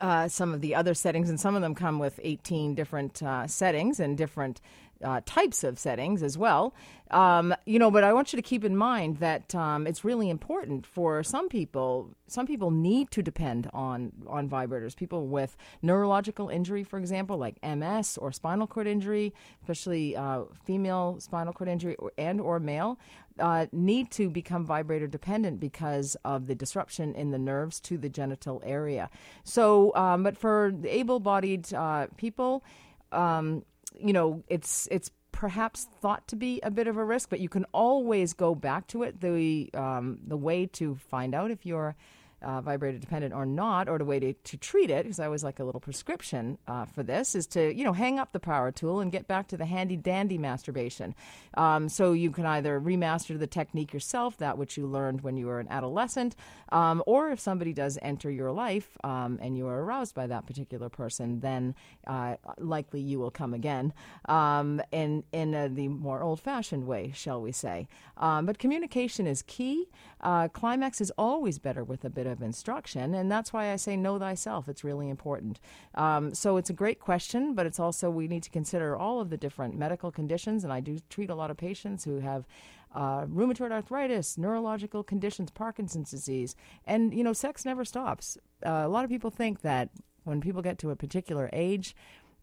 uh, 0.00 0.28
some 0.28 0.52
of 0.54 0.61
the 0.61 0.74
other 0.74 0.94
settings, 0.94 1.28
and 1.28 1.38
some 1.38 1.54
of 1.54 1.62
them 1.62 1.74
come 1.74 1.98
with 1.98 2.18
18 2.22 2.74
different 2.74 3.22
uh, 3.22 3.46
settings 3.46 4.00
and 4.00 4.16
different 4.16 4.61
uh, 5.02 5.20
types 5.26 5.64
of 5.64 5.78
settings 5.78 6.22
as 6.22 6.38
well. 6.38 6.74
Um, 7.11 7.54
you 7.66 7.78
know, 7.78 7.90
but 7.90 8.02
I 8.02 8.12
want 8.12 8.33
you 8.33 8.37
to 8.37 8.42
keep 8.42 8.64
in 8.64 8.76
mind 8.76 9.18
that 9.18 9.54
um, 9.54 9.87
it's 9.87 10.04
really 10.04 10.30
important 10.30 10.87
for 10.87 11.22
some 11.22 11.48
people. 11.48 12.11
Some 12.26 12.46
people 12.46 12.70
need 12.70 13.11
to 13.12 13.22
depend 13.22 13.70
on 13.72 14.12
on 14.26 14.48
vibrators. 14.48 14.96
People 14.96 15.26
with 15.28 15.57
neurological 15.83 16.48
injury, 16.48 16.83
for 16.83 16.98
example, 16.98 17.37
like 17.37 17.62
MS 17.62 18.18
or 18.18 18.33
spinal 18.33 18.66
cord 18.66 18.87
injury, 18.87 19.35
especially 19.62 20.16
uh, 20.16 20.44
female 20.64 21.16
spinal 21.20 21.52
cord 21.52 21.68
injury 21.68 21.96
and 22.16 22.40
or 22.40 22.59
male, 22.59 22.98
uh, 23.38 23.66
need 23.73 24.11
to 24.12 24.31
become 24.31 24.64
vibrator 24.64 25.07
dependent 25.07 25.61
because 25.61 26.16
of 26.25 26.47
the 26.47 26.55
disruption 26.55 27.14
in 27.14 27.31
the 27.31 27.38
nerves 27.38 27.81
to 27.81 27.99
the 27.99 28.09
genital 28.09 28.62
area. 28.64 29.11
So, 29.44 29.94
um, 29.94 30.23
but 30.23 30.37
for 30.37 30.73
the 30.73 30.88
able-bodied 30.94 31.73
uh, 31.75 32.07
people, 32.16 32.64
um, 33.12 33.64
you 33.99 34.12
know, 34.12 34.42
it's 34.49 34.88
it's 34.90 35.11
perhaps 35.33 35.88
thought 36.01 36.29
to 36.29 36.37
be 36.37 36.61
a 36.62 36.70
bit 36.70 36.87
of 36.87 36.97
a 36.97 37.05
risk, 37.05 37.29
but 37.29 37.40
you 37.40 37.49
can 37.49 37.64
always 37.73 38.33
go 38.33 38.55
back 38.55 38.87
to 38.88 39.03
it. 39.03 39.20
The 39.20 39.70
um, 39.75 40.18
the 40.27 40.37
way 40.37 40.66
to 40.66 40.94
find 40.94 41.35
out 41.35 41.51
if 41.51 41.66
you're 41.66 41.97
uh, 42.44 42.61
vibrator 42.61 42.98
dependent 42.98 43.35
or 43.35 43.46
not, 43.46 43.88
or 43.88 43.98
the 43.98 44.04
way 44.04 44.20
to, 44.20 44.33
to 44.33 44.57
treat 44.57 44.90
it, 44.90 45.04
because 45.04 45.18
I 45.18 45.26
always 45.26 45.44
like 45.44 45.59
a 45.59 45.64
little 45.64 45.80
prescription 45.80 46.59
uh, 46.68 46.85
for 46.85 47.02
this, 47.02 47.35
is 47.35 47.46
to 47.48 47.74
you 47.74 47.85
know 47.85 47.92
hang 47.92 48.18
up 48.18 48.33
the 48.33 48.40
power 48.40 48.70
tool 48.70 49.00
and 49.00 49.11
get 49.11 49.26
back 49.26 49.48
to 49.48 49.57
the 49.57 49.64
handy 49.64 49.96
dandy 49.96 50.38
masturbation. 50.38 51.14
Um, 51.54 51.88
so 51.88 52.12
you 52.12 52.30
can 52.30 52.46
either 52.46 52.80
remaster 52.80 53.38
the 53.38 53.46
technique 53.46 53.92
yourself, 53.92 54.37
that 54.38 54.59
which 54.59 54.76
you 54.76 54.87
learned 54.87 55.22
when 55.22 55.37
you 55.37 55.46
were 55.46 55.61
an 55.61 55.68
adolescent, 55.68 56.37
um, 56.70 57.02
or 57.07 57.30
if 57.30 57.40
somebody 57.40 57.72
does 57.72 57.98
enter 58.02 58.30
your 58.30 58.52
life 58.52 58.98
um, 59.04 59.38
and 59.40 59.57
you 59.57 59.66
are 59.66 59.83
aroused 59.83 60.14
by 60.14 60.26
that 60.26 60.46
particular 60.46 60.88
person, 60.88 61.40
then 61.40 61.74
uh, 62.07 62.37
likely 62.59 63.00
you 63.00 63.18
will 63.18 63.30
come 63.30 63.54
again 63.54 63.92
um, 64.28 64.80
in 64.92 65.24
in 65.33 65.74
the 65.74 65.88
more 65.88 66.22
old-fashioned 66.22 66.87
way, 66.87 67.12
shall 67.14 67.40
we 67.40 67.52
say? 67.52 67.88
Um, 68.16 68.46
but 68.46 68.59
communication 68.59 69.26
is 69.26 69.42
key. 69.42 69.88
Uh, 70.20 70.48
climax 70.48 71.00
is 71.00 71.12
always 71.16 71.59
better 71.59 71.85
with 71.85 72.04
a 72.04 72.11
bit 72.11 72.26
of 72.26 72.34
of 72.35 72.42
instruction. 72.42 73.14
And 73.14 73.33
that's 73.33 73.53
why 73.53 73.73
I 73.73 73.77
say 73.77 73.97
know 73.97 74.18
thyself. 74.18 74.68
It's 74.68 74.85
really 74.85 75.09
important. 75.09 75.59
Um, 75.94 76.35
so 76.35 76.59
it's 76.59 76.68
a 76.68 76.75
great 76.75 77.01
question, 77.01 77.55
but 77.55 77.64
it's 77.64 77.81
also 77.81 78.11
we 78.11 78.29
need 78.29 78.42
to 78.42 78.51
consider 78.51 78.94
all 78.94 79.20
of 79.20 79.31
the 79.31 79.38
different 79.38 79.77
medical 79.77 80.12
conditions. 80.12 80.64
And 80.64 80.73
I 80.73 80.81
do 80.81 80.99
treat 81.09 81.31
a 81.31 81.35
lot 81.35 81.51
of 81.51 81.57
patients 81.57 82.05
who 82.05 82.20
have 82.20 82.47
uh, 82.94 83.25
rheumatoid 83.25 83.73
arthritis, 83.73 84.37
neurological 84.37 85.03
conditions, 85.03 85.51
Parkinson's 85.51 86.11
disease. 86.11 86.55
And, 86.87 87.14
you 87.14 87.25
know, 87.25 87.33
sex 87.33 87.64
never 87.64 87.85
stops. 87.85 88.37
Uh, 88.64 88.83
a 88.85 88.88
lot 88.88 89.05
of 89.05 89.11
people 89.11 89.31
think 89.31 89.62
that 89.62 89.88
when 90.25 90.40
people 90.40 90.62
get 90.62 90.79
to 90.79 90.90
a 90.90 90.97
particular 90.97 91.51
age, 91.53 91.95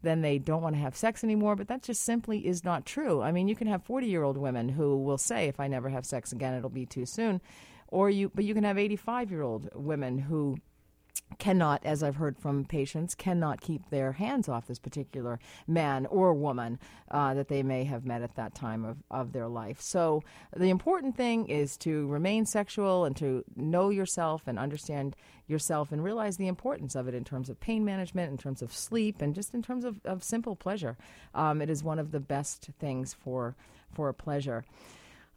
then 0.02 0.20
they 0.20 0.38
don't 0.38 0.62
want 0.62 0.74
to 0.74 0.82
have 0.82 0.96
sex 0.96 1.24
anymore, 1.24 1.56
but 1.56 1.68
that 1.68 1.82
just 1.82 2.02
simply 2.02 2.46
is 2.46 2.64
not 2.64 2.84
true. 2.84 3.22
I 3.22 3.32
mean, 3.32 3.48
you 3.48 3.56
can 3.56 3.68
have 3.68 3.84
40 3.84 4.08
year 4.08 4.24
old 4.24 4.36
women 4.36 4.68
who 4.68 4.96
will 4.98 5.18
say, 5.18 5.48
if 5.48 5.60
I 5.60 5.68
never 5.68 5.88
have 5.88 6.04
sex 6.04 6.32
again, 6.32 6.54
it'll 6.54 6.70
be 6.70 6.86
too 6.86 7.06
soon. 7.06 7.40
Or 7.92 8.08
you, 8.08 8.32
but 8.34 8.44
you 8.44 8.54
can 8.54 8.64
have 8.64 8.78
85 8.78 9.30
year 9.30 9.42
old 9.42 9.68
women 9.74 10.18
who 10.18 10.56
cannot, 11.38 11.84
as 11.84 12.02
I've 12.02 12.16
heard 12.16 12.38
from 12.38 12.64
patients, 12.64 13.14
cannot 13.14 13.60
keep 13.60 13.90
their 13.90 14.12
hands 14.12 14.48
off 14.48 14.66
this 14.66 14.78
particular 14.78 15.38
man 15.66 16.06
or 16.06 16.32
woman 16.32 16.78
uh, 17.10 17.34
that 17.34 17.48
they 17.48 17.62
may 17.62 17.84
have 17.84 18.06
met 18.06 18.22
at 18.22 18.34
that 18.36 18.54
time 18.54 18.84
of, 18.84 18.96
of 19.10 19.32
their 19.32 19.46
life. 19.46 19.80
So 19.80 20.22
the 20.56 20.70
important 20.70 21.16
thing 21.16 21.46
is 21.48 21.76
to 21.78 22.06
remain 22.06 22.46
sexual 22.46 23.04
and 23.04 23.14
to 23.16 23.44
know 23.56 23.90
yourself 23.90 24.42
and 24.46 24.58
understand 24.58 25.14
yourself 25.46 25.92
and 25.92 26.02
realize 26.02 26.38
the 26.38 26.48
importance 26.48 26.94
of 26.94 27.08
it 27.08 27.14
in 27.14 27.24
terms 27.24 27.50
of 27.50 27.60
pain 27.60 27.84
management, 27.84 28.30
in 28.30 28.38
terms 28.38 28.62
of 28.62 28.72
sleep, 28.72 29.20
and 29.20 29.34
just 29.34 29.52
in 29.52 29.62
terms 29.62 29.84
of, 29.84 30.00
of 30.06 30.24
simple 30.24 30.56
pleasure. 30.56 30.96
Um, 31.34 31.60
it 31.60 31.68
is 31.68 31.84
one 31.84 31.98
of 31.98 32.10
the 32.10 32.20
best 32.20 32.70
things 32.78 33.12
for, 33.12 33.54
for 33.92 34.10
pleasure. 34.14 34.64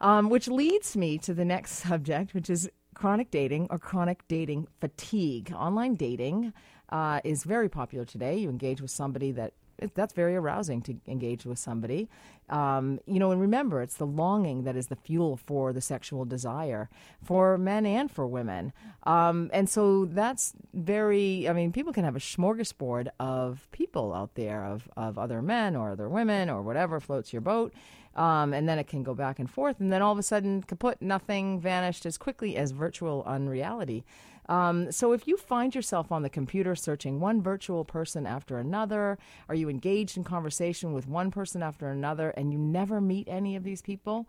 Um, 0.02 0.30
which 0.30 0.48
leads 0.48 0.98
me 0.98 1.18
to 1.20 1.34
the 1.34 1.46
next 1.46 1.72
subject, 1.88 2.34
which 2.34 2.50
is 2.50 2.70
chronic 2.96 3.32
dating 3.32 3.68
or 3.70 3.80
chronic 3.80 4.28
dating 4.28 4.68
fatigue. 4.80 5.54
Online 5.56 5.96
dating 5.96 6.54
uh, 6.89 7.20
is 7.24 7.43
very 7.43 7.70
popular 7.70 8.06
today. 8.06 8.38
You 8.38 8.50
engage 8.50 8.82
with 8.82 8.91
somebody 8.91 9.32
that 9.34 9.54
that's 9.93 10.14
very 10.14 10.36
arousing 10.36 10.82
to 10.84 10.96
engage 11.08 11.46
with 11.46 11.60
somebody. 11.60 12.10
Um, 12.50 13.00
you 13.06 13.20
know, 13.20 13.32
and 13.32 13.41
remember, 13.41 13.82
it's 13.82 13.98
the 13.98 14.06
longing 14.06 14.64
that 14.64 14.76
is 14.76 14.88
the 14.88 14.96
fuel 14.96 15.36
for 15.36 15.74
the 15.74 15.82
sexual 15.82 16.26
desire 16.26 16.89
for 17.24 17.58
men 17.58 17.86
and 17.86 18.10
for 18.10 18.28
women. 18.28 18.72
Um, 19.04 19.50
and 19.52 19.70
so 19.70 20.06
that's 20.06 20.54
very, 20.74 21.50
I 21.50 21.54
mean, 21.54 21.72
people 21.72 21.91
can 21.91 22.04
have 22.04 22.16
a 22.16 22.20
smorgasbord 22.20 23.08
of 23.20 23.68
people 23.72 24.14
out 24.14 24.36
there, 24.36 24.64
of, 24.64 24.88
of 24.96 25.18
other 25.18 25.41
men 25.41 25.76
or 25.76 25.91
other 25.91 26.08
women 26.08 26.50
or 26.50 26.62
whatever 26.62 27.00
floats 27.00 27.34
your 27.34 27.41
boat. 27.41 27.74
Um, 28.16 28.53
and 28.53 28.68
then 28.70 28.80
it 28.80 28.88
can 28.88 29.03
go 29.03 29.13
back 29.13 29.39
and 29.39 29.49
forth, 29.49 29.82
and 29.82 29.91
then 29.91 30.01
all 30.01 30.13
of 30.13 30.20
a 30.20 30.24
sudden, 30.24 30.63
kaput, 30.63 31.01
nothing 31.01 31.59
vanished 31.59 32.05
as 32.05 32.18
quickly 32.18 32.55
as 32.55 32.72
virtual 32.72 33.24
unreality. 33.26 34.05
Um, 34.47 34.91
so 34.91 35.11
if 35.11 35.28
you 35.28 35.38
find 35.38 35.74
yourself 35.74 36.11
on 36.11 36.22
the 36.22 36.30
computer 36.30 36.76
searching 36.76 37.20
one 37.20 37.41
virtual 37.41 37.84
person 37.84 38.26
after 38.26 38.57
another, 38.57 39.18
are 39.49 39.55
you 39.55 39.70
engaged 39.70 40.18
in 40.18 40.24
conversation 40.24 40.93
with 40.93 41.07
one 41.07 41.32
person 41.32 41.63
after 41.63 41.89
another, 41.89 42.30
and 42.32 42.51
you 42.51 42.59
never 42.59 43.01
meet 43.01 43.28
any 43.28 43.55
of 43.55 43.63
these 43.63 43.82
people? 43.82 44.28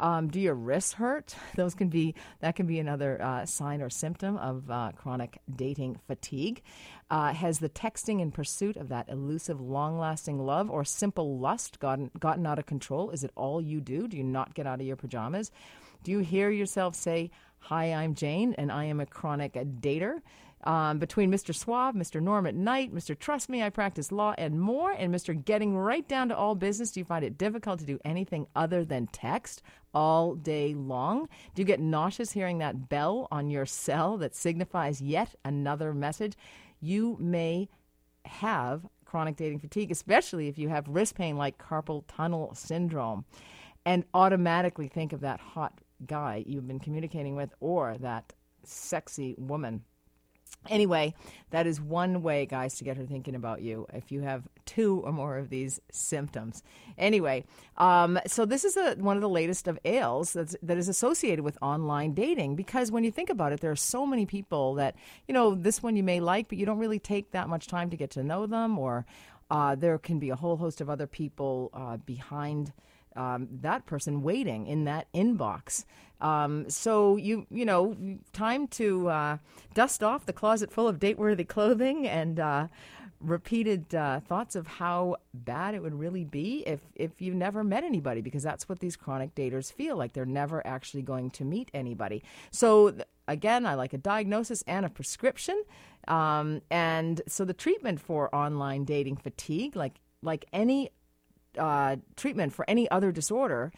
Um, 0.00 0.28
do 0.28 0.40
your 0.40 0.54
wrists 0.54 0.92
hurt? 0.94 1.34
Those 1.56 1.74
can 1.74 1.88
be 1.88 2.14
that 2.40 2.56
can 2.56 2.66
be 2.66 2.78
another 2.78 3.20
uh, 3.20 3.46
sign 3.46 3.82
or 3.82 3.90
symptom 3.90 4.36
of 4.36 4.70
uh, 4.70 4.92
chronic 4.96 5.38
dating 5.54 5.98
fatigue. 6.06 6.62
Uh, 7.10 7.32
has 7.32 7.58
the 7.58 7.70
texting 7.70 8.20
in 8.20 8.30
pursuit 8.30 8.76
of 8.76 8.90
that 8.90 9.08
elusive, 9.08 9.60
long-lasting 9.60 10.38
love 10.38 10.70
or 10.70 10.84
simple 10.84 11.38
lust 11.38 11.80
gotten 11.80 12.10
gotten 12.20 12.46
out 12.46 12.58
of 12.58 12.66
control? 12.66 13.10
Is 13.10 13.24
it 13.24 13.32
all 13.34 13.62
you 13.62 13.80
do? 13.80 14.06
Do 14.06 14.16
you 14.16 14.24
not 14.24 14.52
get 14.52 14.66
out 14.66 14.80
of 14.80 14.86
your 14.86 14.96
pajamas? 14.96 15.50
Do 16.04 16.10
you 16.10 16.18
hear 16.18 16.50
yourself 16.50 16.94
say, 16.94 17.30
"Hi, 17.60 17.94
I'm 17.94 18.14
Jane, 18.14 18.54
and 18.58 18.70
I 18.70 18.84
am 18.84 19.00
a 19.00 19.06
chronic 19.06 19.54
dater"? 19.54 20.20
Um, 20.64 20.98
between 20.98 21.30
Mr. 21.30 21.54
Suave, 21.54 21.94
Mr. 21.94 22.20
Norm 22.20 22.46
at 22.46 22.54
night, 22.54 22.92
Mr. 22.92 23.16
Trust 23.16 23.48
Me, 23.48 23.62
I 23.62 23.70
practice 23.70 24.10
law, 24.10 24.34
and 24.36 24.60
more, 24.60 24.90
and 24.90 25.14
Mr. 25.14 25.44
Getting 25.44 25.76
right 25.76 26.06
down 26.08 26.28
to 26.28 26.36
all 26.36 26.54
business, 26.56 26.90
do 26.90 27.00
you 27.00 27.04
find 27.04 27.24
it 27.24 27.38
difficult 27.38 27.78
to 27.80 27.86
do 27.86 28.00
anything 28.04 28.46
other 28.56 28.84
than 28.84 29.06
text 29.06 29.62
all 29.94 30.34
day 30.34 30.74
long? 30.74 31.28
Do 31.54 31.62
you 31.62 31.66
get 31.66 31.80
nauseous 31.80 32.32
hearing 32.32 32.58
that 32.58 32.88
bell 32.88 33.28
on 33.30 33.50
your 33.50 33.66
cell 33.66 34.18
that 34.18 34.34
signifies 34.34 35.00
yet 35.00 35.34
another 35.44 35.94
message? 35.94 36.36
You 36.80 37.16
may 37.20 37.68
have 38.24 38.86
chronic 39.04 39.36
dating 39.36 39.60
fatigue, 39.60 39.90
especially 39.90 40.48
if 40.48 40.58
you 40.58 40.68
have 40.68 40.88
wrist 40.88 41.14
pain 41.14 41.36
like 41.36 41.58
carpal 41.58 42.04
tunnel 42.08 42.52
syndrome, 42.54 43.24
and 43.86 44.04
automatically 44.12 44.88
think 44.88 45.12
of 45.12 45.20
that 45.20 45.40
hot 45.40 45.80
guy 46.06 46.44
you've 46.46 46.68
been 46.68 46.78
communicating 46.78 47.34
with 47.36 47.54
or 47.60 47.96
that 47.98 48.32
sexy 48.64 49.34
woman 49.38 49.82
Anyway, 50.68 51.14
that 51.50 51.66
is 51.66 51.80
one 51.80 52.22
way, 52.22 52.44
guys, 52.44 52.76
to 52.76 52.84
get 52.84 52.96
her 52.96 53.06
thinking 53.06 53.34
about 53.34 53.62
you 53.62 53.86
if 53.94 54.12
you 54.12 54.20
have 54.20 54.46
two 54.66 55.00
or 55.04 55.12
more 55.12 55.38
of 55.38 55.48
these 55.48 55.80
symptoms. 55.90 56.62
Anyway, 56.98 57.44
um, 57.78 58.18
so 58.26 58.44
this 58.44 58.64
is 58.64 58.76
a, 58.76 58.94
one 58.96 59.16
of 59.16 59.22
the 59.22 59.28
latest 59.28 59.66
of 59.66 59.78
ails 59.84 60.32
that's, 60.34 60.54
that 60.62 60.76
is 60.76 60.88
associated 60.88 61.42
with 61.42 61.56
online 61.62 62.12
dating 62.12 62.54
because 62.54 62.90
when 62.90 63.02
you 63.02 63.10
think 63.10 63.30
about 63.30 63.52
it, 63.52 63.60
there 63.60 63.70
are 63.70 63.76
so 63.76 64.04
many 64.04 64.26
people 64.26 64.74
that, 64.74 64.94
you 65.26 65.32
know, 65.32 65.54
this 65.54 65.82
one 65.82 65.96
you 65.96 66.02
may 66.02 66.20
like, 66.20 66.48
but 66.48 66.58
you 66.58 66.66
don't 66.66 66.78
really 66.78 66.98
take 66.98 67.30
that 67.30 67.48
much 67.48 67.66
time 67.66 67.88
to 67.88 67.96
get 67.96 68.10
to 68.10 68.22
know 68.22 68.46
them, 68.46 68.78
or 68.78 69.06
uh, 69.50 69.74
there 69.74 69.96
can 69.96 70.18
be 70.18 70.28
a 70.28 70.36
whole 70.36 70.56
host 70.58 70.80
of 70.80 70.90
other 70.90 71.06
people 71.06 71.70
uh, 71.72 71.96
behind 71.96 72.72
um, 73.18 73.48
that 73.60 73.84
person 73.84 74.22
waiting 74.22 74.66
in 74.66 74.84
that 74.84 75.12
inbox. 75.12 75.84
Um, 76.20 76.68
so 76.68 77.16
you 77.16 77.46
you 77.50 77.64
know 77.64 77.96
time 78.32 78.66
to 78.68 79.08
uh, 79.08 79.38
dust 79.74 80.02
off 80.02 80.26
the 80.26 80.32
closet 80.32 80.72
full 80.72 80.88
of 80.88 80.98
date 80.98 81.18
worthy 81.18 81.44
clothing 81.44 82.08
and 82.08 82.40
uh, 82.40 82.68
repeated 83.20 83.94
uh, 83.94 84.20
thoughts 84.20 84.56
of 84.56 84.66
how 84.66 85.16
bad 85.34 85.74
it 85.74 85.82
would 85.82 85.94
really 85.94 86.24
be 86.24 86.62
if 86.66 86.80
if 86.94 87.20
you 87.20 87.34
never 87.34 87.62
met 87.62 87.84
anybody 87.84 88.20
because 88.20 88.42
that's 88.42 88.68
what 88.68 88.80
these 88.80 88.96
chronic 88.96 89.34
daters 89.34 89.72
feel 89.72 89.96
like 89.96 90.12
they're 90.12 90.26
never 90.26 90.64
actually 90.66 91.02
going 91.02 91.30
to 91.30 91.44
meet 91.44 91.70
anybody. 91.74 92.22
So 92.50 92.90
th- 92.90 93.04
again, 93.28 93.66
I 93.66 93.74
like 93.74 93.92
a 93.92 93.98
diagnosis 93.98 94.62
and 94.66 94.86
a 94.86 94.88
prescription. 94.88 95.62
Um, 96.08 96.62
and 96.70 97.20
so 97.28 97.44
the 97.44 97.54
treatment 97.54 98.00
for 98.00 98.34
online 98.34 98.84
dating 98.84 99.16
fatigue, 99.16 99.76
like 99.76 100.00
like 100.22 100.46
any 100.52 100.90
uh, 101.58 101.96
treatment 102.16 102.52
for 102.52 102.64
any 102.68 102.90
other 102.90 103.12
disorder 103.12 103.72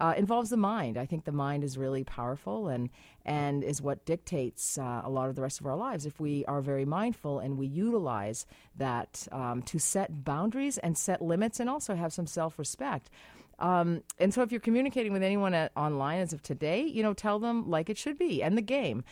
uh, 0.00 0.14
involves 0.16 0.50
the 0.50 0.56
mind. 0.56 0.96
I 0.98 1.06
think 1.06 1.24
the 1.24 1.32
mind 1.32 1.64
is 1.64 1.78
really 1.78 2.04
powerful 2.04 2.68
and 2.68 2.90
and 3.24 3.64
is 3.64 3.82
what 3.82 4.04
dictates 4.04 4.78
uh, 4.78 5.02
a 5.04 5.10
lot 5.10 5.28
of 5.28 5.34
the 5.34 5.42
rest 5.42 5.60
of 5.60 5.66
our 5.66 5.76
lives. 5.76 6.06
If 6.06 6.20
we 6.20 6.44
are 6.44 6.60
very 6.60 6.84
mindful 6.84 7.40
and 7.40 7.58
we 7.58 7.66
utilize 7.66 8.46
that 8.76 9.26
um, 9.32 9.62
to 9.62 9.78
set 9.78 10.24
boundaries 10.24 10.78
and 10.78 10.96
set 10.96 11.22
limits, 11.22 11.58
and 11.60 11.68
also 11.68 11.94
have 11.94 12.12
some 12.12 12.26
self 12.26 12.58
respect. 12.58 13.10
Um, 13.58 14.02
and 14.18 14.34
so, 14.34 14.42
if 14.42 14.52
you're 14.52 14.60
communicating 14.60 15.12
with 15.12 15.22
anyone 15.22 15.54
at, 15.54 15.72
online 15.76 16.20
as 16.20 16.32
of 16.32 16.42
today, 16.42 16.82
you 16.82 17.02
know, 17.02 17.14
tell 17.14 17.38
them 17.38 17.70
like 17.70 17.88
it 17.88 17.96
should 17.96 18.18
be. 18.18 18.42
End 18.42 18.56
the 18.56 18.62
game. 18.62 19.02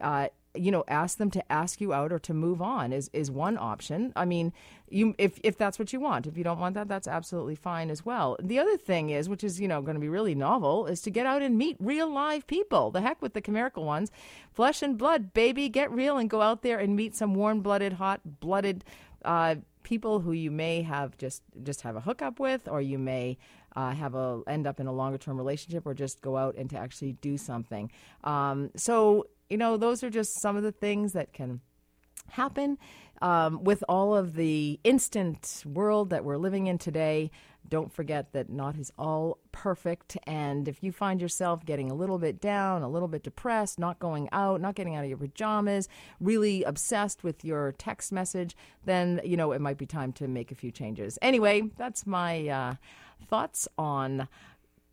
Uh, 0.00 0.28
you 0.54 0.70
know, 0.70 0.84
ask 0.88 1.18
them 1.18 1.30
to 1.30 1.52
ask 1.52 1.80
you 1.80 1.92
out 1.92 2.12
or 2.12 2.18
to 2.18 2.34
move 2.34 2.60
on 2.60 2.92
is, 2.92 3.08
is 3.12 3.30
one 3.30 3.56
option. 3.56 4.12
I 4.16 4.24
mean, 4.24 4.52
you 4.88 5.14
if 5.18 5.38
if 5.44 5.56
that's 5.56 5.78
what 5.78 5.92
you 5.92 6.00
want. 6.00 6.26
If 6.26 6.36
you 6.36 6.42
don't 6.42 6.58
want 6.58 6.74
that, 6.74 6.88
that's 6.88 7.06
absolutely 7.06 7.54
fine 7.54 7.90
as 7.90 8.04
well. 8.04 8.36
The 8.42 8.58
other 8.58 8.76
thing 8.76 9.10
is, 9.10 9.28
which 9.28 9.44
is 9.44 9.60
you 9.60 9.68
know 9.68 9.80
going 9.80 9.94
to 9.94 10.00
be 10.00 10.08
really 10.08 10.34
novel, 10.34 10.86
is 10.86 11.00
to 11.02 11.10
get 11.10 11.26
out 11.26 11.42
and 11.42 11.56
meet 11.56 11.76
real 11.78 12.12
live 12.12 12.46
people. 12.46 12.90
The 12.90 13.00
heck 13.00 13.22
with 13.22 13.32
the 13.34 13.40
chimerical 13.40 13.84
ones, 13.84 14.10
flesh 14.52 14.82
and 14.82 14.98
blood, 14.98 15.32
baby, 15.32 15.68
get 15.68 15.90
real 15.92 16.18
and 16.18 16.28
go 16.28 16.42
out 16.42 16.62
there 16.62 16.78
and 16.78 16.96
meet 16.96 17.14
some 17.14 17.34
warm 17.34 17.60
blooded, 17.60 17.94
hot 17.94 18.20
blooded. 18.40 18.84
Uh, 19.24 19.56
people 19.82 20.20
who 20.20 20.32
you 20.32 20.50
may 20.50 20.82
have 20.82 21.16
just 21.16 21.42
just 21.62 21.82
have 21.82 21.94
a 21.94 22.00
hookup 22.00 22.40
with, 22.40 22.66
or 22.66 22.80
you 22.80 22.98
may 22.98 23.38
uh, 23.76 23.92
have 23.92 24.16
a 24.16 24.42
end 24.48 24.66
up 24.66 24.80
in 24.80 24.88
a 24.88 24.92
longer 24.92 25.18
term 25.18 25.36
relationship, 25.36 25.86
or 25.86 25.94
just 25.94 26.20
go 26.20 26.36
out 26.36 26.56
and 26.56 26.68
to 26.70 26.76
actually 26.76 27.12
do 27.12 27.36
something. 27.36 27.90
Um, 28.24 28.70
so 28.74 29.26
you 29.50 29.58
know, 29.58 29.76
those 29.76 30.02
are 30.02 30.10
just 30.10 30.40
some 30.40 30.56
of 30.56 30.62
the 30.62 30.72
things 30.72 31.12
that 31.12 31.32
can 31.32 31.60
happen 32.28 32.78
um, 33.20 33.64
with 33.64 33.84
all 33.88 34.16
of 34.16 34.34
the 34.34 34.80
instant 34.84 35.62
world 35.66 36.10
that 36.10 36.24
we're 36.24 36.38
living 36.38 36.68
in 36.68 36.78
today. 36.78 37.30
Don't 37.68 37.92
forget 37.92 38.32
that 38.32 38.48
not 38.48 38.76
is 38.76 38.90
all 38.98 39.38
perfect. 39.52 40.16
And 40.26 40.66
if 40.66 40.82
you 40.82 40.92
find 40.92 41.20
yourself 41.20 41.64
getting 41.66 41.90
a 41.90 41.94
little 41.94 42.18
bit 42.18 42.40
down, 42.40 42.82
a 42.82 42.88
little 42.88 43.08
bit 43.08 43.22
depressed, 43.22 43.78
not 43.78 43.98
going 43.98 44.28
out, 44.32 44.60
not 44.60 44.74
getting 44.74 44.96
out 44.96 45.04
of 45.04 45.10
your 45.10 45.18
pajamas, 45.18 45.88
really 46.20 46.62
obsessed 46.64 47.22
with 47.22 47.44
your 47.44 47.72
text 47.72 48.12
message, 48.12 48.56
then, 48.84 49.20
you 49.24 49.36
know, 49.36 49.52
it 49.52 49.60
might 49.60 49.76
be 49.76 49.86
time 49.86 50.12
to 50.14 50.26
make 50.26 50.50
a 50.50 50.54
few 50.54 50.70
changes. 50.70 51.18
Anyway, 51.20 51.70
that's 51.76 52.06
my 52.06 52.48
uh, 52.48 52.74
thoughts 53.28 53.68
on 53.76 54.26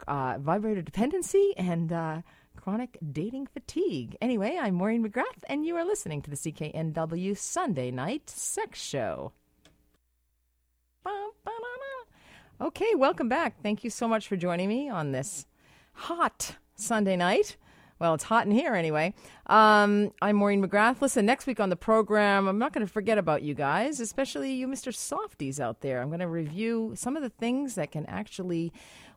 uh, 0.07 0.37
vibrator 0.39 0.81
dependency 0.81 1.53
and. 1.57 1.93
Uh, 1.93 2.21
chronic 2.67 2.97
dating 3.13 3.47
fatigue. 3.47 4.17
Anyway, 4.19 4.57
I'm 4.59 4.75
Maureen 4.75 5.01
McGrath, 5.01 5.41
and 5.47 5.65
you 5.65 5.77
are 5.77 5.85
listening 5.85 6.21
to 6.23 6.29
the 6.29 6.35
CKNW 6.35 7.37
Sunday 7.37 7.91
Night 7.91 8.29
Sex 8.29 8.81
Show. 8.81 9.31
Okay, 12.59 12.93
welcome 12.95 13.29
back. 13.29 13.63
Thank 13.63 13.85
you 13.85 13.89
so 13.89 14.05
much 14.05 14.27
for 14.27 14.35
joining 14.35 14.67
me 14.67 14.89
on 14.89 15.13
this 15.13 15.45
hot 15.93 16.57
Sunday 16.75 17.15
night 17.15 17.55
Well, 17.99 18.13
it's 18.13 18.25
hot 18.25 18.45
in 18.45 18.51
here 18.51 18.75
anyway. 18.75 19.13
Um, 19.45 20.11
I'm 20.21 20.35
Maureen 20.35 20.61
McGrath. 20.61 21.01
Listen, 21.01 21.25
next 21.25 21.47
week 21.47 21.61
on 21.61 21.69
the 21.69 21.77
program, 21.77 22.49
I'm 22.49 22.59
not 22.59 22.73
going 22.73 22.85
to 22.85 22.91
forget 22.91 23.17
about 23.17 23.43
you 23.43 23.53
guys, 23.53 24.01
especially 24.01 24.53
you, 24.53 24.67
Mr. 24.67 24.93
Softies 24.93 25.61
out 25.61 25.79
there. 25.79 26.01
I'm 26.01 26.09
going 26.09 26.19
to 26.19 26.27
review 26.27 26.91
some 26.95 27.15
of 27.15 27.23
the 27.23 27.29
things 27.29 27.75
that 27.75 27.91
can 27.91 28.05
actually 28.07 28.73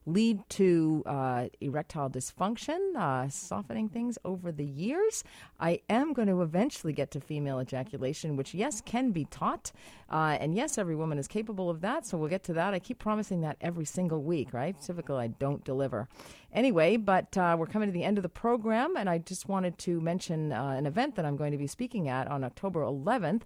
lead 0.06 0.48
to 0.48 1.02
uh, 1.06 1.46
erectile 1.60 2.08
dysfunction, 2.08 2.96
uh, 2.96 3.28
softening 3.28 3.88
things 3.88 4.18
over 4.24 4.50
the 4.50 4.64
years. 4.64 5.24
I 5.58 5.80
am 5.88 6.12
going 6.12 6.28
to 6.28 6.42
eventually 6.42 6.92
get 6.92 7.10
to 7.12 7.20
female 7.20 7.60
ejaculation, 7.60 8.36
which, 8.36 8.54
yes, 8.54 8.80
can 8.80 9.10
be 9.10 9.26
taught. 9.26 9.72
Uh, 10.10 10.36
and 10.40 10.54
yes, 10.54 10.78
every 10.78 10.96
woman 10.96 11.18
is 11.18 11.28
capable 11.28 11.70
of 11.70 11.80
that. 11.82 12.06
So 12.06 12.16
we'll 12.18 12.30
get 12.30 12.42
to 12.44 12.52
that. 12.54 12.74
I 12.74 12.78
keep 12.78 12.98
promising 12.98 13.42
that 13.42 13.56
every 13.60 13.84
single 13.84 14.22
week, 14.22 14.52
right? 14.52 14.80
Typically, 14.80 15.16
I 15.16 15.26
don't 15.28 15.64
deliver. 15.64 16.08
Anyway, 16.52 16.96
but 16.96 17.36
uh, 17.36 17.56
we're 17.58 17.66
coming 17.66 17.88
to 17.88 17.92
the 17.92 18.02
end 18.02 18.18
of 18.18 18.22
the 18.22 18.28
program, 18.28 18.96
and 18.96 19.08
I 19.08 19.18
just 19.18 19.48
wanted 19.48 19.78
to 19.78 20.00
mention 20.00 20.52
uh, 20.52 20.74
an 20.76 20.86
event 20.86 21.14
that 21.16 21.24
I'm 21.24 21.36
going 21.36 21.52
to 21.52 21.58
be 21.58 21.66
speaking 21.66 22.08
at 22.08 22.26
on 22.26 22.42
October 22.42 22.80
11th. 22.80 23.42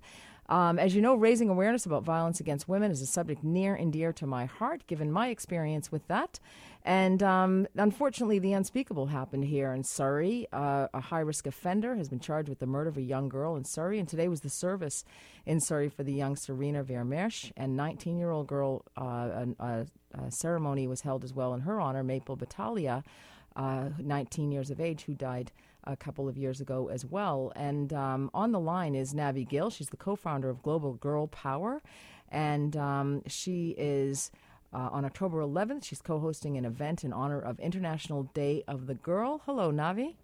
Um, 0.49 0.79
as 0.79 0.95
you 0.95 1.01
know, 1.01 1.15
raising 1.15 1.49
awareness 1.49 1.87
about 1.87 2.05
violence 2.05 2.39
against 2.41 2.69
women 2.69 2.91
is 2.91 3.01
a 3.01 3.07
subject 3.07 3.43
near 3.43 3.75
and 3.75 3.93
dear 3.93 4.13
to 4.15 4.27
my 4.27 4.45
heart, 4.45 4.87
given 4.87 5.11
my 5.11 5.29
experience 5.29 5.91
with 5.91 6.07
that. 6.09 6.39
And 6.87 7.23
um, 7.23 7.67
unfortunately, 7.77 8.39
the 8.39 8.53
unspeakable 8.53 9.07
happened 9.07 9.47
here 9.47 9.73
in 9.73 9.85
Surrey. 9.85 10.47
Uh, 10.53 10.89
a 10.93 11.01
high 11.01 11.21
risk 11.21 11.47
offender 11.47 11.97
has 11.97 12.11
been 12.11 12.21
charged 12.21 12.51
with 12.51 12.59
the 12.59 12.67
murder 12.67 12.91
of 12.91 12.99
a 12.99 13.03
young 13.03 13.31
girl 13.31 13.57
in 13.57 13.65
Surrey, 13.65 13.99
and 13.99 14.07
today 14.07 14.29
was 14.29 14.43
the 14.43 14.51
service 14.51 15.03
in 15.47 15.61
Surrey 15.61 15.89
for 15.89 16.03
the 16.03 16.13
young 16.13 16.37
Serena 16.37 16.85
Vermeersch 16.85 17.53
and 17.57 17.75
19 17.75 18.19
year 18.19 18.31
old 18.31 18.47
girl. 18.47 18.85
Uh, 18.99 19.03
a, 19.59 19.65
a, 19.65 19.87
a, 20.27 20.31
ceremony 20.31 20.87
was 20.87 21.01
held 21.01 21.25
as 21.25 21.33
well 21.33 21.55
in 21.55 21.61
her 21.61 21.81
honor, 21.81 22.05
Maple 22.05 22.37
Batalia, 22.37 23.03
uh, 23.57 23.89
19 23.99 24.53
years 24.53 24.71
of 24.71 24.79
age, 24.79 25.05
who 25.05 25.15
died 25.15 25.53
a 25.87 25.97
couple 25.97 26.29
of 26.29 26.37
years 26.37 26.61
ago 26.61 26.89
as 26.89 27.05
well. 27.05 27.53
And 27.57 27.93
um, 27.93 28.31
on 28.35 28.53
the 28.53 28.61
line 28.61 28.95
is 28.95 29.15
Navi 29.15 29.49
Gill. 29.49 29.71
She's 29.71 29.89
the 29.89 29.97
co 29.97 30.17
founder 30.17 30.49
of 30.51 30.63
Global 30.63 30.95
Girl 30.95 31.27
Power. 31.27 31.83
And 32.31 32.77
um, 32.77 33.23
she 33.27 33.75
is 33.79 34.31
uh, 34.73 34.89
on 34.91 35.05
October 35.05 35.39
11th. 35.41 35.85
She's 35.85 36.03
co 36.03 36.19
hosting 36.19 36.57
an 36.57 36.65
event 36.65 37.05
in 37.05 37.13
honor 37.13 37.41
of 37.41 37.59
International 37.61 38.25
Day 38.35 38.65
of 38.67 38.87
the 38.87 38.95
Girl. 38.95 39.43
Hello, 39.47 39.71
Navi. 39.71 40.15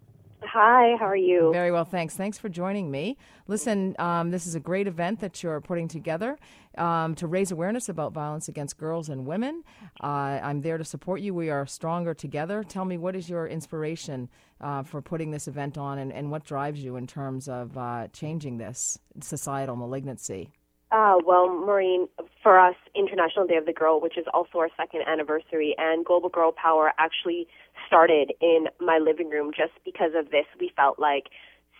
Hi, 0.43 0.95
how 0.99 1.05
are 1.05 1.15
you? 1.15 1.51
Very 1.53 1.71
well, 1.71 1.85
thanks. 1.85 2.15
Thanks 2.15 2.37
for 2.37 2.49
joining 2.49 2.89
me. 2.89 3.17
Listen, 3.47 3.95
um, 3.99 4.31
this 4.31 4.47
is 4.47 4.55
a 4.55 4.59
great 4.59 4.87
event 4.87 5.19
that 5.19 5.43
you're 5.43 5.61
putting 5.61 5.87
together 5.87 6.37
um, 6.77 7.13
to 7.15 7.27
raise 7.27 7.51
awareness 7.51 7.89
about 7.89 8.11
violence 8.11 8.47
against 8.47 8.77
girls 8.77 9.09
and 9.09 9.25
women. 9.25 9.63
Uh, 10.01 10.39
I'm 10.41 10.61
there 10.61 10.77
to 10.77 10.83
support 10.83 11.21
you. 11.21 11.33
We 11.33 11.49
are 11.49 11.65
stronger 11.67 12.13
together. 12.13 12.63
Tell 12.63 12.85
me, 12.85 12.97
what 12.97 13.15
is 13.15 13.29
your 13.29 13.47
inspiration 13.47 14.29
uh, 14.59 14.83
for 14.83 15.01
putting 15.01 15.31
this 15.31 15.47
event 15.47 15.77
on 15.77 15.99
and, 15.99 16.11
and 16.11 16.31
what 16.31 16.43
drives 16.43 16.83
you 16.83 16.95
in 16.95 17.05
terms 17.05 17.47
of 17.47 17.77
uh, 17.77 18.07
changing 18.07 18.57
this 18.57 18.97
societal 19.21 19.75
malignancy? 19.75 20.49
Uh, 20.91 21.15
well, 21.25 21.47
Maureen, 21.47 22.09
for 22.43 22.59
us, 22.59 22.75
International 22.95 23.47
Day 23.47 23.55
of 23.55 23.65
the 23.65 23.71
Girl, 23.71 24.01
which 24.01 24.17
is 24.17 24.25
also 24.33 24.57
our 24.57 24.69
second 24.75 25.03
anniversary, 25.07 25.73
and 25.77 26.03
Global 26.03 26.27
Girl 26.27 26.51
Power 26.51 26.91
actually 26.97 27.47
started 27.87 28.33
in 28.41 28.67
my 28.79 28.97
living 28.97 29.29
room 29.29 29.51
just 29.55 29.73
because 29.83 30.11
of 30.15 30.31
this. 30.31 30.45
We 30.59 30.71
felt 30.75 30.99
like 30.99 31.29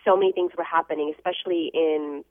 so 0.06 0.16
many 0.16 0.32
things 0.32 0.52
were 0.58 0.64
happening, 0.64 1.14
especially 1.16 1.72
in 1.74 2.24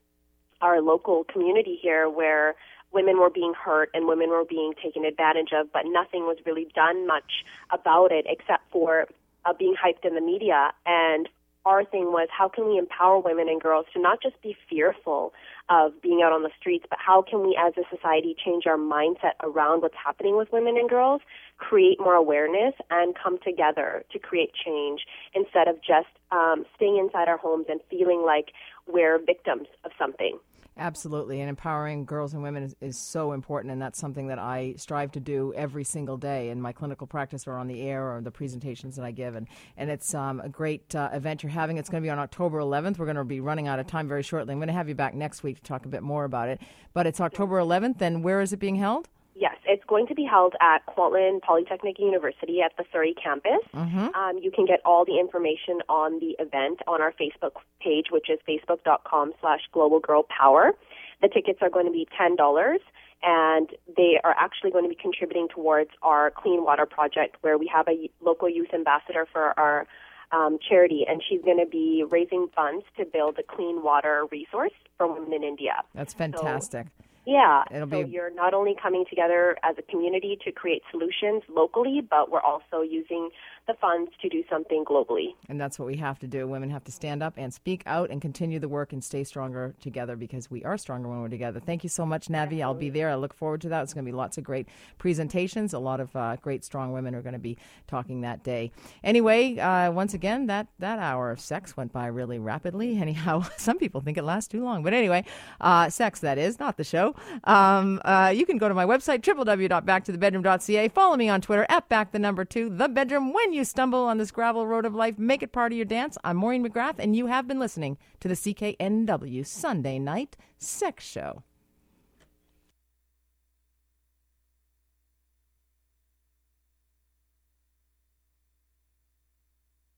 our 0.61 0.81
local 0.81 1.23
community 1.25 1.77
here, 1.81 2.09
where 2.09 2.55
women 2.91 3.19
were 3.19 3.29
being 3.29 3.53
hurt 3.53 3.89
and 3.93 4.07
women 4.07 4.29
were 4.29 4.45
being 4.45 4.73
taken 4.81 5.05
advantage 5.05 5.49
of, 5.53 5.71
but 5.71 5.83
nothing 5.85 6.23
was 6.23 6.37
really 6.45 6.67
done 6.75 7.07
much 7.07 7.45
about 7.71 8.11
it 8.11 8.25
except 8.27 8.69
for 8.71 9.07
uh, 9.45 9.53
being 9.57 9.75
hyped 9.75 10.05
in 10.05 10.15
the 10.15 10.21
media. 10.21 10.71
And 10.85 11.29
our 11.65 11.85
thing 11.85 12.05
was 12.05 12.27
how 12.35 12.49
can 12.49 12.67
we 12.67 12.77
empower 12.77 13.19
women 13.19 13.47
and 13.47 13.61
girls 13.61 13.85
to 13.93 14.01
not 14.01 14.21
just 14.21 14.41
be 14.41 14.55
fearful 14.69 15.33
of 15.69 16.01
being 16.01 16.21
out 16.23 16.31
on 16.31 16.43
the 16.43 16.49
streets, 16.59 16.85
but 16.89 16.99
how 16.99 17.21
can 17.21 17.41
we 17.41 17.57
as 17.59 17.73
a 17.77 17.95
society 17.95 18.35
change 18.43 18.65
our 18.65 18.77
mindset 18.77 19.33
around 19.43 19.81
what's 19.81 19.95
happening 20.03 20.37
with 20.37 20.51
women 20.51 20.75
and 20.77 20.89
girls, 20.89 21.21
create 21.57 21.99
more 21.99 22.15
awareness, 22.15 22.73
and 22.89 23.15
come 23.15 23.37
together 23.43 24.03
to 24.11 24.19
create 24.19 24.51
change 24.53 25.01
instead 25.33 25.67
of 25.67 25.75
just 25.77 26.09
um, 26.31 26.65
staying 26.75 26.97
inside 26.97 27.27
our 27.27 27.37
homes 27.37 27.65
and 27.69 27.79
feeling 27.89 28.23
like 28.25 28.51
we're 28.87 29.19
victims 29.19 29.67
of 29.85 29.91
something. 29.97 30.39
Absolutely, 30.81 31.41
and 31.41 31.47
empowering 31.47 32.05
girls 32.05 32.33
and 32.33 32.41
women 32.41 32.63
is, 32.63 32.75
is, 32.81 32.97
so 32.97 33.33
important, 33.33 33.71
and 33.71 33.79
that's 33.79 33.99
something 33.99 34.29
that 34.29 34.39
I 34.39 34.73
strive 34.77 35.11
to 35.11 35.19
do 35.19 35.53
every 35.55 35.83
single 35.83 36.17
day 36.17 36.49
in 36.49 36.59
my 36.59 36.71
clinical 36.71 37.05
practice 37.05 37.45
or 37.45 37.53
on 37.53 37.67
the 37.67 37.83
air 37.83 38.11
or 38.11 38.19
the 38.19 38.31
presentations 38.31 38.95
that 38.95 39.05
I 39.05 39.11
give. 39.11 39.35
And, 39.35 39.47
and 39.77 39.91
it's 39.91 40.15
um, 40.15 40.39
a 40.39 40.49
great 40.49 40.95
uh, 40.95 41.09
event 41.13 41.43
you're 41.43 41.51
having. 41.51 41.77
It's 41.77 41.87
going 41.87 42.01
to 42.01 42.05
be 42.05 42.09
on 42.09 42.17
October 42.17 42.57
11th. 42.57 42.97
We're 42.97 43.05
going 43.05 43.15
to 43.15 43.23
be 43.23 43.41
running 43.41 43.67
out 43.67 43.77
of 43.77 43.85
time 43.85 44.07
very 44.07 44.23
shortly. 44.23 44.53
I'm 44.53 44.57
going 44.57 44.69
to 44.69 44.73
have 44.73 44.89
you 44.89 44.95
back 44.95 45.13
next 45.13 45.43
week 45.43 45.57
to 45.57 45.61
talk 45.61 45.85
a 45.85 45.87
bit 45.87 46.01
more 46.01 46.23
about 46.23 46.49
it. 46.49 46.59
But 46.93 47.05
it's 47.05 47.21
October 47.21 47.59
11th, 47.59 48.01
and 48.01 48.23
where 48.23 48.41
is 48.41 48.51
it 48.51 48.57
being 48.57 48.77
held? 48.77 49.07
Yes, 49.35 49.55
it's 49.65 49.83
going 49.85 50.07
to 50.07 50.15
be 50.15 50.25
held 50.25 50.55
at 50.61 50.85
Kwantlen 50.85 51.41
Polytechnic 51.41 51.99
University 51.99 52.61
at 52.61 52.73
the 52.77 52.83
Surrey 52.91 53.15
campus. 53.21 53.61
Mm-hmm. 53.73 54.13
Um, 54.13 54.37
you 54.41 54.51
can 54.51 54.65
get 54.65 54.81
all 54.85 55.05
the 55.05 55.19
information 55.19 55.79
on 55.87 56.19
the 56.19 56.35
event 56.39 56.79
on 56.87 57.01
our 57.01 57.13
Facebook 57.13 57.61
page, 57.79 58.07
which 58.11 58.29
is 58.29 58.39
facebook.com 58.47 59.33
slash 59.39 59.61
global 59.71 59.99
girl 59.99 60.23
power. 60.23 60.73
The 61.21 61.29
tickets 61.29 61.59
are 61.61 61.69
going 61.69 61.85
to 61.85 61.91
be 61.91 62.07
$10 62.19 62.77
and 63.23 63.69
they 63.95 64.19
are 64.23 64.35
actually 64.37 64.71
going 64.71 64.83
to 64.83 64.89
be 64.89 64.95
contributing 64.99 65.47
towards 65.53 65.91
our 66.01 66.31
clean 66.31 66.63
water 66.63 66.85
project 66.85 67.37
where 67.41 67.57
we 67.57 67.69
have 67.73 67.87
a 67.87 68.09
local 68.19 68.49
youth 68.49 68.73
ambassador 68.73 69.27
for 69.31 69.57
our 69.59 69.87
um, 70.31 70.57
charity, 70.67 71.05
and 71.07 71.21
she's 71.27 71.41
going 71.41 71.59
to 71.59 71.69
be 71.69 72.05
raising 72.09 72.47
funds 72.55 72.85
to 72.97 73.05
build 73.05 73.37
a 73.37 73.43
clean 73.43 73.83
water 73.83 74.25
resource 74.31 74.71
for 74.97 75.11
women 75.11 75.33
in 75.33 75.43
India. 75.43 75.83
That's 75.93 76.13
fantastic. 76.13 76.87
So, 76.87 77.10
yeah. 77.25 77.63
It'll 77.71 77.89
so 77.89 78.03
be... 78.03 78.09
you're 78.09 78.33
not 78.33 78.53
only 78.53 78.75
coming 78.81 79.05
together 79.09 79.57
as 79.63 79.75
a 79.77 79.83
community 79.83 80.37
to 80.45 80.51
create 80.51 80.81
solutions 80.91 81.43
locally, 81.49 82.01
but 82.07 82.31
we're 82.31 82.41
also 82.41 82.81
using 82.81 83.29
the 83.67 83.73
funds 83.75 84.11
to 84.21 84.29
do 84.29 84.43
something 84.49 84.83
globally. 84.85 85.35
And 85.47 85.59
that's 85.59 85.77
what 85.77 85.87
we 85.87 85.97
have 85.97 86.19
to 86.19 86.27
do. 86.27 86.47
Women 86.47 86.69
have 86.69 86.83
to 86.85 86.91
stand 86.91 87.21
up 87.21 87.33
and 87.37 87.53
speak 87.53 87.83
out 87.85 88.09
and 88.09 88.21
continue 88.21 88.59
the 88.59 88.67
work 88.67 88.91
and 88.91 89.03
stay 89.03 89.23
stronger 89.23 89.75
together 89.81 90.15
because 90.15 90.49
we 90.49 90.63
are 90.63 90.77
stronger 90.77 91.07
when 91.07 91.21
we're 91.21 91.29
together. 91.29 91.59
Thank 91.59 91.83
you 91.83 91.89
so 91.89 92.05
much, 92.05 92.27
Navi. 92.27 92.61
I'll 92.61 92.73
be 92.73 92.89
there. 92.89 93.09
I 93.09 93.15
look 93.15 93.33
forward 93.33 93.61
to 93.61 93.69
that. 93.69 93.83
It's 93.83 93.93
going 93.93 94.05
to 94.05 94.11
be 94.11 94.15
lots 94.15 94.37
of 94.37 94.43
great 94.43 94.67
presentations. 94.97 95.73
A 95.73 95.79
lot 95.79 95.99
of 95.99 96.15
uh, 96.15 96.37
great, 96.37 96.65
strong 96.65 96.91
women 96.91 97.13
are 97.15 97.21
going 97.21 97.33
to 97.33 97.39
be 97.39 97.57
talking 97.87 98.21
that 98.21 98.43
day. 98.43 98.71
Anyway, 99.03 99.57
uh, 99.57 99.91
once 99.91 100.13
again, 100.13 100.47
that, 100.47 100.67
that 100.79 100.99
hour 100.99 101.31
of 101.31 101.39
sex 101.39 101.77
went 101.77 101.93
by 101.93 102.07
really 102.07 102.39
rapidly. 102.39 102.97
Anyhow, 103.01 103.43
some 103.57 103.77
people 103.77 104.01
think 104.01 104.17
it 104.17 104.23
lasts 104.23 104.47
too 104.47 104.63
long. 104.63 104.83
But 104.83 104.93
anyway, 104.93 105.23
uh, 105.59 105.89
sex, 105.89 106.19
that 106.21 106.37
is, 106.37 106.59
not 106.59 106.77
the 106.77 106.83
show. 106.83 107.15
Um, 107.43 108.01
uh, 108.05 108.33
you 108.35 108.45
can 108.45 108.57
go 108.57 108.67
to 108.67 108.75
my 108.75 108.85
website, 108.85 109.21
www.backtothebedroom.ca. 109.21 110.87
Follow 110.89 111.15
me 111.15 111.29
on 111.29 111.41
Twitter 111.41 111.65
at 111.69 111.87
back 111.89 112.11
the 112.11 112.19
number 112.19 112.45
two, 112.45 112.69
the 112.69 112.89
bedroom. 112.89 113.33
When 113.51 113.57
you 113.57 113.65
stumble 113.65 114.05
on 114.05 114.17
this 114.17 114.31
gravel 114.31 114.65
road 114.65 114.85
of 114.85 114.95
life, 114.95 115.19
make 115.19 115.43
it 115.43 115.51
part 115.51 115.73
of 115.73 115.75
your 115.75 115.83
dance. 115.83 116.17
I'm 116.23 116.37
Maureen 116.37 116.65
McGrath, 116.65 116.99
and 116.99 117.17
you 117.17 117.25
have 117.25 117.49
been 117.49 117.59
listening 117.59 117.97
to 118.21 118.29
the 118.29 118.33
CKNW 118.33 119.45
Sunday 119.45 119.99
Night 119.99 120.37
Sex 120.57 121.03
Show. 121.03 121.43